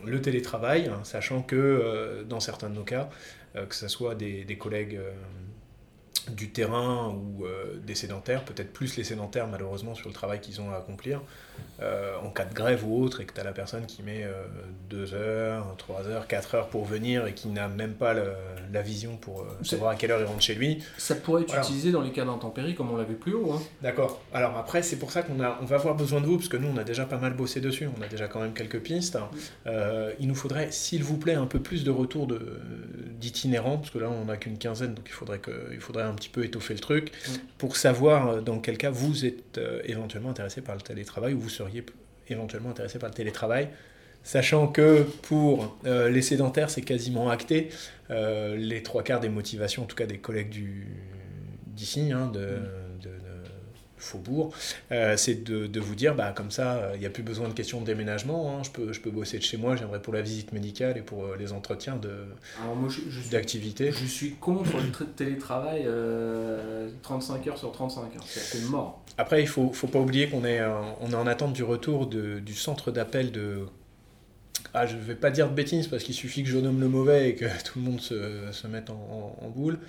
le 0.05 0.21
télétravail, 0.21 0.87
hein, 0.87 1.01
sachant 1.03 1.41
que 1.41 1.55
euh, 1.55 2.23
dans 2.23 2.39
certains 2.39 2.69
de 2.69 2.75
nos 2.75 2.83
cas, 2.83 3.09
que 3.69 3.73
ce 3.73 3.87
soit 3.87 4.13
des, 4.13 4.43
des 4.43 4.55
collègues 4.57 4.99
du 6.29 6.51
terrain 6.51 7.09
ou 7.09 7.43
des 7.83 7.95
sédentaires, 7.95 8.45
peut-être 8.45 8.71
plus 8.71 8.97
les 8.97 9.03
sédentaires 9.03 9.47
malheureusement 9.47 9.95
sur 9.95 10.09
le 10.09 10.13
travail 10.13 10.41
qu'ils 10.41 10.61
ont 10.61 10.69
à 10.69 10.75
accomplir, 10.75 11.21
euh, 11.81 12.15
en 12.23 12.29
cas 12.29 12.45
de 12.45 12.53
grève 12.53 12.85
ou 12.87 13.03
autre, 13.03 13.21
et 13.21 13.25
que 13.25 13.33
tu 13.33 13.39
as 13.39 13.43
la 13.43 13.51
personne 13.51 13.85
qui 13.85 14.01
met 14.03 14.25
2 14.89 15.13
heures, 15.13 15.75
3 15.77 16.07
heures, 16.07 16.27
4 16.27 16.55
heures 16.55 16.67
pour 16.69 16.85
venir 16.85 17.27
et 17.27 17.33
qui 17.33 17.49
n'a 17.49 17.67
même 17.67 17.93
pas 17.93 18.13
le- 18.13 18.33
la 18.73 18.81
vision 18.81 19.15
pour 19.17 19.41
euh, 19.41 19.45
savoir 19.63 19.91
à 19.91 19.95
quelle 19.95 20.11
heure 20.11 20.19
il 20.19 20.25
rentre 20.25 20.41
chez 20.41 20.55
lui. 20.55 20.83
Ça 20.97 21.15
pourrait 21.15 21.43
être 21.43 21.49
Voilà. 21.49 21.63
utilisé 21.63 21.91
dans 21.91 22.01
les 22.01 22.11
cas 22.11 22.25
d'intempéries, 22.25 22.75
comme 22.75 22.91
on 22.91 22.97
l'a 22.97 23.03
vu 23.03 23.15
plus 23.15 23.33
haut. 23.33 23.51
hein. 23.53 23.61
D'accord. 23.81 24.21
Alors 24.33 24.57
après, 24.57 24.81
c'est 24.81 24.97
pour 24.97 25.11
ça 25.11 25.21
qu'on 25.21 25.35
on 25.39 25.65
va 25.65 25.75
avoir 25.75 25.95
besoin 25.95 26.19
de 26.21 26.25
vous, 26.25 26.37
parce 26.37 26.49
que 26.49 26.57
nous, 26.57 26.67
on 26.67 26.77
a 26.77 26.83
déjà 26.83 27.05
pas 27.05 27.17
mal 27.17 27.33
bossé 27.33 27.61
dessus, 27.61 27.87
on 27.97 28.01
a 28.01 28.07
déjà 28.07 28.27
quand 28.27 28.39
même 28.41 28.53
quelques 28.53 28.79
pistes. 28.79 29.17
Euh, 29.67 30.11
il 30.19 30.27
nous 30.27 30.35
faudrait, 30.35 30.71
s'il 30.71 31.03
vous 31.03 31.17
plaît, 31.17 31.35
un 31.35 31.45
peu 31.45 31.59
plus 31.59 31.83
de 31.83 31.91
retour 31.91 32.27
de- 32.27 32.59
d'itinérants, 33.19 33.77
parce 33.77 33.89
que 33.91 33.99
là, 33.99 34.09
on 34.09 34.25
n'a 34.25 34.37
qu'une 34.37 34.57
quinzaine, 34.57 34.93
donc 34.93 35.05
il 35.07 35.13
faudrait, 35.13 35.39
que, 35.39 35.69
il 35.71 35.79
faudrait 35.79 36.03
un 36.03 36.13
petit 36.13 36.29
peu 36.29 36.43
étoffer 36.43 36.73
le 36.73 36.79
truc, 36.79 37.11
Mm. 37.27 37.31
pour 37.57 37.77
savoir 37.77 38.27
euh, 38.29 38.41
dans 38.41 38.59
quel 38.59 38.77
cas 38.77 38.89
vous 38.89 39.25
êtes 39.25 39.57
euh, 39.57 39.81
éventuellement 39.85 40.29
intéressé 40.29 40.61
par 40.61 40.75
le 40.75 40.81
télétravail, 40.81 41.33
ou 41.33 41.39
vous 41.39 41.46
seriez 41.49 41.81
p- 41.81 41.93
éventuellement 42.29 42.69
intéressé 42.71 42.99
par 42.99 43.09
le 43.09 43.15
télétravail. 43.15 43.69
Sachant 44.23 44.67
que 44.67 45.03
pour 45.21 45.77
euh, 45.85 46.09
les 46.09 46.21
sédentaires, 46.21 46.69
c'est 46.69 46.81
quasiment 46.81 47.29
acté. 47.29 47.69
Euh, 48.09 48.57
les 48.57 48.83
trois 48.83 49.03
quarts 49.03 49.21
des 49.21 49.29
motivations, 49.29 49.83
en 49.83 49.85
tout 49.85 49.95
cas 49.95 50.05
des 50.05 50.17
collègues 50.17 50.53
d'ici, 51.67 52.11
hein, 52.11 52.27
de, 52.33 52.39
de 52.39 52.59
Faubourg, 53.97 54.53
euh, 54.91 55.17
c'est 55.17 55.43
de, 55.43 55.67
de 55.67 55.79
vous 55.79 55.95
dire, 55.95 56.13
bah, 56.15 56.31
comme 56.35 56.51
ça, 56.51 56.75
euh, 56.77 56.91
il 56.95 56.99
n'y 56.99 57.05
a 57.05 57.09
plus 57.09 57.23
besoin 57.23 57.47
de 57.49 57.53
questions 57.53 57.81
de 57.81 57.85
déménagement. 57.85 58.57
hein, 58.57 58.61
je, 58.63 58.69
peux, 58.69 58.93
je 58.93 59.01
peux 59.01 59.09
bosser 59.11 59.37
de 59.39 59.43
chez 59.43 59.57
moi, 59.57 59.75
j'aimerais 59.75 60.01
pour 60.01 60.13
la 60.13 60.21
visite 60.21 60.51
médicale 60.53 60.97
et 60.97 61.01
pour 61.01 61.25
euh, 61.25 61.35
les 61.37 61.51
entretiens 61.51 61.95
moi, 62.75 62.89
je, 62.89 63.01
je 63.09 63.29
d'activité. 63.29 63.91
je 63.91 64.05
suis 64.05 64.31
contre 64.35 64.77
le 64.77 64.89
tra- 64.91 65.11
télétravail 65.15 65.83
euh, 65.85 66.89
35 67.01 67.47
heures 67.47 67.57
sur 67.57 67.71
35 67.71 68.01
heures. 68.15 68.23
C'est 68.25 68.63
mort. 68.69 69.01
Après, 69.17 69.39
il 69.41 69.45
ne 69.45 69.49
faut, 69.49 69.71
faut 69.73 69.87
pas 69.87 69.99
oublier 69.99 70.29
qu'on 70.29 70.45
est, 70.45 70.63
en- 70.63 70.97
on 71.01 71.09
est 71.11 71.15
en 71.15 71.25
attente 71.27 71.53
du 71.53 71.63
retour 71.63 72.07
de- 72.07 72.39
du 72.39 72.53
centre 72.53 72.91
d'appel 72.91 73.31
de. 73.31 73.65
Ah, 74.73 74.85
je 74.85 74.95
ne 74.95 75.01
vais 75.01 75.15
pas 75.15 75.31
dire 75.31 75.49
de 75.49 75.55
bêtises 75.55 75.87
parce 75.87 76.03
qu'il 76.03 76.13
suffit 76.13 76.43
que 76.43 76.49
je 76.49 76.57
nomme 76.57 76.79
le 76.79 76.87
mauvais 76.87 77.29
et 77.29 77.35
que 77.35 77.45
tout 77.65 77.79
le 77.79 77.85
monde 77.85 77.99
se, 78.01 78.51
se 78.51 78.67
mette 78.67 78.89
en, 78.89 78.93
en- 79.41 79.45
en 79.45 79.49
boule, 79.49 79.79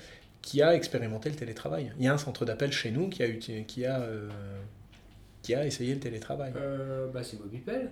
qui 0.43 0.63
a 0.63 0.75
expérimenté 0.75 1.29
le 1.29 1.37
télétravail. 1.37 1.93
Il 1.99 2.05
y 2.05 2.09
a 2.09 2.13
un 2.15 2.19
centre 2.19 2.45
d'appel 2.45 2.73
chez 2.73 2.91
nous 2.91 3.09
qui 3.09 3.23
a, 3.23 3.29
qui 3.29 3.85
a, 3.85 3.99
euh, 4.01 4.29
qui 5.43 5.55
a 5.55 5.67
essayé 5.67 5.95
le 5.95 6.01
télétravail. 6.01 6.53
Euh, 6.57 7.07
bah 7.13 7.21
c'est 7.23 7.39
Mobipel. 7.39 7.91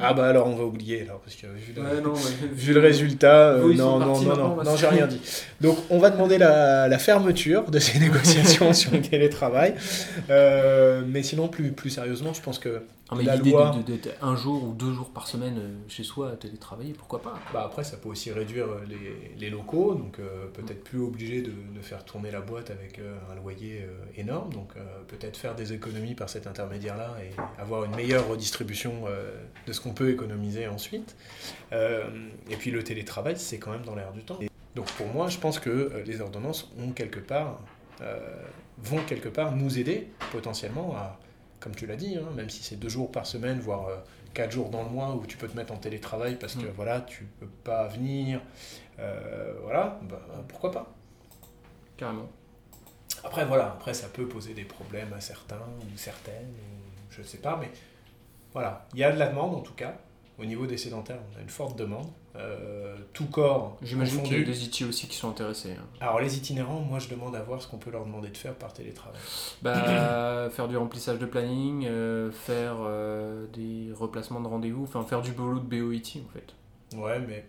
Ah 0.00 0.12
bah 0.12 0.26
alors 0.28 0.46
on 0.46 0.54
va 0.54 0.64
oublier 0.64 1.02
alors 1.02 1.18
parce 1.20 1.34
que 1.34 1.46
vu 1.46 1.72
le, 1.74 1.82
Ouais, 1.82 2.00
non, 2.02 2.12
mais- 2.12 2.48
vu 2.52 2.72
le 2.74 2.78
résultat, 2.80 3.52
euh, 3.52 3.72
non, 3.74 3.98
non, 3.98 4.20
non, 4.20 4.36
non, 4.36 4.62
non, 4.62 4.76
j'ai 4.76 4.86
rien 4.86 5.06
dit. 5.06 5.20
Donc 5.62 5.78
on 5.90 5.98
va 5.98 6.10
demander 6.10 6.36
la, 6.38 6.88
la 6.88 6.98
fermeture 6.98 7.70
de 7.70 7.78
ces 7.78 7.98
négociations 8.06 8.72
sur 8.74 8.92
le 8.92 9.00
télétravail. 9.00 9.74
Euh, 10.30 11.02
mais 11.06 11.22
sinon, 11.22 11.48
plus, 11.48 11.72
plus 11.72 11.90
sérieusement, 11.90 12.32
je 12.34 12.42
pense 12.42 12.58
que 12.58 12.82
Ah, 13.10 13.14
mais 13.16 13.22
la 13.24 13.36
l'idée 13.36 13.50
loi- 13.52 13.74
d'être 13.86 14.10
un 14.22 14.36
jour 14.36 14.62
ou 14.64 14.74
deux 14.74 14.92
jours 14.92 15.10
par 15.10 15.26
semaine 15.26 15.56
euh, 15.58 15.78
chez 15.88 16.04
soi 16.04 16.30
à 16.32 16.36
télétravailler, 16.36 16.92
pourquoi 16.92 17.22
pas? 17.22 17.38
Bah, 17.54 17.62
après 17.64 17.82
ça 17.84 17.96
peut 17.96 18.08
aussi 18.10 18.30
réduire 18.32 18.66
les, 18.86 19.32
les 19.38 19.48
locaux, 19.50 19.94
donc 19.94 20.18
euh, 20.18 20.46
peut-être 20.52 20.84
plus 20.84 21.00
obligé 21.00 21.40
de, 21.40 21.50
de 21.50 21.80
faire 21.80 22.04
tourner 22.04 22.30
la 22.30 22.40
boîte 22.42 22.70
avec 22.70 22.98
euh, 22.98 23.16
un 23.32 23.34
loyer 23.36 23.82
euh, 23.82 24.20
énorme, 24.20 24.52
donc 24.52 24.72
euh, 24.76 24.80
peut-être 25.08 25.36
faire 25.38 25.54
des 25.54 25.72
économies 25.72 26.14
par 26.14 26.28
cet 26.28 26.46
intermédiaire-là 26.46 27.16
et 27.22 27.30
avoir 27.60 27.84
une 27.84 27.96
meilleure 27.96 28.28
redistribution 28.28 29.04
euh, 29.06 29.32
de 29.66 29.72
ce 29.72 29.80
qu'on 29.80 29.94
peut 29.94 30.10
économiser 30.10 30.68
ensuite. 30.68 31.16
Euh, 31.72 32.04
et 32.50 32.56
puis 32.56 32.70
le 32.70 32.82
télétravail, 32.84 33.36
c'est 33.38 33.58
quand 33.58 33.70
même 33.70 33.84
dans 33.86 33.94
l'air 33.94 34.12
du 34.12 34.22
temps. 34.22 34.38
Et 34.42 34.50
donc 34.74 34.86
pour 34.92 35.06
moi, 35.08 35.28
je 35.28 35.38
pense 35.38 35.58
que 35.58 35.70
euh, 35.70 36.02
les 36.04 36.20
ordonnances 36.20 36.70
ont 36.78 36.92
quelque 36.92 37.20
part, 37.20 37.60
euh, 38.02 38.18
vont 38.82 39.00
quelque 39.06 39.30
part 39.30 39.56
nous 39.56 39.78
aider 39.78 40.08
potentiellement 40.30 40.94
à, 40.94 41.18
comme 41.60 41.74
tu 41.74 41.86
l'as 41.86 41.96
dit, 41.96 42.16
hein, 42.16 42.28
même 42.36 42.50
si 42.50 42.62
c'est 42.62 42.76
deux 42.76 42.88
jours 42.88 43.10
par 43.10 43.26
semaine, 43.26 43.60
voire 43.60 43.86
euh, 43.88 43.96
quatre 44.34 44.52
jours 44.52 44.70
dans 44.70 44.82
le 44.82 44.90
mois 44.90 45.14
où 45.14 45.26
tu 45.26 45.36
peux 45.36 45.48
te 45.48 45.56
mettre 45.56 45.72
en 45.72 45.76
télétravail 45.78 46.36
parce 46.36 46.54
que 46.54 46.66
Mm. 46.66 46.72
voilà, 46.76 47.00
tu 47.02 47.24
peux 47.40 47.46
pas 47.64 47.88
venir, 47.88 48.40
euh, 48.98 49.54
voilà, 49.62 49.98
bah, 50.08 50.20
pourquoi 50.48 50.70
pas. 50.72 50.92
Carrément. 51.96 52.28
Après 53.24 53.44
voilà, 53.44 53.66
après 53.66 53.94
ça 53.94 54.08
peut 54.08 54.28
poser 54.28 54.54
des 54.54 54.64
problèmes 54.64 55.12
à 55.12 55.20
certains 55.20 55.60
ou 55.80 55.96
certaines, 55.98 56.46
ou 56.50 57.10
je 57.10 57.22
sais 57.22 57.38
pas, 57.38 57.56
mais 57.60 57.70
voilà, 58.52 58.86
il 58.94 59.00
y 59.00 59.04
a 59.04 59.12
de 59.12 59.18
la 59.18 59.28
demande 59.28 59.54
en 59.54 59.60
tout 59.60 59.74
cas. 59.74 59.96
Au 60.40 60.44
niveau 60.44 60.66
des 60.66 60.76
sédentaires, 60.76 61.18
on 61.34 61.38
a 61.38 61.42
une 61.42 61.48
forte 61.48 61.76
demande. 61.76 62.06
Euh, 62.36 62.94
tout 63.12 63.26
corps 63.26 63.76
J'imagine 63.82 64.22
qu'il 64.22 64.38
y 64.38 64.42
a 64.42 64.44
des 64.44 64.64
IT 64.64 64.82
aussi 64.88 65.08
qui 65.08 65.16
sont 65.16 65.28
intéressés. 65.30 65.72
hein. 65.72 65.84
Alors 66.00 66.20
les 66.20 66.36
itinérants, 66.36 66.78
moi 66.80 67.00
je 67.00 67.08
demande 67.08 67.34
à 67.34 67.42
voir 67.42 67.60
ce 67.60 67.66
qu'on 67.66 67.78
peut 67.78 67.90
leur 67.90 68.04
demander 68.04 68.28
de 68.28 68.36
faire 68.36 68.54
par 68.54 68.72
télétravail. 68.72 69.18
Bah, 69.62 70.48
faire 70.52 70.68
du 70.68 70.76
remplissage 70.76 71.18
de 71.18 71.26
planning, 71.26 71.86
euh, 71.88 72.30
faire 72.30 72.76
euh, 72.80 73.46
des 73.52 73.92
replacements 73.92 74.40
de 74.40 74.46
rendez-vous, 74.46 74.84
enfin 74.84 75.02
faire 75.02 75.20
du 75.22 75.32
boulot 75.32 75.58
de 75.58 75.64
BOIT 75.80 76.20
en 76.24 76.32
fait. 76.32 76.96
Ouais, 76.96 77.18
mais 77.26 77.44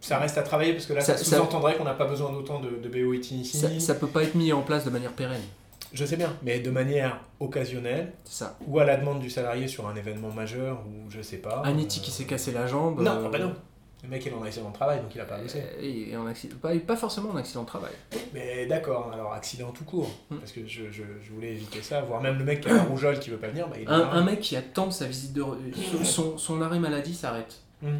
ça 0.00 0.18
reste 0.18 0.38
à 0.38 0.42
travailler 0.42 0.72
parce 0.72 0.86
que 0.86 0.94
là 0.94 1.02
ça, 1.02 1.18
Ça- 1.18 1.24
ça- 1.24 1.36
sous-entendrait 1.36 1.76
qu'on 1.76 1.84
n'a 1.84 1.92
pas 1.94 2.06
besoin 2.06 2.32
d'autant 2.32 2.58
de, 2.60 2.70
de 2.70 2.88
BOIT 2.88 3.32
ici. 3.34 3.58
Ça, 3.58 3.78
ça 3.78 3.94
peut 3.94 4.06
pas 4.08 4.22
être 4.22 4.34
mis 4.34 4.52
en 4.54 4.62
place 4.62 4.86
de 4.86 4.90
manière 4.90 5.12
pérenne, 5.12 5.42
Je 5.94 6.04
sais 6.06 6.16
bien, 6.16 6.34
mais 6.42 6.60
de 6.60 6.70
manière 6.70 7.20
occasionnelle 7.40 8.12
ça. 8.24 8.56
ou 8.66 8.78
à 8.78 8.84
la 8.84 8.96
demande 8.96 9.20
du 9.20 9.28
salarié 9.30 9.68
sur 9.68 9.86
un 9.88 9.94
événement 9.94 10.30
majeur 10.30 10.80
ou 10.86 11.10
je 11.10 11.20
sais 11.20 11.36
pas. 11.38 11.62
Un 11.64 11.76
IT 11.78 11.98
euh, 11.98 12.00
qui 12.02 12.10
s'est 12.10 12.24
cassé 12.24 12.52
la 12.52 12.66
jambe. 12.66 13.00
Non, 13.00 13.10
euh, 13.12 13.22
ah 13.26 13.28
bah 13.28 13.38
non. 13.38 13.52
Le 14.04 14.08
mec 14.08 14.24
il 14.26 14.32
est 14.32 14.34
en 14.34 14.42
accident 14.42 14.68
de 14.70 14.74
travail 14.74 15.00
donc 15.00 15.14
il 15.14 15.20
a 15.20 15.24
pas 15.24 15.38
bossé. 15.38 15.60
euh, 15.62 15.80
et 16.10 16.16
en 16.16 16.26
accident, 16.26 16.56
pas, 16.60 16.76
pas 16.78 16.96
forcément 16.96 17.30
en 17.30 17.36
accident 17.36 17.62
de 17.62 17.66
travail. 17.68 17.92
Mais 18.34 18.66
d'accord, 18.66 19.12
alors 19.12 19.32
accident 19.34 19.70
tout 19.70 19.84
court. 19.84 20.10
Hmm. 20.30 20.38
Parce 20.38 20.50
que 20.52 20.66
je, 20.66 20.90
je, 20.90 21.02
je 21.22 21.30
voulais 21.32 21.50
éviter 21.52 21.82
ça, 21.82 22.00
voire 22.00 22.20
même 22.20 22.36
le 22.38 22.44
mec 22.44 22.62
qui 22.62 22.68
a 22.70 22.74
la 22.74 22.82
rougeole 22.82 23.18
qui 23.20 23.30
veut 23.30 23.36
pas 23.36 23.48
venir, 23.48 23.68
bah, 23.68 23.76
il 23.80 23.86
Un, 23.88 24.00
un 24.10 24.24
mec 24.24 24.40
qui 24.40 24.56
attend 24.56 24.90
sa 24.90 25.06
visite 25.06 25.34
de. 25.34 25.42
re- 25.42 26.04
Son, 26.04 26.36
son 26.38 26.60
arrêt 26.62 26.80
maladie 26.80 27.14
s'arrête. 27.14 27.60
Hmm. 27.82 27.98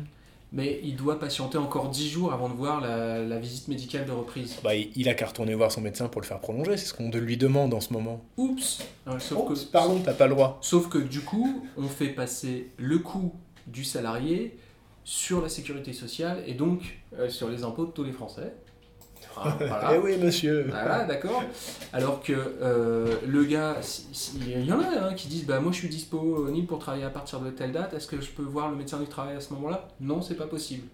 Mais 0.53 0.81
il 0.83 0.97
doit 0.97 1.19
patienter 1.19 1.57
encore 1.57 1.89
10 1.89 2.09
jours 2.11 2.33
avant 2.33 2.49
de 2.51 2.55
voir 2.55 2.81
la, 2.83 3.23
la 3.23 3.39
visite 3.39 3.69
médicale 3.69 4.05
de 4.05 4.13
reprise. 4.13 4.57
Bah, 4.63 4.75
il 4.75 5.09
a 5.09 5.15
qu'à 5.15 5.27
retourner 5.27 5.55
voir 5.55 5.73
son 5.73 5.81
médecin 5.81 6.09
pour 6.09 6.21
le 6.21 6.27
faire 6.27 6.41
prolonger, 6.41 6.77
c'est 6.77 6.87
ce 6.87 6.95
qu'on 6.95 7.09
lui 7.11 7.37
demande 7.39 7.73
en 7.73 7.81
ce 7.81 7.93
moment. 7.93 8.23
Oups 8.37 8.83
Ouais, 9.07 9.19
sauf, 9.19 9.39
Oh, 9.41 9.45
que, 9.49 9.59
pardon, 9.71 10.01
t'as 10.05 10.13
pas 10.13 10.27
le 10.27 10.35
droit. 10.35 10.59
sauf 10.61 10.89
que 10.89 10.99
du 10.99 11.21
coup, 11.21 11.65
on 11.79 11.89
fait 11.89 12.09
passer 12.09 12.71
le 12.77 12.99
coût 12.99 13.33
du 13.67 13.83
salarié 13.85 14.57
sur 15.05 15.41
la 15.41 15.49
sécurité 15.49 15.93
sociale 15.93 16.45
et 16.47 16.55
donc 16.55 16.99
euh, 17.19 17.29
sur 17.29 17.49
les 17.49 17.65
impôts 17.65 17.87
de 17.87 17.91
tous 17.91 18.05
les 18.05 18.13
Français. 18.13 18.53
Ah, 19.37 19.57
voilà. 19.59 19.91
Eh 19.95 19.99
oui, 19.99 20.17
monsieur. 20.19 20.67
Voilà, 20.69 21.05
d'accord. 21.05 21.43
Alors 21.93 22.23
que 22.23 22.33
euh, 22.33 23.17
le 23.27 23.45
gars, 23.45 23.77
si- 23.81 24.07
si- 24.13 24.39
il 24.47 24.65
y 24.67 24.73
en 24.73 24.81
a 24.81 24.87
hein, 25.09 25.15
qui 25.15 25.29
disent 25.29 25.47
bah 25.47 25.61
moi 25.61 25.73
je 25.73 25.79
suis 25.79 25.89
disponible 25.89 26.67
pour 26.67 26.79
travailler 26.79 27.05
à 27.05 27.11
partir 27.11 27.41
de 27.41 27.51
telle 27.51 27.73
date. 27.73 27.95
Est-ce 27.95 28.07
que 28.07 28.21
je 28.21 28.31
peux 28.31 28.43
voir 28.43 28.71
le 28.71 28.77
médecin 28.77 28.99
du 29.01 29.07
travail 29.07 29.37
à 29.37 29.41
ce 29.41 29.53
moment-là? 29.55 29.89
Non, 30.01 30.23
c'est 30.23 30.35
pas 30.37 30.47
possible. 30.47 30.87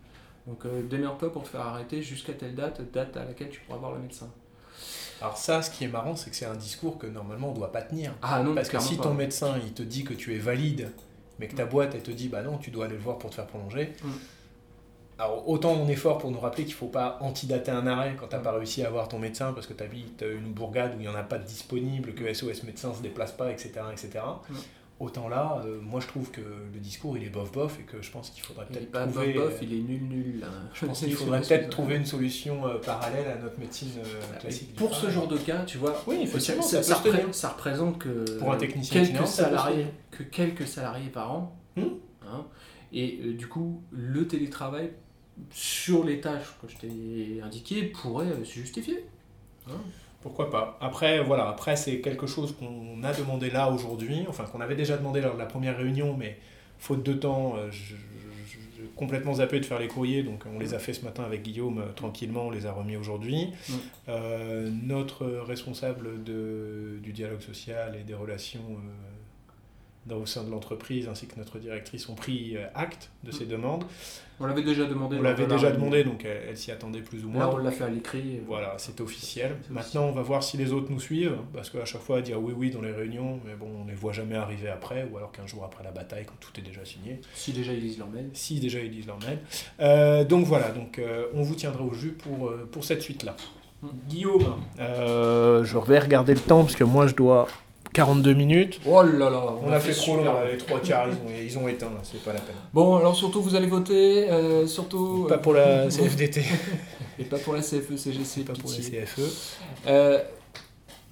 Donc 0.47 0.65
euh, 0.65 0.83
démerde-toi 0.89 1.33
pour 1.33 1.43
te 1.43 1.49
faire 1.49 1.61
arrêter 1.63 2.01
jusqu'à 2.03 2.33
telle 2.33 2.55
date, 2.55 2.81
date 2.93 3.17
à 3.17 3.25
laquelle 3.25 3.51
tu 3.51 3.61
pourras 3.61 3.79
voir 3.79 3.93
le 3.93 3.99
médecin. 4.01 4.29
Alors 5.21 5.37
ça, 5.37 5.63
ce 5.63 5.71
qui 5.71 5.85
est 5.85 5.89
marrant, 5.89 6.15
c'est 6.17 6.31
que 6.31 6.37
c'est 6.37 6.47
un 6.47 6.55
discours 6.55 6.97
que 6.99 7.07
normalement 7.07 7.51
on 7.51 7.55
doit 7.55 7.73
pas 7.73 7.83
tenir. 7.83 8.13
Ah 8.23 8.43
non, 8.43 8.55
Parce 8.55 8.69
que 8.69 8.79
si 8.81 8.97
pas. 8.97 9.03
ton 9.05 9.15
médecin 9.15 9.57
il 9.65 9.73
te 9.73 9.83
dit 9.83 10.05
que 10.05 10.15
tu 10.15 10.35
es 10.35 10.39
valide, 10.39 10.91
mais 11.41 11.49
que 11.49 11.57
ta 11.57 11.65
Mm. 11.67 11.69
boîte 11.71 11.91
elle 11.95 12.03
te 12.03 12.11
dit 12.13 12.29
bah 12.29 12.43
non, 12.43 12.57
tu 12.59 12.71
dois 12.71 12.85
aller 12.87 12.95
le 12.95 13.01
voir 13.03 13.19
pour 13.19 13.31
te 13.31 13.35
faire 13.35 13.47
prolonger, 13.47 13.93
Mm. 14.05 14.09
Alors 15.19 15.49
autant 15.49 15.73
on 15.73 15.89
est 15.89 15.97
fort 15.97 16.19
pour 16.19 16.31
nous 16.31 16.39
rappeler 16.39 16.65
qu'il 16.65 16.75
ne 16.75 16.79
faut 16.79 16.87
pas 16.87 17.19
antidater 17.21 17.73
un 17.73 17.87
arrêt 17.87 18.17
quand 18.19 18.29
tu 18.29 18.37
n'as 18.37 18.43
pas 18.43 18.53
réussi 18.53 18.85
à 18.85 18.87
avoir 18.87 19.09
ton 19.09 19.19
médecin 19.19 19.53
parce 19.53 19.67
que 19.67 19.73
tu 19.73 19.83
habites 19.83 20.23
une 20.23 20.53
bourgade 20.53 20.93
où 20.97 21.01
il 21.01 21.03
n'y 21.03 21.09
en 21.09 21.15
a 21.17 21.25
pas 21.25 21.39
de 21.39 21.45
disponible, 21.45 22.15
que 22.15 22.33
SOS 22.33 22.63
médecin 22.63 22.91
ne 22.91 22.95
se 22.95 23.03
déplace 23.03 23.33
pas, 23.33 23.51
etc. 23.51 23.73
etc. 23.93 24.21
Autant 25.01 25.29
là, 25.29 25.63
euh, 25.65 25.81
moi 25.81 26.01
je 26.01 26.07
trouve 26.09 26.31
que 26.31 26.41
le 26.41 26.81
discours 26.81 27.17
il 27.17 27.25
est 27.25 27.31
bof 27.31 27.53
bof 27.53 27.79
et 27.81 27.83
que 27.83 28.03
je 28.03 28.11
pense 28.11 28.31
qu'il 28.31 28.43
faudrait 28.43 28.67
peut-être 28.67 28.91
trouver. 28.91 29.33
Bof 29.33 29.45
bof, 29.45 29.59
il 29.63 29.73
est 29.73 29.83
nul 29.83 30.03
nul. 30.03 30.47
Je 30.75 30.87
pense 30.87 30.99
qu'il 31.05 31.15
faudrait 31.15 31.41
peut-être 31.41 31.71
trouver 31.71 31.97
une 31.97 32.07
solution 32.07 32.67
euh, 32.67 32.79
parallèle 32.79 33.29
à 33.29 33.37
notre 33.43 33.59
médecine 33.59 33.91
euh, 33.99 34.39
classique. 34.39 34.75
Pour 34.77 34.95
ce 34.95 35.11
genre 35.11 35.29
de 35.29 35.39
cas, 35.39 35.65
tu 35.65 35.79
vois, 35.79 36.01
oui, 36.07 36.27
ça, 36.27 36.63
ça, 36.63 36.83
ça, 36.83 37.49
représente, 37.49 37.99
que 37.99 38.39
pour 38.39 38.53
un 38.53 38.57
technicien 38.57 39.05
quelques 39.05 39.27
salariés, 39.27 39.87
que 40.11 40.23
quelques 40.23 40.67
salariés 40.67 41.11
par 41.11 41.33
an. 41.33 41.57
Hmm 41.77 41.83
hein, 42.23 42.45
et 42.93 43.35
du 43.35 43.47
coup, 43.47 43.83
le 43.93 44.27
télétravail 44.27 44.91
sur 45.53 46.05
les 46.05 46.21
tâches 46.21 46.57
que 46.61 46.69
je 46.69 46.77
t'ai 46.77 47.41
indiquées 47.43 47.85
pourrait 47.85 48.29
se 48.45 48.53
justifier. 48.53 49.05
Hein 49.69 49.81
pourquoi 50.21 50.51
pas 50.51 50.77
Après, 50.81 51.23
voilà, 51.23 51.49
après 51.49 51.77
c'est 51.77 52.01
quelque 52.01 52.27
chose 52.27 52.55
qu'on 52.59 53.03
a 53.05 53.13
demandé 53.13 53.51
là 53.51 53.71
aujourd'hui, 53.71 54.25
enfin 54.29 54.45
qu'on 54.45 54.61
avait 54.61 54.75
déjà 54.75 54.97
demandé 54.97 55.21
lors 55.21 55.35
de 55.35 55.39
la 55.39 55.47
première 55.47 55.77
réunion, 55.77 56.17
mais 56.17 56.39
faute 56.79 57.05
de 57.05 57.13
temps, 57.13 57.55
euh, 57.57 57.71
je, 57.71 57.95
complètement 58.97 59.35
zappé 59.35 59.61
de 59.61 59.65
faire 59.65 59.79
les 59.79 59.87
courriers, 59.87 60.25
donc 60.25 60.43
on 60.53 60.59
les 60.59 60.75
a 60.75 60.81
fait 60.81 60.93
ce 60.93 61.05
matin 61.05 61.23
avec 61.23 61.43
Guillaume 61.43 61.79
euh, 61.79 61.93
tranquillement, 61.95 62.49
on 62.49 62.51
les 62.51 62.67
a 62.67 62.73
remis 62.73 62.97
aujourd'hui. 62.97 63.49
Euh, 64.09 64.71
notre 64.83 65.25
responsable 65.25 66.25
de, 66.25 66.99
du 67.01 67.13
dialogue 67.13 67.41
social 67.41 67.97
et 67.99 68.03
des 68.03 68.15
relations 68.15 68.77
au 70.11 70.27
sein 70.27 70.45
de 70.45 70.51
l'entreprise 70.51 71.09
ainsi 71.09 71.27
que 71.27 71.39
notre 71.39 71.59
directrice 71.59 72.09
ont 72.09 72.15
pris 72.15 72.57
euh, 72.57 72.67
acte 72.75 73.11
de 73.25 73.31
ces 73.31 73.45
demandes. 73.45 73.85
On 74.41 74.47
l'avait 74.47 74.63
déjà 74.63 74.85
demandé. 74.85 75.17
On 75.19 75.23
l'avait 75.23 75.47
déjà 75.47 75.73
demandé, 75.73 76.05
donc 76.05 76.25
elle, 76.25 76.57
s'y 76.57 76.71
attendait 76.71 77.01
plus 77.01 77.25
ou 77.25 77.29
moins. 77.29 77.41
Là, 77.41 77.51
on 77.53 77.57
l'a 77.57 77.73
fait 77.73 77.85
à 77.85 77.89
l'écrit. 77.89 78.41
Voilà, 78.47 78.75
c'est 78.79 79.01
officiel. 79.01 79.57
Maintenant, 79.69 80.05
on 80.05 80.13
va 80.13 80.23
voir 80.23 80.45
si 80.45 80.57
les 80.57 80.73
autres 80.73 80.93
nous 80.93 81.01
suivent, 81.01 81.39
parce 81.53 81.71
qu'à 81.71 81.85
chaque 81.85 82.03
fois, 82.03 82.23
dire 82.23 82.41
oui, 82.41 82.55
oui 82.57 82.71
dans 82.71 82.81
les 82.81 82.93
réunions, 82.93 83.41
mais 83.45 83.55
bon, 83.55 83.67
on 83.81 83.85
ne 83.85 83.91
les 83.91 83.97
voit 83.97 84.13
jamais 84.13 84.37
arriver 84.37 84.69
après, 84.69 85.09
ou 85.11 85.17
alors 85.17 85.33
qu'un 85.33 85.47
jour 85.47 85.65
après 85.65 85.83
la 85.83 85.91
bataille, 85.91 86.25
quand 86.25 86.39
tout 86.39 86.53
est 86.57 86.63
déjà 86.63 86.85
signé. 86.85 87.21
Si 87.35 87.53
déjà 87.53 87.73
ils 87.73 87.81
lisent 87.81 87.99
leur 87.99 88.09
mail. 88.09 88.31
Si 88.33 88.61
déjà 88.61 88.79
ils 88.79 88.93
lisent 88.93 89.09
leur 89.09 89.19
mail. 89.19 89.39
Euh, 89.81 90.23
donc 90.23 90.47
voilà, 90.47 90.71
donc 90.71 91.01
euh, 91.01 91.27
on 91.35 91.43
vous 91.43 91.57
tiendra 91.57 91.83
au 91.83 91.93
jus 91.93 92.13
pour, 92.13 92.53
pour 92.71 92.85
cette 92.85 93.03
suite-là. 93.03 93.35
Hum. 93.83 93.91
Guillaume. 94.09 94.55
je 94.79 95.79
vais 95.89 95.99
regarder 95.99 96.35
le 96.35 96.41
temps, 96.41 96.63
parce 96.63 96.77
que 96.77 96.85
moi, 96.85 97.09
je 97.09 97.15
dois 97.15 97.49
42 97.99 98.35
minutes. 98.35 98.81
Oh 98.87 99.03
là 99.03 99.29
là, 99.29 99.43
on, 99.61 99.73
a, 99.73 99.81
fait, 99.81 99.93
trop 99.93 100.17
long, 100.17 100.25
les 100.49 100.57
trois 100.57 100.79
quarts, 100.79 101.09
ils 101.43 101.59
ont, 101.59 101.67
éteint, 101.67 101.91
c'est 102.05 102.23
pas 102.23 102.33
la 102.33 102.39
peine. 102.39 102.55
Bon, 102.73 102.95
alors 102.95 103.17
surtout, 103.17 103.43
vous 103.43 103.57
allez 103.57 103.67
voter, 103.67 104.31
euh, 104.31 104.69
surtout... 104.69 105.27
Pas 105.29 105.39
pour 105.39 105.55
la 105.55 105.91
CFDT. 105.91 106.45
Et 107.19 107.25
pas 107.25 107.39
pour 107.39 107.55
la 107.55 107.61
CFE, 107.61 107.97
CGC. 107.97 108.43
Pas 108.43 108.53
pour 108.53 108.71
la 108.71 108.77
CFE. 108.77 109.21
Euh, 109.89 110.21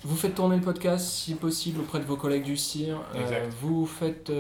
vous 0.05 0.15
faites 0.15 0.37
tourner 0.37 0.59
le 0.59 0.63
podcast, 0.63 1.09
si 1.09 1.35
possible, 1.35 1.81
auprès 1.81 1.99
de 1.99 2.05
vos 2.05 2.15
collègues 2.15 2.45
du 2.45 2.57
CIR. 2.57 3.03
Euh, 3.17 3.49
vous 3.61 3.85
faites 3.85 4.31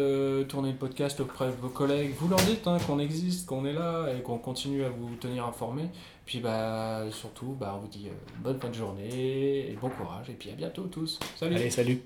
tourner 0.47 0.70
le 0.70 0.78
podcast 0.78 1.18
auprès 1.18 1.47
de 1.47 1.61
vos 1.61 1.70
collègues. 1.70 2.12
Vous 2.16 2.28
leur 2.28 2.38
dites 2.42 2.68
hein, 2.68 2.78
qu'on 2.86 3.01
existe, 3.01 3.49
qu'on 3.49 3.66
est 3.66 3.72
là 3.72 4.07
et 4.16 4.22
qu'on 4.22 4.38
continue 4.38 4.84
à 4.84 4.88
vous 4.88 5.16
tenir 5.16 5.47
informés. 5.47 5.88
Puis 6.24 6.38
bah, 6.38 7.07
surtout, 7.11 7.57
bah, 7.59 7.74
on 7.76 7.80
vous 7.80 7.88
dit 7.88 8.07
bonne 8.38 8.61
fin 8.61 8.68
de 8.68 8.74
journée 8.74 9.68
et 9.68 9.76
bon 9.80 9.88
courage. 9.88 10.30
Et 10.30 10.34
puis 10.34 10.51
à 10.51 10.55
bientôt 10.55 10.84
tous. 10.84 11.18
Salut. 11.34 11.57
Allez, 11.57 11.70
salut. 11.70 12.01